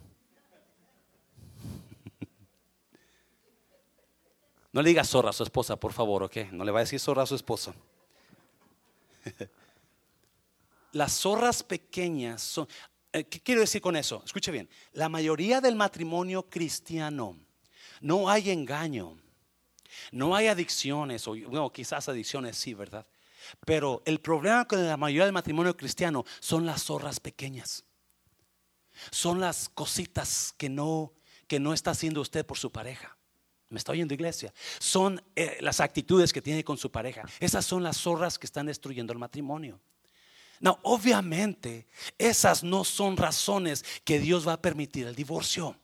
No 4.70 4.82
le 4.82 4.90
diga 4.90 5.02
zorra 5.02 5.30
a 5.30 5.32
su 5.32 5.42
esposa, 5.42 5.76
por 5.76 5.92
favor, 5.92 6.22
¿ok? 6.22 6.36
No 6.52 6.62
le 6.62 6.70
va 6.70 6.80
a 6.80 6.82
decir 6.82 7.00
zorra 7.00 7.22
a 7.22 7.26
su 7.26 7.34
esposo. 7.34 7.74
Las 10.92 11.12
zorras 11.20 11.62
pequeñas 11.62 12.42
son... 12.42 12.68
Eh, 13.12 13.24
¿Qué 13.24 13.40
quiero 13.40 13.62
decir 13.62 13.80
con 13.80 13.96
eso? 13.96 14.22
Escuche 14.24 14.52
bien. 14.52 14.68
La 14.92 15.08
mayoría 15.08 15.60
del 15.60 15.74
matrimonio 15.74 16.42
cristiano 16.48 17.36
no 18.00 18.28
hay 18.28 18.50
engaño, 18.50 19.18
no 20.12 20.36
hay 20.36 20.46
adicciones, 20.46 21.26
o 21.26 21.30
bueno, 21.32 21.72
quizás 21.72 22.08
adicciones 22.08 22.56
sí, 22.56 22.74
¿verdad? 22.74 23.06
Pero 23.64 24.02
el 24.04 24.20
problema 24.20 24.66
con 24.66 24.86
la 24.86 24.96
mayoría 24.96 25.24
del 25.24 25.32
matrimonio 25.32 25.76
cristiano 25.76 26.24
son 26.40 26.66
las 26.66 26.84
zorras 26.84 27.20
pequeñas. 27.20 27.84
Son 29.10 29.40
las 29.40 29.68
cositas 29.68 30.54
que 30.56 30.68
no, 30.68 31.12
que 31.46 31.60
no 31.60 31.72
está 31.72 31.92
haciendo 31.92 32.20
usted 32.20 32.44
por 32.44 32.58
su 32.58 32.70
pareja. 32.72 33.16
Me 33.70 33.78
está 33.78 33.92
oyendo 33.92 34.14
iglesia. 34.14 34.52
Son 34.78 35.22
eh, 35.36 35.58
las 35.60 35.80
actitudes 35.80 36.32
que 36.32 36.42
tiene 36.42 36.64
con 36.64 36.78
su 36.78 36.90
pareja. 36.90 37.22
Esas 37.38 37.64
son 37.64 37.82
las 37.82 37.98
zorras 37.98 38.38
que 38.38 38.46
están 38.46 38.66
destruyendo 38.66 39.12
el 39.12 39.18
matrimonio. 39.18 39.80
No, 40.60 40.78
obviamente, 40.82 41.86
esas 42.16 42.64
no 42.64 42.82
son 42.82 43.16
razones 43.16 43.84
que 44.04 44.18
Dios 44.18 44.48
va 44.48 44.54
a 44.54 44.62
permitir 44.62 45.06
el 45.06 45.14
divorcio. 45.14 45.76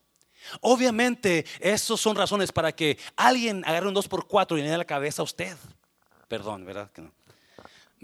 Obviamente, 0.60 1.44
esas 1.60 2.00
son 2.00 2.16
razones 2.16 2.52
para 2.52 2.72
que 2.72 2.98
alguien 3.16 3.64
agarre 3.64 3.88
un 3.88 3.94
2 3.94 4.08
por 4.08 4.26
4 4.26 4.58
y 4.58 4.62
le 4.62 4.70
dé 4.70 4.76
la 4.76 4.84
cabeza 4.84 5.22
a 5.22 5.24
usted. 5.24 5.56
Perdón, 6.28 6.64
¿verdad? 6.64 6.90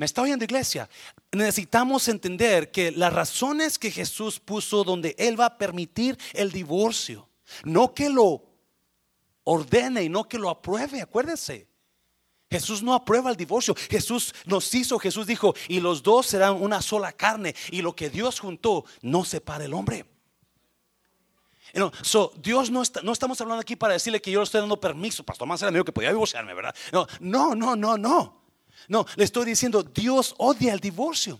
Me 0.00 0.06
está 0.06 0.22
oyendo 0.22 0.46
iglesia. 0.46 0.88
Necesitamos 1.30 2.08
entender 2.08 2.70
que 2.70 2.90
las 2.90 3.12
razones 3.12 3.78
que 3.78 3.90
Jesús 3.90 4.40
puso 4.40 4.82
donde 4.82 5.14
Él 5.18 5.38
va 5.38 5.44
a 5.44 5.58
permitir 5.58 6.16
el 6.32 6.50
divorcio, 6.52 7.28
no 7.64 7.92
que 7.92 8.08
lo 8.08 8.42
ordene 9.44 10.02
y 10.04 10.08
no 10.08 10.26
que 10.26 10.38
lo 10.38 10.48
apruebe, 10.48 11.02
acuérdese. 11.02 11.68
Jesús 12.50 12.82
no 12.82 12.94
aprueba 12.94 13.28
el 13.28 13.36
divorcio. 13.36 13.74
Jesús 13.90 14.34
nos 14.46 14.74
hizo, 14.74 14.98
Jesús 14.98 15.26
dijo, 15.26 15.54
y 15.68 15.80
los 15.80 16.02
dos 16.02 16.28
serán 16.28 16.54
una 16.54 16.80
sola 16.80 17.12
carne. 17.12 17.54
Y 17.70 17.82
lo 17.82 17.94
que 17.94 18.08
Dios 18.08 18.40
juntó, 18.40 18.86
no 19.02 19.22
separa 19.26 19.66
el 19.66 19.74
hombre. 19.74 20.06
So, 22.00 22.32
Dios 22.38 22.70
no 22.70 22.80
está, 22.80 23.02
no 23.02 23.12
estamos 23.12 23.38
hablando 23.42 23.60
aquí 23.60 23.76
para 23.76 23.92
decirle 23.92 24.22
que 24.22 24.30
yo 24.30 24.40
le 24.40 24.44
estoy 24.44 24.62
dando 24.62 24.80
permiso. 24.80 25.24
Pastor 25.24 25.46
Más 25.46 25.60
era 25.60 25.70
mío 25.70 25.84
que 25.84 25.92
podía 25.92 26.08
divorciarme, 26.08 26.54
¿verdad? 26.54 26.74
No, 26.90 27.06
no, 27.20 27.54
no, 27.54 27.76
no, 27.76 27.98
no. 27.98 28.39
No, 28.88 29.06
le 29.16 29.24
estoy 29.24 29.46
diciendo, 29.46 29.82
Dios 29.82 30.34
odia 30.38 30.72
el 30.72 30.80
divorcio. 30.80 31.38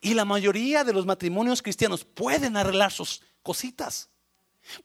Y 0.00 0.14
la 0.14 0.24
mayoría 0.24 0.84
de 0.84 0.92
los 0.92 1.06
matrimonios 1.06 1.62
cristianos 1.62 2.04
pueden 2.04 2.56
arreglar 2.56 2.90
sus 2.90 3.22
cositas. 3.42 4.08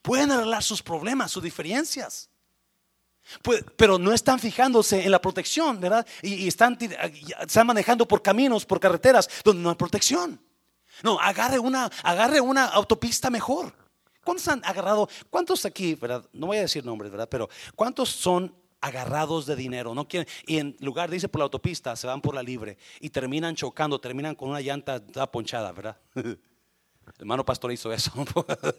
Pueden 0.01 0.31
arreglar 0.31 0.63
sus 0.63 0.81
problemas, 0.81 1.31
sus 1.31 1.43
diferencias. 1.43 2.29
Pues, 3.41 3.63
pero 3.75 3.97
no 3.97 4.13
están 4.13 4.39
fijándose 4.39 5.03
en 5.03 5.11
la 5.11 5.21
protección, 5.21 5.79
¿verdad? 5.79 6.05
Y, 6.21 6.47
están, 6.47 6.77
están, 7.41 7.67
manejando 7.67 8.07
por 8.07 8.21
caminos, 8.21 8.65
por 8.65 8.79
carreteras 8.79 9.29
donde 9.43 9.61
no 9.61 9.69
hay 9.69 9.75
protección. 9.75 10.41
No, 11.03 11.19
agarre 11.19 11.59
una, 11.59 11.91
agarre 12.03 12.39
una 12.39 12.65
autopista 12.65 13.29
mejor. 13.29 13.73
¿Cuántos 14.23 14.47
han 14.47 14.61
agarrado? 14.65 15.09
¿Cuántos 15.29 15.65
aquí, 15.65 15.95
verdad? 15.95 16.25
No 16.33 16.47
voy 16.47 16.57
a 16.57 16.61
decir 16.61 16.85
nombres, 16.85 17.11
¿verdad? 17.11 17.29
Pero 17.29 17.49
¿cuántos 17.75 18.09
son 18.09 18.53
agarrados 18.87 19.45
de 19.45 19.55
dinero? 19.55 19.93
No 19.93 20.07
quieren, 20.07 20.27
y 20.45 20.57
en 20.57 20.75
lugar 20.79 21.09
de 21.09 21.17
irse 21.17 21.29
por 21.29 21.39
la 21.39 21.45
autopista, 21.45 21.95
se 21.95 22.07
van 22.07 22.21
por 22.21 22.35
la 22.35 22.43
libre 22.43 22.77
y 22.99 23.09
terminan 23.09 23.55
chocando, 23.55 23.99
terminan 23.99 24.35
con 24.35 24.49
una 24.49 24.61
llanta 24.61 25.01
ponchada, 25.31 25.71
¿verdad? 25.71 25.97
El 26.15 26.37
hermano 27.19 27.45
pastor 27.45 27.71
hizo 27.71 27.91
eso. 27.91 28.11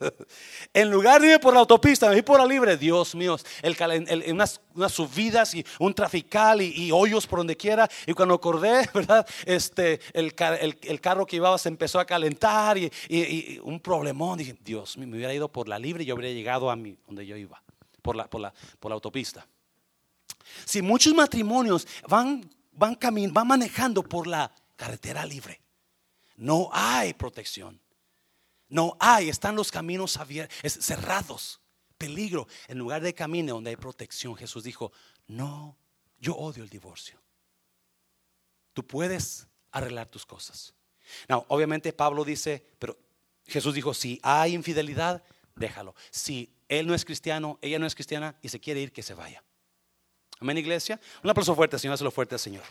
en 0.75 0.91
lugar 0.91 1.21
de 1.21 1.35
ir 1.35 1.41
por 1.41 1.55
la 1.55 1.61
autopista, 1.61 2.09
me 2.09 2.15
fui 2.15 2.23
por 2.23 2.39
la 2.39 2.47
libre. 2.47 2.77
Dios 2.77 3.15
mío, 3.15 3.37
el, 3.63 4.25
unas, 4.33 4.61
subidas 4.89 5.55
y 5.55 5.65
un 5.79 5.95
trafical 5.95 6.61
y, 6.61 6.91
hoyos 6.93 7.27
por 7.27 7.41
donde 7.41 7.57
quiera. 7.57 7.89
Y 8.07 8.13
cuando 8.13 8.35
acordé, 8.35 8.89
¿verdad? 8.95 9.27
Este, 9.45 10.01
el, 10.13 10.35
carro 10.35 11.27
que 11.27 11.37
llevaba 11.37 11.59
se 11.59 11.69
empezó 11.69 11.99
a 12.01 12.05
calentar 12.05 12.79
y, 12.79 13.61
un 13.63 13.81
problemón. 13.81 14.39
Dije, 14.39 14.57
Dios 14.61 14.97
me 14.99 15.07
hubiera 15.07 15.33
ido 15.33 15.49
por 15.49 15.69
la 15.69 15.79
libre 15.79 16.03
y 16.03 16.07
yo 16.07 16.15
habría 16.15 16.33
llegado 16.33 16.71
a 16.71 16.77
mí, 16.77 16.99
donde 17.07 17.27
yo 17.27 17.37
iba, 17.37 17.63
por 18.03 18.17
la, 18.17 18.29
por 18.29 18.41
la, 18.41 18.53
por 18.79 18.91
la 18.91 18.95
autopista. 18.95 19.47
Si 20.65 20.83
muchos 20.83 21.15
matrimonios 21.15 21.87
van, 22.09 22.49
van, 22.73 22.99
van 23.33 23.47
manejando 23.47 24.03
por 24.03 24.27
la 24.27 24.55
carretera 24.77 25.25
libre, 25.25 25.61
no 26.37 26.71
hay 26.73 27.15
protección. 27.15 27.81
No 28.69 28.97
hay, 29.01 29.29
están 29.29 29.57
los 29.57 29.73
caminos 29.73 30.19
abiertos, 30.19 30.57
cerrados, 30.81 31.61
peligro. 31.97 32.47
En 32.69 32.79
lugar 32.79 33.03
de 33.03 33.15
camino 33.15 33.55
donde 33.55 33.71
hay 33.71 33.77
protección, 33.77 34.37
Jesús 34.37 34.63
dijo, 34.63 34.93
no, 35.27 35.77
yo 36.19 36.37
odio 36.37 36.63
el 36.63 36.69
divorcio. 36.69 37.21
Tú 38.75 38.87
puedes 38.87 39.49
arreglar 39.73 40.09
tus 40.09 40.27
cosas. 40.27 40.75
No, 41.29 41.47
obviamente 41.49 41.93
Pablo 41.93 42.25
dice, 42.25 42.65
pero 42.79 42.99
Jesús 43.47 43.75
dijo, 43.75 43.95
si 43.95 44.21
hay 44.23 44.55
infidelidad, 44.55 45.25
déjalo. 45.57 45.95
Si 46.11 46.55
él 46.69 46.87
no 46.87 46.95
es 46.95 47.05
cristiano, 47.05 47.59
ella 47.63 47.79
no 47.79 47.87
es 47.87 47.95
cristiana 47.95 48.39
y 48.43 48.51
se 48.51 48.61
quiere 48.61 48.81
ir, 48.81 48.93
que 48.93 49.03
se 49.03 49.15
vaya. 49.15 49.43
Amén, 50.41 50.59
iglesia. 50.59 51.01
Un 51.23 51.31
aplauso 51.31 51.55
fuerte, 51.55 51.79
Señor, 51.79 51.95
hazlo 51.95 52.11
fuerte 52.11 52.35
al 52.35 52.41
Señor. 52.41 52.65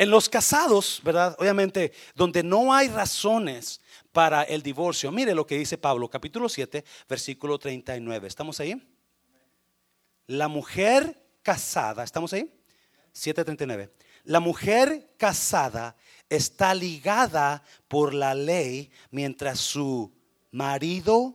En 0.00 0.08
los 0.10 0.30
casados, 0.30 1.02
¿verdad? 1.04 1.36
Obviamente, 1.38 1.92
donde 2.14 2.42
no 2.42 2.72
hay 2.72 2.88
razones 2.88 3.82
para 4.12 4.44
el 4.44 4.62
divorcio. 4.62 5.12
Mire 5.12 5.34
lo 5.34 5.46
que 5.46 5.58
dice 5.58 5.76
Pablo, 5.76 6.08
capítulo 6.08 6.48
7, 6.48 6.82
versículo 7.06 7.58
39. 7.58 8.26
¿Estamos 8.26 8.58
ahí? 8.60 8.82
La 10.26 10.48
mujer 10.48 11.22
casada, 11.42 12.02
¿estamos 12.02 12.32
ahí? 12.32 12.50
7:39. 13.12 13.90
La 14.24 14.40
mujer 14.40 15.10
casada 15.18 15.96
está 16.30 16.74
ligada 16.74 17.62
por 17.86 18.14
la 18.14 18.34
ley 18.34 18.90
mientras 19.10 19.60
su 19.60 20.10
marido, 20.50 21.34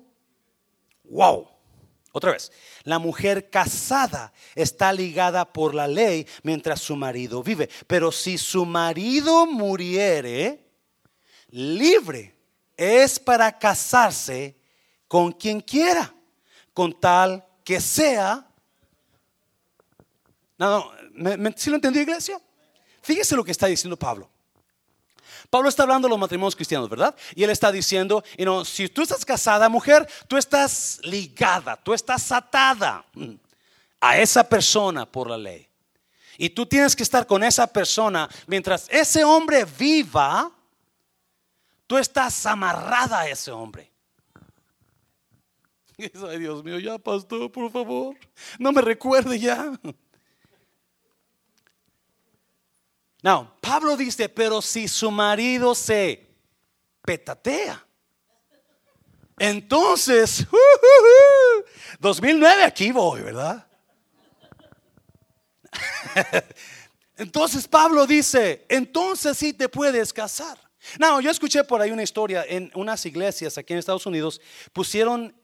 wow, 1.03 1.47
otra 2.17 2.31
vez, 2.31 2.49
la 2.85 2.97
mujer 2.97 3.49
casada 3.49 4.31
está 4.55 4.93
ligada 4.93 5.51
por 5.51 5.75
la 5.75 5.85
ley 5.85 6.25
mientras 6.43 6.79
su 6.79 6.95
marido 6.95 7.43
vive. 7.43 7.69
Pero 7.87 8.09
si 8.09 8.37
su 8.37 8.65
marido 8.65 9.45
muriere, 9.45 10.65
libre 11.49 12.33
es 12.77 13.19
para 13.19 13.59
casarse 13.59 14.55
con 15.09 15.33
quien 15.33 15.59
quiera, 15.59 16.15
con 16.73 16.97
tal 16.97 17.45
que 17.65 17.81
sea... 17.81 18.47
No, 20.57 20.89
no, 21.11 21.51
¿sí 21.57 21.69
lo 21.69 21.75
entendió 21.75 22.01
iglesia? 22.01 22.39
Fíjese 23.01 23.35
lo 23.35 23.43
que 23.43 23.51
está 23.51 23.67
diciendo 23.67 23.99
Pablo. 23.99 24.29
Pablo 25.49 25.69
está 25.69 25.83
hablando 25.83 26.07
de 26.07 26.11
los 26.11 26.19
matrimonios 26.19 26.55
cristianos, 26.55 26.89
¿verdad? 26.89 27.15
Y 27.35 27.43
él 27.43 27.49
está 27.49 27.71
diciendo, 27.71 28.23
si 28.65 28.89
tú 28.89 29.01
estás 29.01 29.25
casada, 29.25 29.69
mujer, 29.69 30.07
tú 30.27 30.37
estás 30.37 30.99
ligada, 31.03 31.75
tú 31.77 31.93
estás 31.93 32.31
atada 32.31 33.05
a 33.99 34.17
esa 34.17 34.47
persona 34.47 35.05
por 35.05 35.29
la 35.29 35.37
ley. 35.37 35.67
Y 36.37 36.49
tú 36.49 36.65
tienes 36.65 36.95
que 36.95 37.03
estar 37.03 37.25
con 37.25 37.43
esa 37.43 37.65
persona 37.67 38.29
mientras 38.47 38.87
ese 38.89 39.23
hombre 39.23 39.65
viva, 39.65 40.51
tú 41.87 41.97
estás 41.97 42.45
amarrada 42.45 43.21
a 43.21 43.29
ese 43.29 43.51
hombre. 43.51 43.91
Ay, 46.29 46.39
Dios 46.39 46.63
mío, 46.63 46.79
ya 46.79 46.97
pastor, 46.97 47.51
por 47.51 47.71
favor, 47.71 48.15
no 48.59 48.71
me 48.71 48.81
recuerde 48.81 49.39
ya. 49.39 49.71
No, 53.25 53.57
Pablo 53.59 53.97
dice, 53.97 54.29
pero 54.29 54.61
si 54.61 54.87
su 54.87 55.09
marido 55.09 55.73
se 55.73 56.27
petatea, 57.01 57.83
entonces, 59.39 60.45
2009 61.99 62.63
aquí 62.63 62.91
voy, 62.91 63.21
¿verdad? 63.21 63.65
entonces 67.17 67.67
Pablo 67.67 68.05
dice, 68.05 68.63
entonces 68.69 69.35
sí 69.35 69.53
te 69.53 69.69
puedes 69.69 70.13
casar. 70.13 70.59
No, 70.99 71.19
yo 71.19 71.31
escuché 71.31 71.63
por 71.63 71.81
ahí 71.81 71.89
una 71.89 72.03
historia 72.03 72.45
en 72.47 72.71
unas 72.75 73.07
iglesias 73.07 73.57
aquí 73.57 73.73
en 73.73 73.79
Estados 73.79 74.05
Unidos, 74.05 74.39
pusieron 74.71 75.35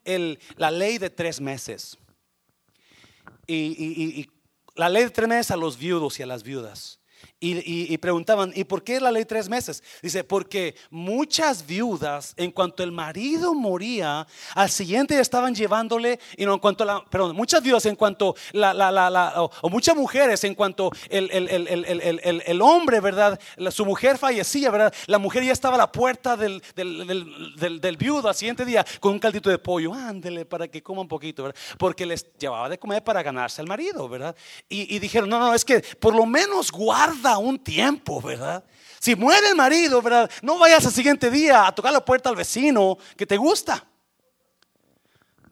la 0.56 0.70
ley 0.70 0.98
de 0.98 1.10
tres 1.10 1.40
meses. 1.40 1.98
y 3.48 4.30
la 4.76 4.88
ley 4.88 5.02
de 5.02 5.10
tres 5.10 5.28
meses 5.28 5.50
a 5.50 5.56
los 5.56 5.76
viudos 5.76 6.20
y 6.20 6.22
a 6.22 6.26
las 6.26 6.44
viudas. 6.44 7.01
Y, 7.44 7.98
preguntaban, 7.98 8.52
¿y 8.54 8.62
por 8.62 8.84
qué 8.84 9.00
la 9.00 9.10
ley 9.10 9.24
tres 9.24 9.48
meses? 9.48 9.82
Dice, 10.00 10.22
porque 10.22 10.76
muchas 10.90 11.66
viudas, 11.66 12.34
en 12.36 12.52
cuanto 12.52 12.84
el 12.84 12.92
marido 12.92 13.52
moría, 13.52 14.28
al 14.54 14.70
siguiente 14.70 15.18
estaban 15.18 15.52
llevándole, 15.52 16.20
y 16.36 16.46
no 16.46 16.54
en 16.54 16.60
cuanto 16.60 16.84
la, 16.84 17.04
perdón, 17.04 17.34
muchas 17.34 17.60
viudas 17.60 17.84
en 17.86 17.96
cuanto 17.96 18.36
la, 18.52 18.72
la, 18.72 18.92
la, 18.92 19.42
o, 19.42 19.68
muchas 19.68 19.96
mujeres 19.96 20.44
en 20.44 20.54
cuanto 20.54 20.92
el, 21.10 21.30
el, 21.32 22.62
hombre, 22.62 23.00
¿verdad? 23.00 23.40
su 23.72 23.84
mujer 23.84 24.18
fallecía, 24.18 24.70
¿verdad? 24.70 24.94
La 25.06 25.18
mujer 25.18 25.42
ya 25.42 25.52
estaba 25.52 25.74
a 25.74 25.78
la 25.78 25.90
puerta 25.90 26.36
del, 26.36 26.62
del, 26.76 27.96
viudo 27.96 28.28
al 28.28 28.36
siguiente 28.36 28.64
día 28.64 28.86
con 29.00 29.14
un 29.14 29.18
caldito 29.18 29.50
de 29.50 29.58
pollo, 29.58 29.92
ándele 29.92 30.44
para 30.44 30.68
que 30.68 30.80
coma 30.80 31.00
un 31.00 31.08
poquito, 31.08 31.42
¿verdad? 31.42 31.60
Porque 31.76 32.06
les 32.06 32.24
llevaba 32.38 32.68
de 32.68 32.78
comer 32.78 33.02
para 33.02 33.20
ganarse 33.20 33.60
al 33.60 33.66
marido, 33.66 34.08
¿verdad? 34.08 34.36
Y 34.68 35.00
dijeron, 35.00 35.28
no, 35.28 35.40
no, 35.40 35.54
es 35.54 35.64
que 35.64 35.80
por 35.80 36.14
lo 36.14 36.24
menos 36.24 36.70
guarda 36.70 37.31
un 37.38 37.58
tiempo, 37.58 38.20
¿verdad? 38.20 38.64
Si 38.98 39.16
muere 39.16 39.48
el 39.48 39.56
marido, 39.56 40.00
¿verdad? 40.00 40.30
No 40.42 40.58
vayas 40.58 40.86
al 40.86 40.92
siguiente 40.92 41.30
día 41.30 41.66
a 41.66 41.74
tocar 41.74 41.92
la 41.92 42.04
puerta 42.04 42.28
al 42.28 42.36
vecino 42.36 42.98
que 43.16 43.26
te 43.26 43.36
gusta. 43.36 43.84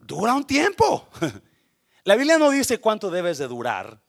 Dura 0.00 0.34
un 0.34 0.44
tiempo. 0.44 1.08
La 2.04 2.16
Biblia 2.16 2.38
no 2.38 2.50
dice 2.50 2.78
cuánto 2.78 3.10
debes 3.10 3.38
de 3.38 3.46
durar, 3.46 4.00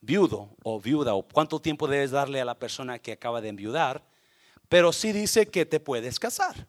viudo 0.00 0.50
o 0.62 0.80
viuda, 0.80 1.14
o 1.14 1.22
cuánto 1.22 1.60
tiempo 1.60 1.86
debes 1.86 2.10
darle 2.10 2.40
a 2.40 2.44
la 2.44 2.58
persona 2.58 2.98
que 2.98 3.12
acaba 3.12 3.40
de 3.40 3.48
enviudar, 3.48 4.04
pero 4.68 4.92
sí 4.92 5.12
dice 5.12 5.46
que 5.46 5.64
te 5.64 5.80
puedes 5.80 6.20
casar. 6.20 6.66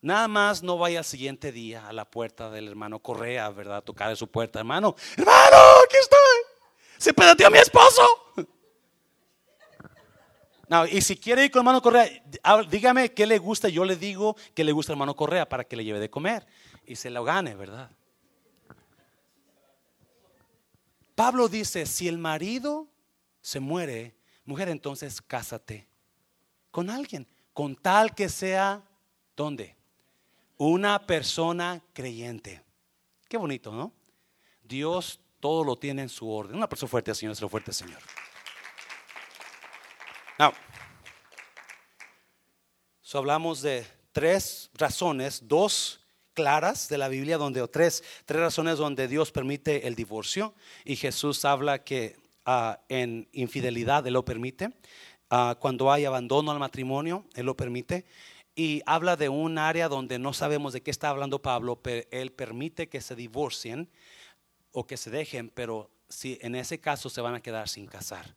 Nada 0.00 0.28
más 0.28 0.62
no 0.62 0.78
vaya 0.78 0.98
al 0.98 1.04
siguiente 1.04 1.50
día 1.50 1.88
a 1.88 1.92
la 1.92 2.04
puerta 2.04 2.50
del 2.50 2.68
hermano 2.68 3.00
Correa, 3.00 3.48
¿verdad? 3.50 3.78
A 3.78 3.82
tocar 3.82 4.10
de 4.10 4.16
su 4.16 4.30
puerta, 4.30 4.60
hermano, 4.60 4.94
hermano, 5.16 5.56
aquí 5.84 5.96
estoy. 6.00 6.18
Se 6.98 7.12
pedateó 7.12 7.50
mi 7.50 7.58
esposo 7.58 8.02
y 10.90 11.00
si 11.00 11.16
quiere 11.16 11.44
ir 11.44 11.50
con 11.50 11.60
hermano 11.60 11.82
Correa, 11.82 12.08
dígame 12.70 13.12
qué 13.12 13.26
le 13.26 13.38
gusta, 13.38 13.68
yo 13.68 13.84
le 13.84 13.96
digo 13.96 14.36
que 14.54 14.64
le 14.64 14.72
gusta 14.72 14.92
hermano 14.92 15.14
Correa 15.14 15.48
para 15.48 15.64
que 15.64 15.76
le 15.76 15.84
lleve 15.84 16.00
de 16.00 16.10
comer 16.10 16.46
y 16.86 16.96
se 16.96 17.10
lo 17.10 17.24
gane, 17.24 17.54
¿verdad? 17.54 17.90
Pablo 21.14 21.48
dice, 21.48 21.86
si 21.86 22.08
el 22.08 22.18
marido 22.18 22.88
se 23.40 23.60
muere, 23.60 24.16
mujer, 24.44 24.68
entonces 24.68 25.22
cásate 25.22 25.88
con 26.74 26.90
alguien, 26.90 27.24
con 27.52 27.76
tal 27.76 28.16
que 28.16 28.28
sea, 28.28 28.82
¿dónde? 29.36 29.76
Una 30.56 31.06
persona 31.06 31.80
creyente. 31.92 32.64
Qué 33.28 33.36
bonito, 33.36 33.70
¿no? 33.70 33.92
Dios 34.60 35.20
todo 35.38 35.62
lo 35.62 35.76
tiene 35.76 36.02
en 36.02 36.08
su 36.08 36.28
orden. 36.28 36.56
Una 36.56 36.68
persona 36.68 36.90
fuerte, 36.90 37.14
Señor, 37.14 37.32
es 37.32 37.40
lo 37.40 37.48
fuerte, 37.48 37.72
Señor. 37.72 38.00
Now, 40.38 40.52
hablamos 43.18 43.62
de 43.62 43.86
tres 44.10 44.70
razones, 44.74 45.46
dos 45.46 46.00
claras 46.32 46.88
de 46.88 46.98
la 46.98 47.06
Biblia, 47.06 47.38
donde 47.38 47.66
tres, 47.68 48.02
tres 48.24 48.40
razones 48.40 48.78
donde 48.78 49.06
Dios 49.06 49.30
permite 49.30 49.86
el 49.86 49.94
divorcio 49.94 50.54
y 50.84 50.96
Jesús 50.96 51.44
habla 51.44 51.84
que 51.84 52.16
ah, 52.44 52.80
en 52.88 53.28
infidelidad 53.32 54.04
Él 54.06 54.14
lo 54.14 54.24
permite, 54.24 54.72
ah, 55.30 55.56
cuando 55.60 55.92
hay 55.92 56.04
abandono 56.04 56.50
al 56.50 56.58
matrimonio 56.58 57.24
Él 57.34 57.46
lo 57.46 57.56
permite 57.56 58.04
y 58.56 58.82
habla 58.86 59.16
de 59.16 59.28
un 59.28 59.58
área 59.58 59.88
donde 59.88 60.18
no 60.18 60.32
sabemos 60.32 60.72
de 60.72 60.82
qué 60.82 60.90
está 60.90 61.10
hablando 61.10 61.42
Pablo, 61.42 61.80
pero 61.80 62.06
Él 62.10 62.32
permite 62.32 62.88
que 62.88 63.00
se 63.00 63.14
divorcien 63.14 63.88
o 64.72 64.86
que 64.86 64.96
se 64.96 65.10
dejen, 65.10 65.50
pero 65.50 65.90
si 66.08 66.38
en 66.42 66.56
ese 66.56 66.80
caso 66.80 67.08
se 67.08 67.20
van 67.20 67.36
a 67.36 67.42
quedar 67.42 67.68
sin 67.68 67.86
casar 67.86 68.34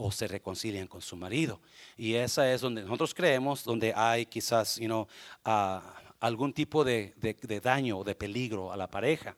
o 0.00 0.12
se 0.12 0.28
reconcilian 0.28 0.86
con 0.86 1.02
su 1.02 1.16
marido. 1.16 1.60
Y 1.96 2.14
esa 2.14 2.50
es 2.52 2.60
donde 2.60 2.82
nosotros 2.82 3.12
creemos, 3.12 3.64
donde 3.64 3.92
hay 3.94 4.26
quizás 4.26 4.76
you 4.76 4.86
know, 4.86 5.08
ah, 5.44 5.82
algún 6.20 6.52
tipo 6.52 6.84
de, 6.84 7.14
daño 7.62 7.98
o 7.98 8.04
de 8.04 8.14
peligro 8.14 8.72
a 8.72 8.76
la 8.76 8.88
pareja. 8.88 9.36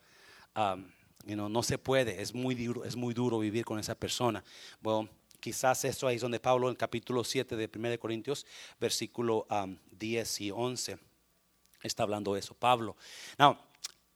Um, 0.54 0.84
no 1.24 1.62
se 1.62 1.78
puede, 1.78 2.20
es 2.20 2.34
muy, 2.34 2.54
duro, 2.54 2.84
es 2.84 2.94
muy 2.94 3.14
duro 3.14 3.38
vivir 3.38 3.64
con 3.64 3.78
esa 3.78 3.94
persona. 3.94 4.44
Bueno, 4.80 5.08
quizás 5.38 5.84
eso 5.86 6.06
ahí 6.06 6.16
es 6.16 6.22
donde 6.22 6.40
Pablo 6.40 6.68
en 6.68 6.76
capítulo 6.76 7.24
7 7.24 7.56
de 7.56 7.70
1 7.74 7.98
Corintios, 7.98 8.46
versículo 8.78 9.46
10 9.92 10.40
y 10.42 10.50
11, 10.50 10.98
está 11.82 12.02
hablando 12.02 12.34
de 12.34 12.40
eso. 12.40 12.54
Pablo. 12.54 12.96
Now, 13.38 13.56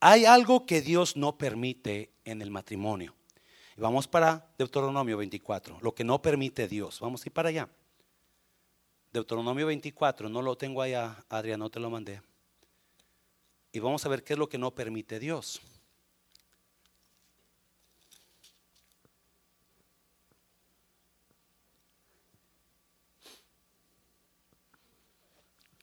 hay 0.01 0.27
algo 0.27 0.67
que 0.67 0.83
Dios 0.83 1.17
no 1.17 1.39
permite 1.39 2.11
en 2.25 2.43
el 2.43 2.51
matrimonio. 2.51 3.15
Y 3.77 3.81
vamos 3.81 4.07
para 4.07 4.47
Deuteronomio 4.57 5.17
24, 5.17 5.79
lo 5.81 5.95
que 5.95 6.05
no 6.05 6.23
permite 6.23 6.69
Dios. 6.69 7.01
Vamos 7.01 7.25
a 7.25 7.29
ir 7.29 7.33
para 7.33 7.49
allá. 7.49 7.69
Deuteronomio 9.13 9.67
24, 9.67 10.29
no 10.29 10.43
lo 10.43 10.57
tengo 10.57 10.83
allá, 10.83 11.25
Adrián, 11.29 11.61
no 11.61 11.71
te 11.71 11.81
lo 11.81 11.91
mandé. 11.91 12.21
Y 13.73 13.81
vamos 13.81 14.05
a 14.07 14.09
ver 14.09 14.23
qué 14.23 14.35
es 14.35 14.39
lo 14.39 14.49
que 14.49 14.59
no 14.59 14.73
permite 14.73 15.19
Dios. 15.19 15.61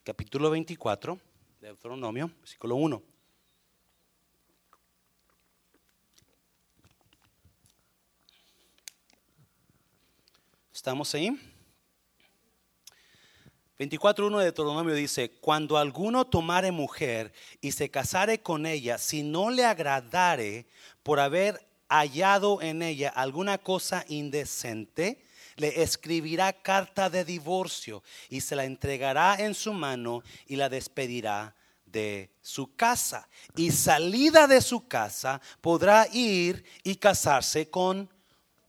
Capítulo 0.04 0.50
24, 0.50 1.20
Deuteronomio, 1.60 2.32
versículo 2.40 2.76
1. 2.76 3.04
¿Estamos 10.82 11.14
ahí? 11.14 11.40
24.1 13.78 14.40
de 14.40 14.44
Deuteronomio 14.46 14.96
dice, 14.96 15.30
cuando 15.30 15.78
alguno 15.78 16.26
tomare 16.26 16.72
mujer 16.72 17.32
y 17.62 17.74
se 17.74 17.92
casare 17.92 18.42
con 18.42 18.66
ella, 18.66 18.98
si 18.98 19.22
no 19.22 19.52
le 19.52 19.64
agradare 19.64 20.66
por 21.04 21.20
haber 21.20 21.64
hallado 21.88 22.64
en 22.64 22.82
ella 22.82 23.10
alguna 23.10 23.60
cosa 23.60 24.06
indecente, 24.08 25.24
le 25.56 25.84
escribirá 25.84 26.52
carta 26.52 27.12
de 27.12 27.26
divorcio 27.26 28.02
y 28.28 28.42
se 28.42 28.56
la 28.56 28.66
entregará 28.66 29.36
en 29.36 29.54
su 29.54 29.74
mano 29.74 30.24
y 30.48 30.56
la 30.56 30.68
despedirá 30.68 31.56
de 31.86 32.32
su 32.42 32.76
casa. 32.76 33.30
Y 33.56 33.70
salida 33.70 34.48
de 34.48 34.62
su 34.62 34.88
casa 34.88 35.42
podrá 35.62 36.08
ir 36.12 36.66
y 36.84 36.96
casarse 36.96 37.70
con 37.70 38.10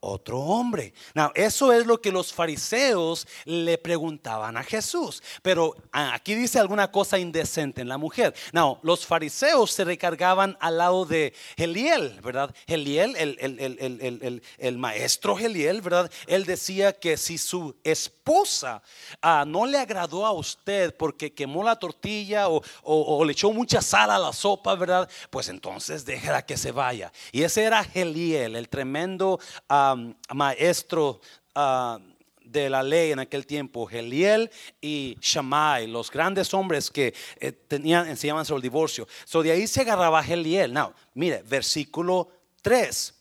otro 0.02 0.40
hombre. 0.40 0.92
Now, 1.14 1.30
eso 1.34 1.72
es 1.72 1.86
lo 1.86 2.00
que 2.00 2.10
los 2.10 2.32
fariseos 2.32 3.26
le 3.44 3.78
preguntaban 3.78 4.56
a 4.56 4.64
Jesús. 4.64 5.22
Pero 5.42 5.76
ah, 5.92 6.12
aquí 6.14 6.34
dice 6.34 6.58
alguna 6.58 6.90
cosa 6.90 7.18
indecente 7.18 7.80
en 7.80 7.88
la 7.88 7.98
mujer. 7.98 8.34
Now, 8.52 8.78
los 8.82 9.06
fariseos 9.06 9.70
se 9.70 9.84
recargaban 9.84 10.56
al 10.60 10.78
lado 10.78 11.06
de 11.06 11.32
Geliel, 11.56 12.20
¿verdad? 12.20 12.54
Geliel, 12.66 13.14
el, 13.16 13.38
el, 13.40 14.42
el, 14.58 14.78
maestro 14.78 15.36
Geliel, 15.36 15.80
¿verdad? 15.80 16.10
Él 16.26 16.44
decía 16.44 16.92
que 16.92 17.16
si 17.16 17.38
su 17.38 17.76
esposa 17.84 18.82
ah, 19.22 19.44
no 19.46 19.66
le 19.66 19.78
agradó 19.78 20.26
a 20.26 20.32
usted 20.32 20.96
porque 20.96 21.32
quemó 21.32 21.62
la 21.62 21.76
tortilla 21.76 22.48
o, 22.48 23.24
le 23.24 23.32
echó 23.32 23.52
mucha 23.52 23.80
sal 23.80 24.10
a 24.10 24.18
la 24.18 24.32
sopa, 24.32 24.74
¿verdad? 24.74 25.08
Pues 25.30 25.48
entonces 25.48 26.04
déjela 26.04 26.44
que 26.44 26.56
se 26.56 26.72
vaya. 26.72 27.12
Y 27.30 27.44
ese 27.44 27.62
era 27.62 27.84
Geliel, 27.84 28.56
el 28.56 28.68
tremendo... 28.68 29.38
Ah, 29.68 29.91
maestro 30.34 31.20
ah, 31.54 31.98
de 32.44 32.68
la 32.68 32.82
ley 32.82 33.12
en 33.12 33.18
aquel 33.18 33.46
tiempo, 33.46 33.86
Geliel 33.86 34.50
y 34.80 35.16
Shammai, 35.20 35.86
los 35.86 36.10
grandes 36.10 36.52
hombres 36.54 36.90
que 36.90 37.14
eh, 37.40 37.52
tenían, 37.52 38.08
enseñaban 38.08 38.44
sobre 38.44 38.58
el 38.58 38.62
divorcio. 38.62 39.08
So 39.24 39.42
de 39.42 39.52
ahí 39.52 39.66
se 39.66 39.80
agarraba 39.80 40.22
Geliel. 40.22 40.72
Now, 40.72 40.92
mire, 41.14 41.42
versículo 41.42 42.28
3. 42.60 43.14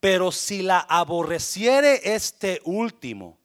Pero 0.00 0.32
si 0.32 0.62
la 0.62 0.80
aborreciere 0.80 2.00
este 2.14 2.60
último 2.64 3.38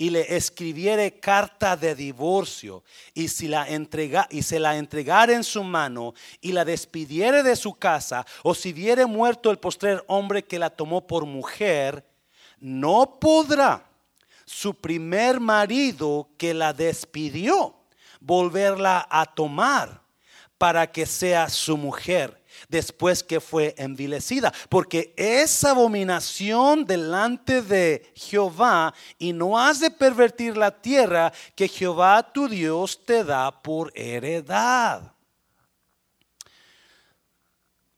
y 0.00 0.08
le 0.08 0.34
escribiere 0.34 1.20
carta 1.20 1.76
de 1.76 1.94
divorcio 1.94 2.82
y 3.12 3.28
si 3.28 3.48
la 3.48 3.68
entrega 3.68 4.26
y 4.30 4.40
se 4.40 4.58
la 4.58 4.78
entregare 4.78 5.34
en 5.34 5.44
su 5.44 5.62
mano 5.62 6.14
y 6.40 6.52
la 6.52 6.64
despidiere 6.64 7.42
de 7.42 7.54
su 7.54 7.74
casa 7.74 8.24
o 8.42 8.54
si 8.54 8.72
viere 8.72 9.04
muerto 9.04 9.50
el 9.50 9.58
postrer 9.58 10.02
hombre 10.06 10.42
que 10.42 10.58
la 10.58 10.70
tomó 10.70 11.06
por 11.06 11.26
mujer, 11.26 12.02
no 12.60 13.18
podrá 13.20 13.84
su 14.46 14.72
primer 14.72 15.38
marido 15.38 16.30
que 16.38 16.54
la 16.54 16.72
despidió 16.72 17.74
volverla 18.20 19.06
a 19.10 19.26
tomar 19.26 20.00
para 20.56 20.90
que 20.90 21.04
sea 21.04 21.50
su 21.50 21.76
mujer 21.76 22.39
después 22.70 23.22
que 23.22 23.40
fue 23.40 23.74
envilecida, 23.76 24.52
porque 24.68 25.12
es 25.16 25.64
abominación 25.64 26.84
delante 26.86 27.60
de 27.62 28.10
Jehová 28.14 28.94
y 29.18 29.32
no 29.32 29.58
has 29.58 29.80
de 29.80 29.90
pervertir 29.90 30.56
la 30.56 30.70
tierra 30.70 31.32
que 31.56 31.68
Jehová 31.68 32.22
tu 32.32 32.48
Dios 32.48 33.04
te 33.04 33.24
da 33.24 33.50
por 33.50 33.90
heredad. 33.94 35.12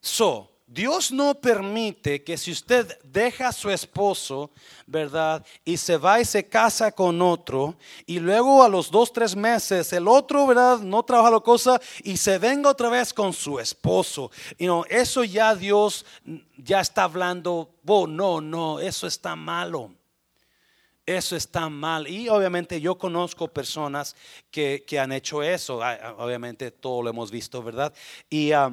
So, 0.01 0.52
Dios 0.73 1.13
no 1.13 1.35
permite 1.35 2.25
que 2.25 2.39
si 2.39 2.51
usted 2.51 2.99
deja 3.05 3.49
a 3.49 3.53
su 3.53 3.69
esposo, 3.69 4.51
¿verdad? 4.87 5.45
Y 5.67 5.77
se 5.77 5.99
va 5.99 6.19
y 6.19 6.25
se 6.25 6.49
casa 6.49 6.93
con 6.93 7.21
otro, 7.21 7.77
y 8.07 8.19
luego 8.19 8.63
a 8.63 8.71
los 8.71 8.91
dos, 8.91 9.13
tres 9.13 9.37
meses 9.37 9.93
el 9.93 10.09
otro, 10.09 10.47
¿verdad? 10.47 10.79
No 10.79 11.03
trabaja 11.03 11.31
la 11.31 11.41
cosa 11.41 11.79
y 12.03 12.17
se 12.17 12.39
venga 12.39 12.71
otra 12.71 12.89
vez 12.89 13.13
con 13.13 13.35
su 13.35 13.61
esposo. 13.61 14.31
Y 14.57 14.65
no, 14.65 14.87
eso 14.89 15.25
ya 15.25 15.55
Dios 15.55 16.07
ya 16.57 16.81
está 16.81 17.05
hablando, 17.05 17.75
oh, 17.87 18.07
no, 18.07 18.41
no, 18.41 18.81
eso 18.81 19.07
está 19.07 19.37
malo. 19.37 19.93
Eso 21.05 21.37
está 21.37 21.69
mal. 21.69 22.09
Y 22.09 22.31
obviamente 22.31 22.81
yo 22.81 22.97
conozco 22.97 23.47
personas 23.47 24.17
que, 24.51 24.87
han 24.99 25.13
hecho 25.13 25.43
eso. 25.43 25.83
Ah, 25.83 26.15
obviamente 26.17 26.71
todo 26.71 27.03
lo 27.03 27.11
hemos 27.11 27.31
visto, 27.31 27.63
¿verdad? 27.63 27.93
Y... 28.31 28.53
Ah, 28.53 28.73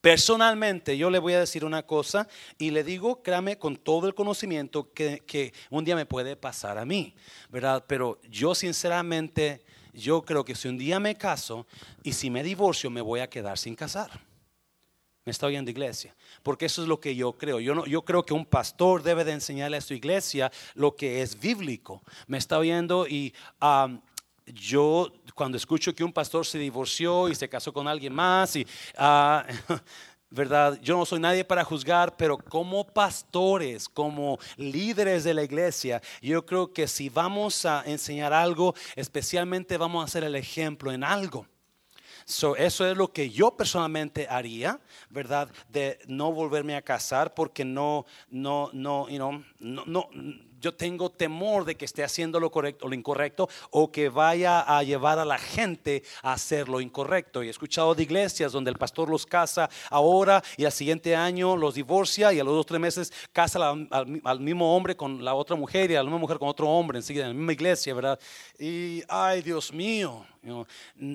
Personalmente, 0.00 0.96
yo 0.96 1.10
le 1.10 1.18
voy 1.18 1.34
a 1.34 1.40
decir 1.40 1.62
una 1.62 1.82
cosa 1.82 2.26
y 2.56 2.70
le 2.70 2.84
digo, 2.84 3.22
créame, 3.22 3.58
con 3.58 3.76
todo 3.76 4.06
el 4.06 4.14
conocimiento 4.14 4.90
que, 4.94 5.52
un 5.68 5.84
día 5.84 5.94
me 5.94 6.06
puede 6.06 6.36
pasar 6.36 6.78
a 6.78 6.86
mí, 6.86 7.14
¿verdad? 7.50 7.84
Pero 7.86 8.18
yo 8.30 8.54
sinceramente, 8.54 9.62
yo 9.92 10.22
creo 10.22 10.42
que 10.42 10.54
si 10.54 10.68
un 10.68 10.78
día 10.78 10.98
me 10.98 11.16
caso 11.16 11.66
y 12.02 12.14
si 12.14 12.30
me 12.30 12.42
divorcio, 12.42 12.88
me 12.88 13.02
voy 13.02 13.20
a 13.20 13.28
quedar 13.28 13.58
sin 13.58 13.74
casar. 13.74 14.10
Me 15.26 15.32
está 15.32 15.46
oyendo 15.46 15.70
iglesia, 15.70 16.16
porque 16.42 16.64
eso 16.64 16.80
es 16.80 16.88
lo 16.88 16.98
que 16.98 17.14
yo 17.14 17.34
creo. 17.34 17.60
Yo, 17.60 17.74
no, 17.74 17.84
yo 17.84 18.02
creo 18.02 18.24
que 18.24 18.32
un 18.32 18.46
pastor 18.46 19.02
debe 19.02 19.22
de 19.22 19.32
enseñarle 19.32 19.76
a 19.76 19.82
su 19.82 19.92
iglesia 19.92 20.50
lo 20.74 20.96
que 20.96 21.20
es 21.20 21.38
bíblico. 21.38 22.02
Me 22.26 22.38
está 22.38 22.58
oyendo 22.58 23.06
y 23.06 23.34
yo 24.52 25.12
cuando 25.34 25.56
escucho 25.56 25.94
que 25.94 26.04
un 26.04 26.12
pastor 26.12 26.44
se 26.46 26.58
divorció 26.58 27.28
y 27.28 27.34
se 27.34 27.48
casó 27.48 27.72
con 27.72 27.88
alguien 27.88 28.12
más 28.12 28.56
y 28.56 28.66
ah, 28.96 29.46
¿verdad? 30.30 30.78
Yo 30.80 30.96
no 30.96 31.04
soy 31.04 31.18
nadie 31.18 31.44
para 31.44 31.64
juzgar, 31.64 32.16
pero 32.16 32.38
como 32.38 32.86
pastores, 32.86 33.88
como 33.88 34.38
líderes 34.56 35.24
de 35.24 35.34
la 35.34 35.42
iglesia, 35.42 36.00
yo 36.22 36.46
creo 36.46 36.72
que 36.72 36.86
si 36.86 37.08
vamos 37.08 37.66
a 37.66 37.82
enseñar 37.84 38.32
algo, 38.32 38.74
especialmente 38.94 39.76
vamos 39.76 40.02
a 40.02 40.04
hacer 40.04 40.24
el 40.24 40.36
ejemplo 40.36 40.92
en 40.92 41.02
algo. 41.02 41.46
So, 42.24 42.54
eso 42.54 42.86
es 42.86 42.96
lo 42.96 43.12
que 43.12 43.30
yo 43.30 43.56
personalmente 43.56 44.28
haría, 44.28 44.78
¿verdad? 45.08 45.50
De 45.68 45.98
no 46.06 46.30
volverme 46.30 46.76
a 46.76 46.82
casar 46.82 47.34
porque 47.34 47.64
no, 47.64 48.06
no, 48.30 48.70
no, 48.72 49.08
you 49.08 49.16
know, 49.16 49.44
no, 49.58 49.84
no 49.84 50.08
yo 50.60 50.74
tengo 50.74 51.10
temor 51.10 51.64
de 51.64 51.74
que 51.74 51.86
esté 51.86 52.04
haciendo 52.04 52.38
lo 52.38 52.50
correcto 52.50 52.84
o 52.86 52.88
lo 52.88 52.94
incorrecto 52.94 53.48
o 53.70 53.90
que 53.90 54.08
vaya 54.08 54.60
a 54.60 54.82
llevar 54.82 55.18
a 55.18 55.24
la 55.24 55.38
gente 55.38 56.02
a 56.22 56.34
hacer 56.34 56.68
lo 56.68 56.80
incorrecto. 56.80 57.42
Y 57.42 57.48
he 57.48 57.50
escuchado 57.50 57.94
de 57.94 58.02
iglesias 58.02 58.52
donde 58.52 58.70
el 58.70 58.76
pastor 58.76 59.08
los 59.08 59.24
casa 59.24 59.70
ahora 59.88 60.42
y 60.56 60.64
al 60.64 60.72
siguiente 60.72 61.16
año 61.16 61.56
los 61.56 61.74
divorcia 61.74 62.32
y 62.32 62.40
a 62.40 62.44
los 62.44 62.54
dos 62.54 62.60
o 62.60 62.64
tres 62.64 62.80
meses 62.80 63.12
casa 63.32 63.70
al, 63.70 64.40
mismo 64.40 64.76
hombre 64.76 64.96
con 64.96 65.24
la 65.24 65.34
otra 65.34 65.56
mujer 65.56 65.90
y 65.90 65.94
a 65.94 65.98
la 65.98 66.04
misma 66.04 66.18
mujer 66.18 66.38
con 66.38 66.48
otro 66.48 66.68
hombre 66.68 66.98
enseguida 66.98 67.24
en 67.24 67.30
la 67.30 67.34
misma 67.34 67.52
iglesia, 67.52 67.94
¿verdad? 67.94 68.18
Y, 68.58 69.02
ay, 69.08 69.42
Dios 69.42 69.72
mío. 69.72 70.26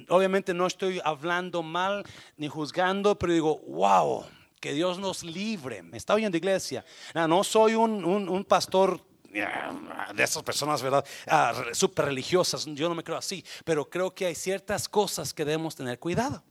obviamente 0.10 0.54
no 0.54 0.66
estoy 0.66 1.00
hablando 1.04 1.62
mal 1.62 2.04
ni 2.38 2.48
juzgando, 2.48 3.18
pero 3.18 3.34
digo, 3.34 3.60
wow, 3.68 4.26
que 4.60 4.74
Dios 4.74 4.98
nos 4.98 5.24
libre. 5.24 5.84
Me 5.84 5.98
está 5.98 6.16
oyendo 6.16 6.38
iglesia. 6.38 6.84
No, 7.14 7.44
soy 7.44 7.76
un, 7.76 8.04
un 8.04 8.44
pastor 8.46 9.00
de 9.42 10.24
esas 10.24 10.44
personas, 10.44 10.82
¿verdad? 10.82 11.06
Ah, 11.28 11.54
Súper 11.74 12.06
religiosas. 12.06 12.66
Yo 12.66 12.88
no 12.88 12.96
me 12.96 13.04
creo 13.04 13.18
así, 13.18 13.44
pero 13.64 13.90
creo 13.90 14.14
que 14.14 14.26
hay 14.26 14.36
ciertas 14.36 14.88
cosas 14.88 15.34
que 15.34 15.44
debemos 15.44 15.76
tener 15.76 16.00
cuidado. 16.00 16.44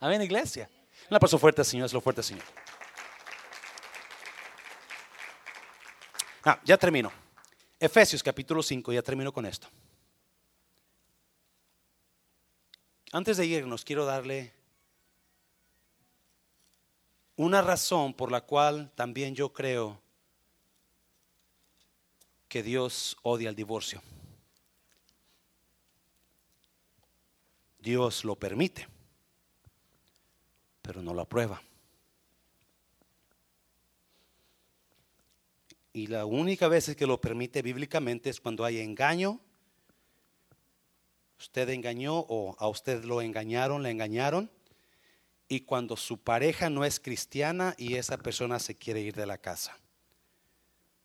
Amén, 0.00 0.22
iglesia. 0.22 0.70
La 1.08 1.20
paso 1.20 1.38
fuerte, 1.38 1.62
Señor, 1.64 1.86
es 1.86 1.92
lo 1.92 2.00
fuerte, 2.00 2.22
Señor. 2.22 2.44
Ah, 6.44 6.58
ya 6.64 6.76
termino. 6.76 7.12
Efesios 7.78 8.22
capítulo 8.22 8.62
5, 8.62 8.92
ya 8.92 9.02
termino 9.02 9.32
con 9.32 9.44
esto. 9.44 9.68
Antes 13.12 13.36
de 13.36 13.46
irnos, 13.46 13.84
quiero 13.84 14.04
darle 14.04 14.52
una 17.36 17.62
razón 17.62 18.14
por 18.14 18.32
la 18.32 18.40
cual 18.40 18.90
también 18.94 19.34
yo 19.34 19.52
creo 19.52 20.03
que 22.54 22.62
Dios 22.62 23.16
odia 23.22 23.48
el 23.48 23.56
divorcio. 23.56 24.00
Dios 27.80 28.24
lo 28.24 28.36
permite, 28.36 28.86
pero 30.80 31.02
no 31.02 31.12
lo 31.12 31.22
aprueba. 31.22 31.60
Y 35.92 36.06
la 36.06 36.26
única 36.26 36.68
vez 36.68 36.94
que 36.94 37.08
lo 37.08 37.20
permite 37.20 37.60
bíblicamente 37.60 38.30
es 38.30 38.40
cuando 38.40 38.64
hay 38.64 38.78
engaño. 38.78 39.40
Usted 41.40 41.68
engañó 41.70 42.20
o 42.20 42.54
a 42.60 42.68
usted 42.68 43.02
lo 43.02 43.20
engañaron, 43.20 43.82
le 43.82 43.90
engañaron. 43.90 44.48
Y 45.48 45.62
cuando 45.62 45.96
su 45.96 46.18
pareja 46.18 46.70
no 46.70 46.84
es 46.84 47.00
cristiana 47.00 47.74
y 47.78 47.96
esa 47.96 48.16
persona 48.16 48.60
se 48.60 48.76
quiere 48.76 49.00
ir 49.00 49.16
de 49.16 49.26
la 49.26 49.38
casa. 49.38 49.76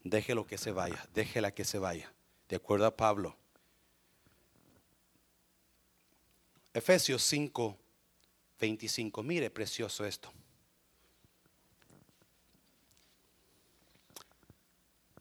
Déjelo 0.04 0.46
que 0.46 0.58
se 0.58 0.72
vaya, 0.72 1.08
déjela 1.14 1.52
que 1.52 1.66
se 1.66 1.78
vaya. 1.78 2.12
De 2.48 2.56
acuerdo 2.56 2.86
a 2.86 2.96
Pablo. 2.96 3.36
Efesios 6.74 7.24
5, 7.24 7.78
25. 8.60 9.24
Mire, 9.24 9.50
precioso 9.50 10.06
esto. 10.06 10.32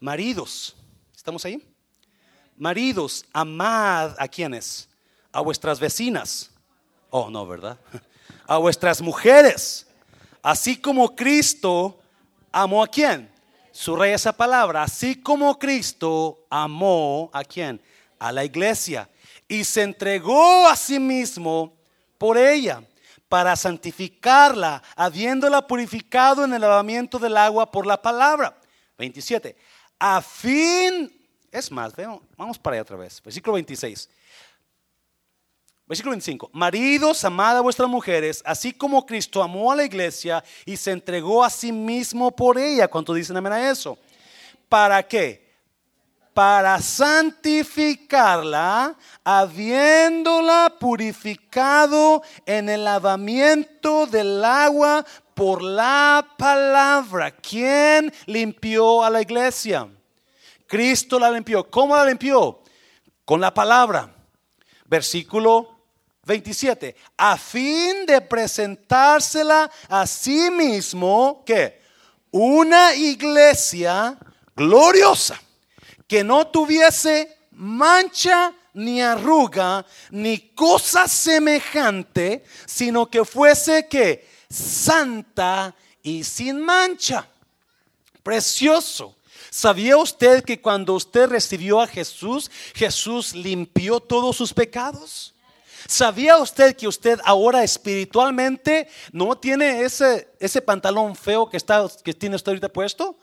Maridos, 0.00 0.76
¿estamos 1.14 1.44
ahí? 1.44 1.60
Maridos, 2.56 3.24
amad 3.32 4.14
a 4.18 4.28
quienes? 4.28 4.88
A 5.32 5.40
vuestras 5.40 5.80
vecinas. 5.80 6.50
Oh, 7.10 7.30
no, 7.30 7.46
¿verdad? 7.46 7.78
A 8.46 8.56
vuestras 8.58 9.02
mujeres. 9.02 9.86
Así 10.42 10.80
como 10.80 11.14
Cristo 11.14 11.98
amó 12.50 12.82
a 12.82 12.88
quién? 12.88 13.30
Subraya 13.78 14.16
esa 14.16 14.32
palabra. 14.32 14.82
Así 14.82 15.14
como 15.14 15.58
Cristo 15.58 16.46
amó 16.50 17.30
a 17.32 17.44
quién? 17.44 17.80
A 18.18 18.32
la 18.32 18.44
iglesia. 18.44 19.08
Y 19.46 19.64
se 19.64 19.82
entregó 19.82 20.66
a 20.66 20.74
sí 20.74 20.98
mismo 20.98 21.76
por 22.18 22.36
ella 22.36 22.82
para 23.28 23.54
santificarla, 23.54 24.82
habiéndola 24.96 25.66
purificado 25.66 26.44
en 26.44 26.54
el 26.54 26.60
lavamiento 26.62 27.18
del 27.18 27.36
agua 27.36 27.70
por 27.70 27.86
la 27.86 28.00
palabra. 28.00 28.58
27 28.98 29.56
a 29.98 30.22
fin, 30.22 31.12
es 31.50 31.70
más, 31.70 31.92
vamos 32.36 32.58
para 32.58 32.74
allá 32.74 32.82
otra 32.82 32.96
vez, 32.96 33.20
versículo 33.22 33.54
26. 33.54 34.08
Versículo 35.88 36.10
25. 36.10 36.50
Maridos, 36.52 37.24
amad 37.24 37.56
a 37.56 37.62
vuestras 37.62 37.88
mujeres, 37.88 38.42
así 38.44 38.74
como 38.74 39.06
Cristo 39.06 39.42
amó 39.42 39.72
a 39.72 39.76
la 39.76 39.84
iglesia 39.84 40.44
y 40.66 40.76
se 40.76 40.90
entregó 40.90 41.42
a 41.42 41.48
sí 41.48 41.72
mismo 41.72 42.30
por 42.30 42.58
ella. 42.58 42.88
¿Cuánto 42.88 43.14
dicen 43.14 43.38
amén 43.38 43.54
a 43.54 43.70
eso? 43.70 43.96
¿Para 44.68 45.02
qué? 45.02 45.48
Para 46.34 46.78
santificarla, 46.82 48.96
habiéndola 49.24 50.74
purificado 50.78 52.22
en 52.44 52.68
el 52.68 52.84
lavamiento 52.84 54.06
del 54.06 54.44
agua 54.44 55.06
por 55.32 55.62
la 55.62 56.34
palabra. 56.36 57.30
¿Quién 57.30 58.12
limpió 58.26 59.02
a 59.02 59.08
la 59.08 59.22
iglesia? 59.22 59.88
Cristo 60.66 61.18
la 61.18 61.30
limpió. 61.30 61.70
¿Cómo 61.70 61.96
la 61.96 62.04
limpió? 62.04 62.60
Con 63.24 63.40
la 63.40 63.54
palabra. 63.54 64.14
Versículo 64.84 65.77
27. 66.28 66.94
A 67.16 67.38
fin 67.38 68.04
de 68.04 68.20
presentársela 68.20 69.70
a 69.88 70.06
sí 70.06 70.50
mismo, 70.50 71.42
que 71.44 71.80
una 72.30 72.94
iglesia 72.94 74.18
gloriosa, 74.54 75.40
que 76.06 76.22
no 76.22 76.46
tuviese 76.46 77.34
mancha 77.52 78.52
ni 78.74 79.00
arruga, 79.00 79.86
ni 80.10 80.38
cosa 80.54 81.08
semejante, 81.08 82.44
sino 82.66 83.06
que 83.06 83.24
fuese 83.24 83.88
que 83.88 84.28
santa 84.50 85.74
y 86.02 86.22
sin 86.24 86.60
mancha. 86.60 87.26
Precioso. 88.22 89.16
¿Sabía 89.50 89.96
usted 89.96 90.44
que 90.44 90.60
cuando 90.60 90.92
usted 90.92 91.26
recibió 91.30 91.80
a 91.80 91.86
Jesús, 91.86 92.50
Jesús 92.74 93.34
limpió 93.34 93.98
todos 93.98 94.36
sus 94.36 94.52
pecados? 94.52 95.32
¿Sabía 95.86 96.38
usted 96.38 96.76
que 96.76 96.88
usted 96.88 97.20
ahora 97.24 97.62
espiritualmente 97.62 98.88
no 99.12 99.36
tiene 99.38 99.82
ese, 99.82 100.28
ese 100.40 100.62
pantalón 100.62 101.14
feo 101.14 101.48
que, 101.48 101.56
está, 101.56 101.86
que 102.02 102.14
tiene 102.14 102.36
usted 102.36 102.50
ahorita 102.50 102.68
puesto? 102.68 103.18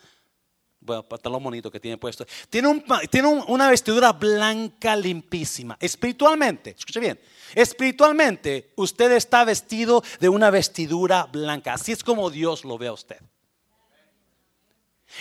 Bueno, 0.79 1.01
pantalón 1.01 1.43
bonito 1.43 1.71
que 1.71 1.79
tiene 1.79 1.97
puesto. 1.97 2.25
Tiene, 2.49 2.67
un, 2.67 2.83
tiene 3.09 3.27
una 3.27 3.69
vestidura 3.69 4.13
blanca 4.13 4.95
limpísima. 4.95 5.75
Espiritualmente, 5.79 6.75
escuche 6.77 6.99
bien, 6.99 7.19
espiritualmente 7.55 8.71
usted 8.75 9.11
está 9.13 9.43
vestido 9.43 10.03
de 10.19 10.29
una 10.29 10.51
vestidura 10.51 11.25
blanca. 11.25 11.73
Así 11.73 11.91
es 11.91 12.03
como 12.03 12.29
Dios 12.29 12.63
lo 12.63 12.77
ve 12.77 12.87
a 12.87 12.93
usted. 12.93 13.19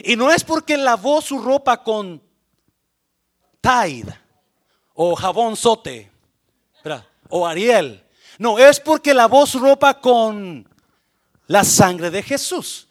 Y 0.01 0.16
no 0.16 0.30
es 0.30 0.45
porque 0.45 0.76
lavó 0.76 1.22
su 1.22 1.39
ropa 1.39 1.82
con 1.82 2.22
Tide 3.61 4.20
o 4.93 5.16
jabón 5.16 5.57
sote 5.57 6.11
o 7.37 7.49
Ariel. 7.49 8.01
No, 8.39 8.61
es 8.61 8.78
porque 8.78 9.12
lavó 9.12 9.45
su 9.45 9.59
ropa 9.59 10.01
con 10.01 10.68
la 11.49 11.64
sangre 11.64 12.09
de 12.09 12.22
Jesús. 12.22 12.87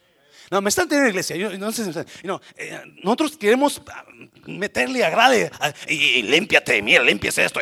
No, 0.51 0.59
me 0.59 0.67
están 0.67 0.89
teniendo 0.89 1.09
iglesia. 1.09 1.37
Eh, 1.37 2.81
nosotros 3.01 3.37
queremos 3.37 3.81
meterle 4.45 5.05
agrade 5.05 5.49
y, 5.87 5.93
y 5.93 6.23
límpiate, 6.23 6.81
mira, 6.81 7.01
limpias 7.01 7.37
esto. 7.37 7.61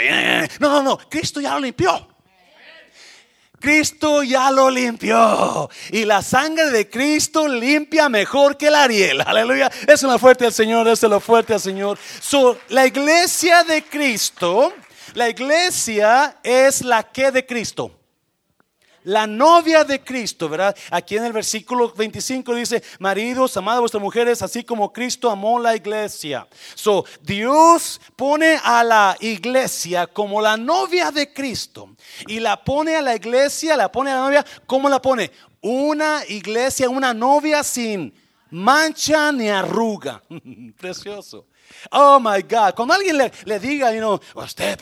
No, 0.60 0.70
no, 0.70 0.82
no, 0.82 0.98
Cristo 1.08 1.40
ya 1.40 1.54
lo 1.54 1.60
limpió. 1.60 2.08
Cristo 3.60 4.24
ya 4.24 4.50
lo 4.50 4.72
limpió. 4.72 5.70
Y 5.92 6.04
la 6.06 6.24
sangre 6.24 6.72
de 6.72 6.90
Cristo 6.90 7.48
limpia 7.48 8.10
mejor 8.10 8.58
que 8.58 8.70
el 8.70 8.76
Ariel. 8.76 9.22
Aleluya. 9.22 9.72
Es 9.88 10.02
una 10.02 10.18
fuerte 10.18 10.48
al 10.48 10.54
Señor, 10.54 10.88
es 10.88 11.04
lo 11.04 11.20
fuerte 11.20 11.54
al 11.54 11.60
Señor. 11.60 12.00
la 12.70 12.88
iglesia 12.88 13.64
de 13.64 13.84
Cristo, 13.84 14.74
la 15.14 15.30
iglesia 15.30 16.38
es 16.44 16.84
la 16.84 17.04
que 17.04 17.32
de 17.32 17.46
Cristo 17.46 17.92
la 19.04 19.26
novia 19.26 19.84
de 19.84 20.04
Cristo, 20.04 20.48
¿verdad? 20.48 20.76
Aquí 20.92 21.18
en 21.18 21.26
el 21.26 21.34
versículo 21.34 21.92
25 21.92 22.54
dice, 22.56 22.84
maridos, 23.00 23.58
amad 23.58 23.78
a 23.78 23.80
vuestras 23.80 24.02
mujeres, 24.02 24.42
así 24.42 24.64
como 24.64 24.94
Cristo 24.94 25.30
amó 25.30 25.60
la 25.60 25.76
iglesia. 25.76 26.48
So, 26.76 27.06
Dios 27.22 28.00
pone 28.16 28.60
a 28.64 28.84
la 28.84 29.18
iglesia 29.20 30.08
como 30.08 30.42
la 30.42 30.58
novia 30.58 31.12
de 31.12 31.34
Cristo 31.34 31.90
y 32.28 32.40
la 32.40 32.64
pone 32.64 32.96
a 32.96 33.02
la 33.02 33.16
iglesia, 33.16 33.76
la 33.76 33.92
pone 33.92 34.12
a 34.12 34.16
la 34.16 34.22
novia, 34.22 34.46
¿cómo 34.66 34.90
la 34.90 35.02
pone? 35.02 35.32
Una 35.62 36.24
iglesia, 36.28 36.90
una 36.90 37.14
novia 37.14 37.64
sin 37.64 38.14
mancha 38.50 39.32
ni 39.32 39.50
arruga. 39.50 40.22
Precioso. 40.78 41.48
Oh 41.92 42.20
my 42.20 42.42
God. 42.42 42.74
Cuando 42.76 42.94
alguien 42.94 43.18
le, 43.18 43.60
diga, 43.60 43.94
you 43.94 44.20
usted 44.36 44.78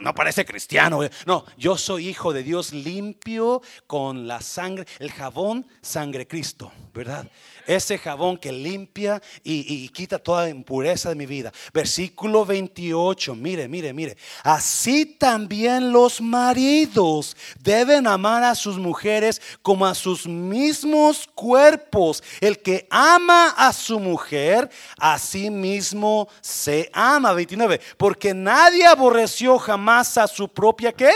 no 0.00 0.14
parece 0.14 0.44
cristiano. 0.44 1.00
No, 1.26 1.44
yo 1.56 1.76
soy 1.76 2.08
hijo 2.08 2.32
de 2.32 2.42
Dios 2.42 2.72
limpio 2.72 3.62
con 3.86 4.26
la 4.26 4.40
sangre, 4.40 4.86
el 4.98 5.12
jabón, 5.12 5.66
sangre 5.80 6.26
Cristo, 6.26 6.72
¿verdad? 6.92 7.26
Ese 7.66 7.98
jabón 7.98 8.36
que 8.38 8.52
limpia 8.52 9.22
y, 9.42 9.88
quita 9.88 10.18
toda 10.18 10.48
impureza 10.48 11.08
de 11.08 11.14
mi 11.14 11.26
vida. 11.26 11.52
Versículo 11.72 12.44
28, 12.44 13.34
mire, 13.34 13.68
mire, 13.68 13.92
mire. 13.92 14.16
Así 14.42 15.06
también 15.06 15.92
los 15.92 16.20
maridos 16.20 17.36
deben 17.60 18.06
amar 18.06 18.42
a 18.44 18.54
sus 18.54 18.78
mujeres 18.78 19.40
como 19.62 19.86
a 19.86 19.94
sus 19.94 20.26
mismos 20.26 21.28
cuerpos. 21.34 22.22
El 22.40 22.58
que 22.58 22.86
ama 22.90 23.54
a 23.56 23.72
su 23.72 23.98
mujer, 23.98 24.68
a 24.98 25.18
sí 25.18 25.50
mismo 25.50 26.28
se 26.40 26.90
ama. 26.92 27.32
29, 27.32 27.80
porque 27.96 28.34
nadie 28.34 28.86
aborreció 28.86 29.58
jamás 29.58 30.18
a 30.18 30.26
su 30.26 30.48
propia 30.48 30.92
qué? 30.92 31.12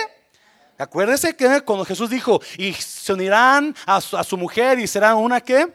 Acuérdense 0.79 1.35
que 1.35 1.61
cuando 1.63 1.85
Jesús 1.85 2.09
dijo, 2.09 2.41
y 2.57 2.73
se 2.73 3.13
unirán 3.13 3.75
a 3.85 4.01
su, 4.01 4.17
a 4.17 4.23
su 4.23 4.37
mujer 4.37 4.79
y 4.79 4.87
serán 4.87 5.17
una 5.17 5.41
que 5.41 5.67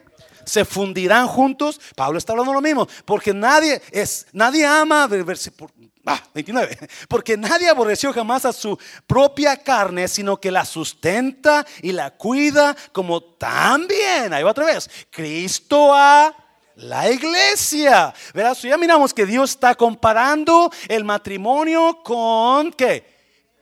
se 0.46 0.66
fundirán 0.66 1.28
juntos. 1.28 1.80
Pablo 1.96 2.18
está 2.18 2.34
hablando 2.34 2.54
lo 2.54 2.62
mismo, 2.62 2.88
porque 3.06 3.34
nadie 3.34 3.82
es, 3.92 4.28
nadie 4.34 4.66
ama, 4.66 5.08
29, 5.08 6.78
ah, 6.82 6.88
porque 7.08 7.38
nadie 7.38 7.70
aborreció 7.70 8.12
jamás 8.14 8.46
a 8.46 8.54
su 8.54 8.78
propia 9.08 9.58
carne, 9.58 10.08
sino 10.08 10.38
que 10.38 10.52
la 10.52 10.66
sustenta 10.66 11.66
y 11.82 11.92
la 11.92 12.12
cuida 12.12 12.76
como 12.92 13.22
también, 13.22 14.34
ahí 14.34 14.44
va 14.44 14.52
otra 14.52 14.66
vez, 14.66 14.90
Cristo 15.10 15.94
a 15.94 16.34
La 16.76 17.10
iglesia. 17.12 18.14
Verás, 18.34 18.62
ya 18.64 18.78
miramos 18.78 19.14
que 19.14 19.28
Dios 19.28 19.52
está 19.52 19.76
comparando 19.76 20.72
el 20.88 21.04
matrimonio 21.04 22.00
con 22.04 22.72
qué? 22.72 23.13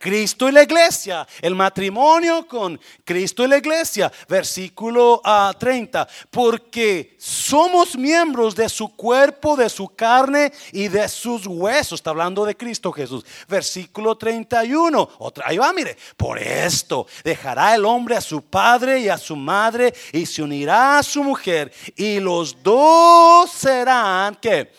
Cristo 0.02 0.48
y 0.48 0.52
la 0.52 0.64
iglesia. 0.64 1.24
El 1.40 1.54
matrimonio 1.54 2.44
con 2.48 2.78
Cristo 3.04 3.44
y 3.44 3.46
la 3.46 3.58
iglesia. 3.58 4.10
Versículo 4.28 5.22
30. 5.56 6.00
Ah, 6.02 6.08
Porque 6.28 7.14
somos 7.20 7.96
miembros 7.96 8.56
de 8.56 8.68
su 8.68 8.88
cuerpo, 8.96 9.54
de 9.54 9.70
su 9.70 9.94
carne 9.94 10.52
y 10.72 10.88
de 10.88 11.08
sus 11.08 11.46
huesos. 11.46 12.00
Está 12.00 12.10
hablando 12.10 12.44
de 12.44 12.56
Cristo 12.56 12.90
Jesús. 12.90 13.24
Versículo 13.46 14.16
31. 14.16 15.08
Otra, 15.18 15.44
ahí 15.46 15.58
va, 15.58 15.72
mire. 15.72 15.96
Por 16.16 16.36
esto 16.36 17.06
dejará 17.22 17.76
el 17.76 17.84
hombre 17.84 18.16
a 18.16 18.20
su 18.20 18.42
padre 18.42 18.98
y 18.98 19.08
a 19.08 19.16
su 19.16 19.36
madre 19.36 19.94
y 20.12 20.26
se 20.26 20.42
unirá 20.42 20.98
a 20.98 21.04
su 21.04 21.22
mujer. 21.22 21.72
Y 21.94 22.18
los 22.18 22.60
dos 22.60 23.52
serán 23.52 24.34
que 24.34 24.72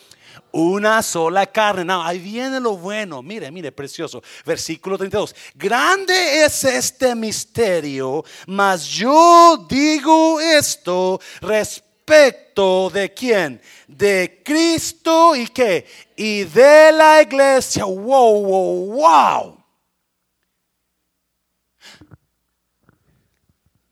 una 0.54 1.02
sola 1.02 1.46
carne. 1.46 1.84
No, 1.84 2.02
ahí 2.02 2.18
viene 2.20 2.60
lo 2.60 2.76
bueno. 2.76 3.22
Mire, 3.22 3.50
mire, 3.50 3.72
precioso. 3.72 4.22
Versículo 4.46 4.96
32. 4.96 5.34
Grande 5.54 6.44
es 6.44 6.62
este 6.64 7.14
misterio, 7.14 8.24
mas 8.46 8.86
yo 8.86 9.66
digo 9.68 10.38
esto 10.40 11.20
respecto 11.40 12.88
de 12.90 13.12
quién? 13.12 13.60
De 13.88 14.42
Cristo 14.44 15.34
y 15.34 15.48
qué? 15.48 15.86
Y 16.16 16.44
de 16.44 16.92
la 16.92 17.22
iglesia. 17.22 17.84
Wow, 17.84 18.44
wow, 18.44 18.92
wow. 18.92 19.64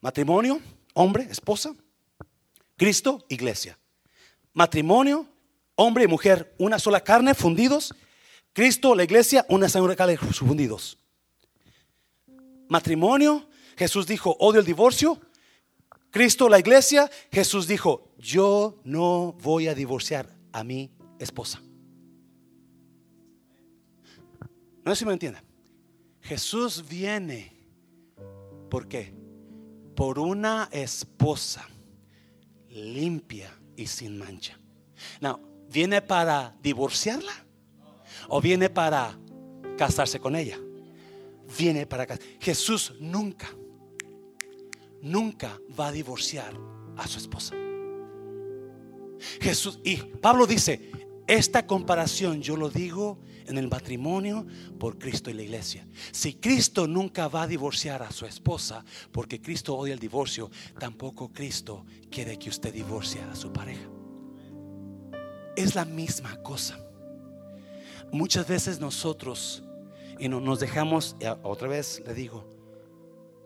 Matrimonio, 0.01 0.61
hombre, 0.95 1.27
esposa. 1.29 1.75
Cristo, 2.77 3.25
iglesia. 3.29 3.77
Matrimonio, 4.53 5.27
hombre 5.75 6.05
y 6.05 6.09
mujer, 6.09 6.55
una 6.59 6.79
sola 6.79 7.01
carne, 7.01 7.35
fundidos. 7.35 7.95
Cristo, 8.53 8.95
la 8.95 9.05
iglesia, 9.05 9.47
una 9.49 9.69
sola 9.69 9.97
carne, 9.97 10.17
fundidos. 10.17 10.99
Matrimonio, 12.69 13.49
Jesús 13.77 14.07
dijo, 14.07 14.37
odio 14.41 14.61
el 14.61 14.67
divorcio. 14.67 15.21
Cristo, 16.11 16.49
la 16.49 16.59
iglesia, 16.59 17.11
Jesús 17.31 17.67
dijo, 17.67 18.13
yo 18.19 18.81
no 18.85 19.33
voy 19.43 19.69
a 19.69 19.75
divorciar 19.75 20.29
a 20.53 20.63
mi 20.63 20.91
esposa. 21.19 21.63
No 24.85 24.95
sé 24.95 24.97
si 24.97 25.07
me 25.07 25.13
entienden. 25.13 25.43
Jesús 26.21 26.87
viene, 26.89 27.53
¿por 28.71 28.89
qué? 28.89 29.15
Por 29.97 30.19
una 30.19 30.69
esposa 30.71 31.67
limpia 32.69 33.53
y 33.77 33.87
sin 33.87 34.19
mancha. 34.19 34.59
¿Viene 35.73 36.03
para 36.03 36.55
divorciarla? 36.63 37.33
¿O 38.29 38.41
viene 38.41 38.69
para 38.69 39.19
casarse 39.79 40.21
con 40.21 40.37
ella? 40.37 40.59
Viene 41.59 41.87
para 41.87 42.07
casarse. 42.07 42.37
Jesús 42.41 42.93
nunca, 43.01 43.51
nunca 45.01 45.59
va 45.79 45.89
a 45.89 45.93
divorciar 45.93 46.53
a 46.97 47.07
su 47.09 47.19
esposa. 47.19 47.55
Jesús, 49.41 49.81
y 49.83 49.97
Pablo 49.97 50.47
dice, 50.47 50.91
esta 51.27 51.67
comparación 51.67 52.43
yo 52.43 52.57
lo 52.57 52.69
digo 52.69 53.21
en 53.47 53.57
el 53.57 53.69
matrimonio 53.69 54.47
por 54.79 54.99
Cristo 54.99 55.31
y 55.31 55.35
la 55.35 55.43
iglesia. 55.43 55.87
Si 56.11 56.35
Cristo 56.35 56.87
nunca 56.87 57.29
va 57.29 57.43
a 57.43 57.47
divorciar 57.47 58.03
a 58.03 58.11
su 58.11 58.27
esposa 58.27 58.85
porque 59.11 59.41
Cristo 59.41 59.75
odia 59.77 59.95
el 59.95 60.01
divorcio, 60.01 60.51
tampoco 60.79 61.33
Cristo 61.33 61.87
quiere 62.11 62.39
que 62.39 62.51
usted 62.51 62.75
divorcie 62.75 63.23
a 63.23 63.35
su 63.35 63.53
pareja 63.53 63.89
es 65.57 65.75
la 65.75 65.85
misma 65.85 66.37
cosa. 66.43 66.79
Muchas 68.11 68.47
veces 68.47 68.81
nosotros 68.81 69.63
y 70.19 70.29
no, 70.29 70.41
nos 70.41 70.61
dejamos, 70.61 71.17
otra 71.43 71.67
vez 71.67 72.01
le 72.07 72.15
digo, 72.15 72.45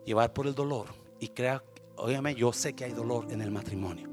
llevar 0.05 0.31
por 0.31 0.45
el 0.45 0.53
dolor. 0.53 0.87
Y 1.19 1.29
crea, 1.29 1.63
obviamente 1.95 2.39
yo 2.39 2.53
sé 2.53 2.73
que 2.73 2.85
hay 2.85 2.91
dolor 2.91 3.31
en 3.31 3.41
el 3.41 3.49
matrimonio. 3.49 4.07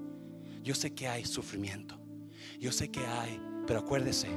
Yo 0.62 0.74
sé 0.74 0.94
que 0.94 1.06
hay 1.06 1.26
sufrimiento. 1.26 1.98
Yo 2.58 2.72
sé 2.72 2.90
que 2.90 3.04
hay, 3.04 3.38
pero 3.66 3.80
acuérdese, 3.80 4.28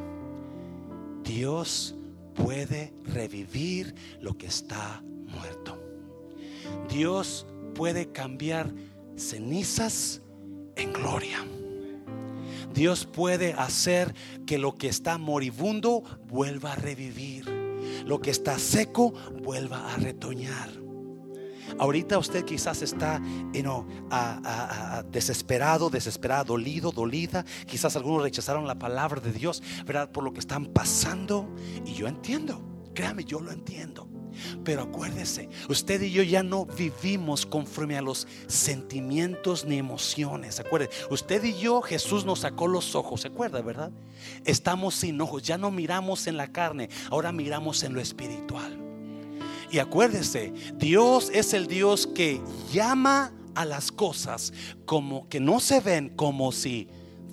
Dios 1.24 1.96
puede 2.36 2.94
revivir 3.06 3.96
lo 4.20 4.38
que 4.38 4.48
está 4.48 5.02
muerto. 5.04 5.80
Dios 6.90 7.48
puede 7.76 8.12
cambiar 8.12 8.74
cenizas 9.16 10.22
en 10.76 10.92
gloria. 10.92 11.46
Dios 12.74 13.06
puede 13.06 13.54
hacer 13.54 14.14
que 14.46 14.58
lo 14.58 14.76
que 14.76 14.88
está 14.88 15.18
moribundo 15.18 16.04
vuelva 16.28 16.74
a 16.74 16.76
revivir. 16.76 17.46
Lo 18.06 18.20
que 18.22 18.32
está 18.32 18.60
seco 18.60 19.14
vuelva 19.42 19.94
a 19.94 19.98
retoñar. 19.98 20.70
Ahorita 21.80 22.18
usted 22.18 22.46
quizás 22.46 22.82
está 22.82 23.22
desesperado, 25.12 25.90
desesperado, 25.90 26.46
dolido, 26.46 26.92
dolida. 26.92 27.46
Quizás 27.66 27.96
algunos 27.96 28.24
rechazaron 28.24 28.68
la 28.68 28.80
palabra 28.80 29.20
de 29.20 29.34
Dios, 29.34 29.62
¿verdad? 29.86 30.12
Por 30.12 30.24
lo 30.24 30.34
que 30.34 30.40
están 30.40 30.68
pasando. 30.68 31.54
Y 31.86 31.94
yo 31.94 32.08
entiendo, 32.08 32.62
créame, 32.94 33.26
yo 33.26 33.40
lo 33.42 33.52
entiendo. 33.52 34.08
Pero 34.64 34.84
acuérdese, 34.84 35.50
usted 35.70 36.02
y 36.02 36.12
yo 36.12 36.24
ya 36.24 36.44
no 36.44 36.66
vivimos 36.66 37.46
conforme 37.46 37.98
a 37.98 38.02
los 38.02 38.28
sentimientos 38.48 39.66
ni 39.66 39.78
emociones. 39.78 40.60
Acuérdese, 40.60 40.92
usted 41.10 41.44
y 41.44 41.58
yo, 41.58 41.82
Jesús 41.82 42.26
nos 42.26 42.40
sacó 42.40 42.68
los 42.68 42.96
ojos, 42.96 43.22
¿se 43.22 43.28
acuerda, 43.28 43.62
verdad? 43.62 43.92
Estamos 44.46 44.96
sin 44.96 45.20
ojos, 45.22 45.44
ya 45.44 45.58
no 45.58 45.72
miramos 45.72 46.28
en 46.28 46.38
la 46.38 46.52
carne, 46.52 46.90
ahora 47.10 47.32
miramos 47.32 47.84
en 47.84 47.94
lo 47.94 48.02
espiritual. 48.02 48.78
Y 49.72 49.80
acuérdese, 49.80 50.54
Dios 50.76 51.30
es 51.34 51.54
el 51.54 51.68
Dios 51.68 52.08
que 52.08 52.42
llama 52.72 53.34
a 53.56 53.66
las 53.66 53.92
cosas 53.92 54.54
como 54.86 55.28
que 55.28 55.40
no 55.40 55.60
se 55.60 55.80
ven 55.80 56.10
como 56.10 56.52
si 56.52 56.88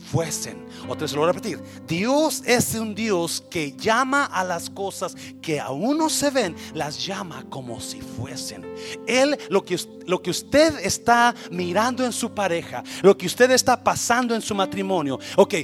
fuesen. 0.05 0.67
Otra 0.89 1.03
vez 1.03 1.13
lo 1.13 1.21
voy 1.21 1.31
a 1.31 1.33
repetir. 1.33 1.61
Dios 1.87 2.43
es 2.47 2.75
un 2.75 2.95
Dios 2.95 3.43
que 3.51 3.73
llama 3.73 4.27
a 4.27 4.45
las 4.45 4.71
cosas 4.71 5.17
que 5.41 5.59
aún 5.59 5.99
no 5.99 6.09
se 6.11 6.31
ven, 6.31 6.55
las 6.75 7.05
llama 7.05 7.45
como 7.49 7.81
si 7.81 8.01
fuesen. 8.01 8.65
Él, 9.07 9.37
lo 9.49 9.65
que, 9.65 9.79
lo 10.07 10.23
que 10.23 10.31
usted 10.31 10.79
está 10.81 11.35
mirando 11.51 12.05
en 12.05 12.13
su 12.13 12.33
pareja, 12.33 12.85
lo 13.03 13.17
que 13.17 13.27
usted 13.27 13.51
está 13.51 13.83
pasando 13.83 14.35
en 14.35 14.43
su 14.43 14.55
matrimonio, 14.55 15.19
ok, 15.37 15.55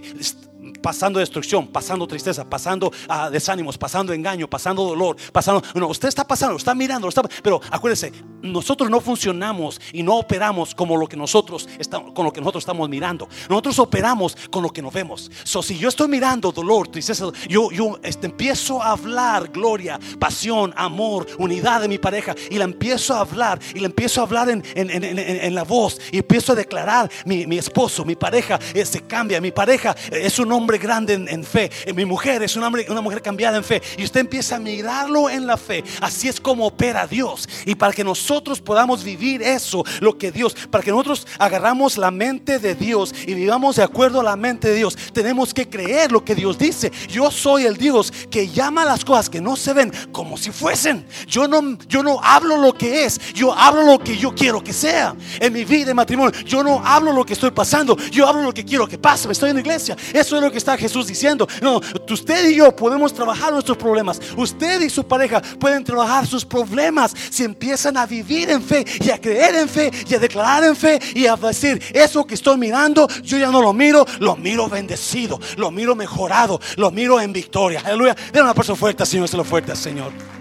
pasando 0.83 1.19
destrucción, 1.19 1.67
pasando 1.69 2.07
tristeza, 2.07 2.49
pasando 2.49 2.93
ah, 3.09 3.31
desánimos, 3.31 3.77
pasando 3.79 4.13
engaño, 4.13 4.49
pasando 4.49 4.85
dolor, 4.85 5.17
pasando. 5.33 5.63
No, 5.75 5.89
usted 5.89 6.09
está 6.09 6.27
pasando, 6.27 6.57
está 6.57 6.75
mirando, 6.75 7.09
está, 7.09 7.23
pero 7.43 7.61
acuérdese, 7.71 8.13
nosotros 8.43 8.91
no 8.91 9.01
funcionamos 9.01 9.81
y 9.93 10.03
no 10.03 10.17
operamos 10.17 10.75
como 10.75 10.97
lo 10.97 11.07
que 11.07 11.17
nosotros 11.17 11.69
estamos, 11.79 12.13
con 12.13 12.25
lo 12.25 12.33
que 12.33 12.41
nosotros 12.41 12.63
estamos 12.63 12.89
mirando. 12.89 13.29
Nosotros 13.49 13.79
operamos 13.79 14.37
con 14.51 14.63
lo 14.63 14.71
que 14.71 14.83
nos 14.83 14.93
vemos. 14.93 15.31
So, 15.45 15.63
si 15.63 15.79
yo 15.79 15.89
estoy 15.89 16.09
mirando 16.09 16.53
dolor, 16.53 16.89
tristeza, 16.89 17.27
yo, 17.49 17.71
yo 17.71 17.99
este, 18.03 18.27
empiezo 18.27 18.83
a 18.83 18.93
hablar 18.93 19.49
gloria, 19.49 19.99
pasión, 20.19 20.73
amor, 20.77 21.27
unidad 21.39 21.83
de 21.83 21.89
mi 21.89 21.99
pareja 21.99 22.35
y 22.51 22.57
la 22.57 22.65
empiezo 22.65 23.15
a 23.15 23.21
hablar 23.21 23.59
y 23.75 23.81
la 23.81 23.87
empiezo 23.87 24.21
a 24.21 24.25
hablar 24.25 24.49
en, 24.49 24.63
en, 24.75 25.55
la 25.55 25.65
voz 25.65 25.99
y 26.13 26.19
empiezo 26.19 26.53
a 26.53 26.55
declarar 26.55 27.11
mi, 27.25 27.47
mi 27.47 27.59
esposo, 27.59 28.05
mi 28.05 28.17
pareja 28.17 28.59
eh, 28.75 28.85
se 28.85 29.03
cambia, 29.03 29.41
mi 29.41 29.51
pareja 29.51 29.97
es 30.11 30.39
un 30.39 30.53
hombre 30.53 30.70
grande 30.79 31.15
en, 31.15 31.45
fe. 31.45 31.71
Eh, 31.85 31.93
mi 31.93 32.05
mujer 32.05 32.43
es 32.43 32.57
una, 32.57 32.69
una 32.69 33.01
mujer 33.01 33.23
cambiada 33.23 33.57
en 33.57 33.65
fe. 33.65 33.83
Y 33.97 34.05
usted 34.05 34.21
empieza 34.21 34.57
a 34.57 34.59
mirarlo 34.59 35.29
en 35.31 35.47
la 35.47 35.57
fe. 35.57 35.85
Así 36.01 36.29
es 36.29 36.41
como 36.41 36.67
opera 36.67 37.07
Dios. 37.07 37.49
Y 37.67 37.75
para 37.75 37.93
que 37.93 38.05
nosotros 38.05 38.61
podamos 38.61 39.05
vivir 39.05 39.43
eso, 39.43 39.85
lo 40.01 40.17
que 40.17 40.31
Dios, 40.31 40.55
para 40.71 40.83
que 40.83 40.91
nosotros 40.91 41.27
agarramos 41.39 41.99
la 41.99 42.11
mente 42.11 42.59
de 42.59 42.75
Dios 42.75 43.15
y 43.27 43.35
vivamos 43.35 43.77
de 43.77 43.83
acuerdo 43.83 44.21
a 44.21 44.25
la 44.25 44.37
mente 44.37 44.69
de 44.69 44.75
Dios, 44.75 44.97
tenemos 45.13 45.55
que 45.55 45.69
creer 45.69 46.13
lo 46.13 46.25
que 46.25 46.35
Dios 46.35 46.59
dice. 46.59 46.93
Yo 47.09 47.31
soy 47.31 47.65
el 47.65 47.77
Dios 47.77 48.13
que 48.31 48.49
llama 48.49 48.85
las 48.85 49.05
cosas 49.05 49.31
que 49.31 49.41
no 49.41 49.57
se 49.57 49.73
ven 49.73 49.93
como 50.13 50.37
si 50.37 50.51
fuesen. 50.51 51.07
Yo 51.27 51.49
no, 51.49 51.79
yo 51.89 52.03
no 52.03 52.21
hablo 52.23 52.57
lo 52.57 52.73
que 52.73 53.05
es, 53.05 53.19
yo 53.35 53.53
hablo 53.53 53.83
lo 53.83 53.99
que 53.99 54.17
yo 54.17 54.35
quiero 54.35 54.63
que 54.63 54.73
sea. 54.73 55.15
En 55.39 55.53
mi 55.53 55.65
vida 55.65 55.87
de 55.87 55.95
matrimonio, 55.95 56.39
yo 56.45 56.63
no 56.63 56.83
hablo 56.85 57.13
lo 57.13 57.25
que 57.25 57.33
estoy 57.33 57.51
pasando, 57.51 57.97
yo 58.11 58.27
hablo 58.27 58.43
lo 58.43 58.55
que 58.55 58.65
quiero 58.65 58.87
que 58.87 58.99
pase. 58.99 59.31
Estoy 59.31 59.51
en 59.51 59.57
la 59.57 59.61
iglesia. 59.61 59.97
Eso 60.13 60.37
es 60.37 60.43
lo 60.43 60.51
que 60.51 60.59
está 60.61 60.77
Jesús 60.77 61.07
diciendo. 61.07 61.49
No, 61.61 61.81
usted 62.09 62.51
y 62.51 62.57
yo 62.57 62.75
podemos 62.75 63.13
trabajar 63.13 63.53
nuestros 63.53 63.77
problemas. 63.77 64.21
Usted 64.37 64.81
y 64.83 64.91
su 64.91 65.05
pareja 65.05 65.41
pueden 65.59 65.85
trabajar 65.85 66.27
sus 66.27 66.45
problemas 66.45 67.15
si 67.31 67.45
empiezan 67.45 67.97
a 67.97 68.07
vivir 68.07 68.51
en 68.51 68.63
fe 68.63 68.85
y 69.01 69.11
a 69.11 69.21
creer 69.21 69.57
en 69.57 69.69
fe 69.69 69.91
y 70.09 70.15
a 70.15 70.19
declarar 70.19 70.65
en 70.65 70.77
fe 70.77 71.01
y 71.15 71.27
a 71.27 71.37
decir, 71.37 71.83
eso 71.93 72.27
que 72.27 72.35
estoy 72.35 72.57
mirando, 72.57 73.09
yo 73.23 73.39
ya 73.39 73.51
no 73.51 73.63
lo 73.63 73.73
miro, 73.73 74.07
lo 74.21 74.37
miro 74.37 74.69
bendecido, 74.69 75.41
lo 75.57 75.71
miro 75.71 75.95
mejorado, 75.95 76.61
lo 76.77 76.91
miro 76.91 77.21
en 77.21 77.33
victoria. 77.33 77.83
Aleluya. 77.85 78.17
Den 78.33 78.43
una 78.43 78.55
persona 78.55 78.77
fuerte, 78.77 79.05
Señor, 79.07 79.29
se 79.29 79.37
lo 79.37 79.45
fuerte, 79.45 79.75
Señor. 79.75 80.40